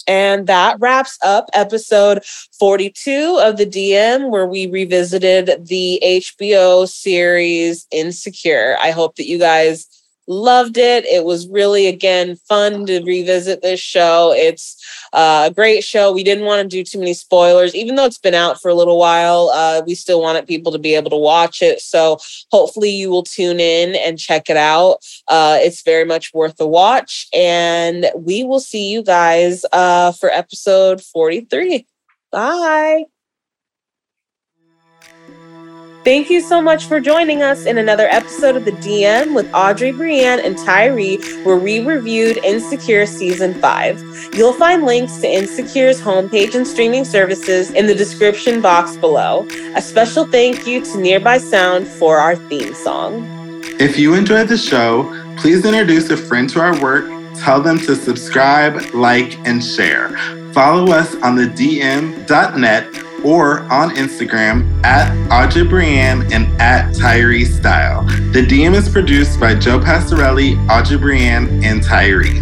and 0.07 0.47
that 0.47 0.77
wraps 0.79 1.17
up 1.21 1.49
episode 1.53 2.23
42 2.57 3.39
of 3.41 3.57
the 3.57 3.65
dm 3.65 4.29
where 4.29 4.47
we 4.47 4.67
revisited 4.67 5.67
the 5.67 6.01
hbo 6.01 6.87
series 6.87 7.87
insecure. 7.91 8.77
I 8.81 8.91
hope 8.91 9.17
that 9.17 9.27
you 9.27 9.37
guys 9.37 9.85
loved 10.27 10.77
it. 10.77 11.05
It 11.05 11.23
was 11.23 11.47
really, 11.47 11.87
again, 11.87 12.35
fun 12.47 12.85
to 12.85 13.03
revisit 13.03 13.61
this 13.61 13.79
show. 13.79 14.33
It's 14.35 14.77
uh, 15.13 15.49
a 15.49 15.53
great 15.53 15.83
show. 15.83 16.11
We 16.11 16.23
didn't 16.23 16.45
want 16.45 16.61
to 16.61 16.67
do 16.67 16.83
too 16.83 16.99
many 16.99 17.13
spoilers, 17.13 17.75
even 17.75 17.95
though 17.95 18.05
it's 18.05 18.17
been 18.17 18.33
out 18.33 18.61
for 18.61 18.69
a 18.69 18.73
little 18.73 18.97
while. 18.97 19.49
Uh, 19.53 19.81
we 19.85 19.95
still 19.95 20.21
wanted 20.21 20.47
people 20.47 20.71
to 20.71 20.79
be 20.79 20.95
able 20.95 21.09
to 21.09 21.17
watch 21.17 21.61
it. 21.61 21.81
So 21.81 22.17
hopefully 22.51 22.89
you 22.89 23.09
will 23.09 23.23
tune 23.23 23.59
in 23.59 23.95
and 23.95 24.19
check 24.19 24.49
it 24.49 24.57
out. 24.57 24.97
Uh, 25.27 25.57
it's 25.59 25.81
very 25.83 26.05
much 26.05 26.33
worth 26.33 26.59
a 26.59 26.67
watch. 26.67 27.27
And 27.33 28.07
we 28.15 28.43
will 28.43 28.59
see 28.59 28.91
you 28.91 29.03
guys 29.03 29.65
uh, 29.71 30.11
for 30.13 30.29
episode 30.29 31.01
43. 31.01 31.85
Bye. 32.31 33.05
Thank 36.03 36.31
you 36.31 36.41
so 36.41 36.59
much 36.59 36.85
for 36.85 36.99
joining 36.99 37.43
us 37.43 37.67
in 37.67 37.77
another 37.77 38.07
episode 38.07 38.55
of 38.55 38.65
The 38.65 38.71
DM 38.71 39.35
with 39.35 39.53
Audrey 39.53 39.91
Brianne 39.91 40.43
and 40.43 40.57
Tyree, 40.57 41.17
where 41.43 41.57
we 41.57 41.85
reviewed 41.85 42.37
Insecure 42.37 43.05
Season 43.05 43.53
5. 43.53 44.31
You'll 44.33 44.53
find 44.53 44.83
links 44.83 45.17
to 45.17 45.31
Insecure's 45.31 46.01
homepage 46.01 46.55
and 46.55 46.67
streaming 46.67 47.05
services 47.05 47.69
in 47.69 47.85
the 47.85 47.93
description 47.93 48.61
box 48.61 48.97
below. 48.97 49.45
A 49.75 49.81
special 49.81 50.25
thank 50.25 50.65
you 50.65 50.83
to 50.85 50.97
Nearby 50.97 51.37
Sound 51.37 51.87
for 51.87 52.17
our 52.17 52.35
theme 52.35 52.73
song. 52.73 53.23
If 53.79 53.99
you 53.99 54.15
enjoyed 54.15 54.47
the 54.47 54.57
show, 54.57 55.03
please 55.37 55.63
introduce 55.63 56.09
a 56.09 56.17
friend 56.17 56.49
to 56.49 56.61
our 56.61 56.81
work, 56.81 57.05
tell 57.35 57.61
them 57.61 57.77
to 57.77 57.95
subscribe, 57.95 58.95
like, 58.95 59.37
and 59.47 59.63
share. 59.63 60.09
Follow 60.51 60.91
us 60.93 61.13
on 61.17 61.35
the 61.35 61.45
DM.net 61.45 63.10
or 63.23 63.61
on 63.71 63.91
Instagram 63.95 64.83
at 64.83 65.11
Audrey 65.31 65.63
Brianne 65.63 66.31
and 66.31 66.45
at 66.61 66.93
Tyree 66.95 67.45
Style. 67.45 68.03
The 68.31 68.45
DM 68.45 68.73
is 68.73 68.89
produced 68.89 69.39
by 69.39 69.55
Joe 69.55 69.79
Passarelli, 69.79 70.57
Audrey 70.69 70.97
Brianne, 70.97 71.63
and 71.63 71.83
Tyree. 71.83 72.41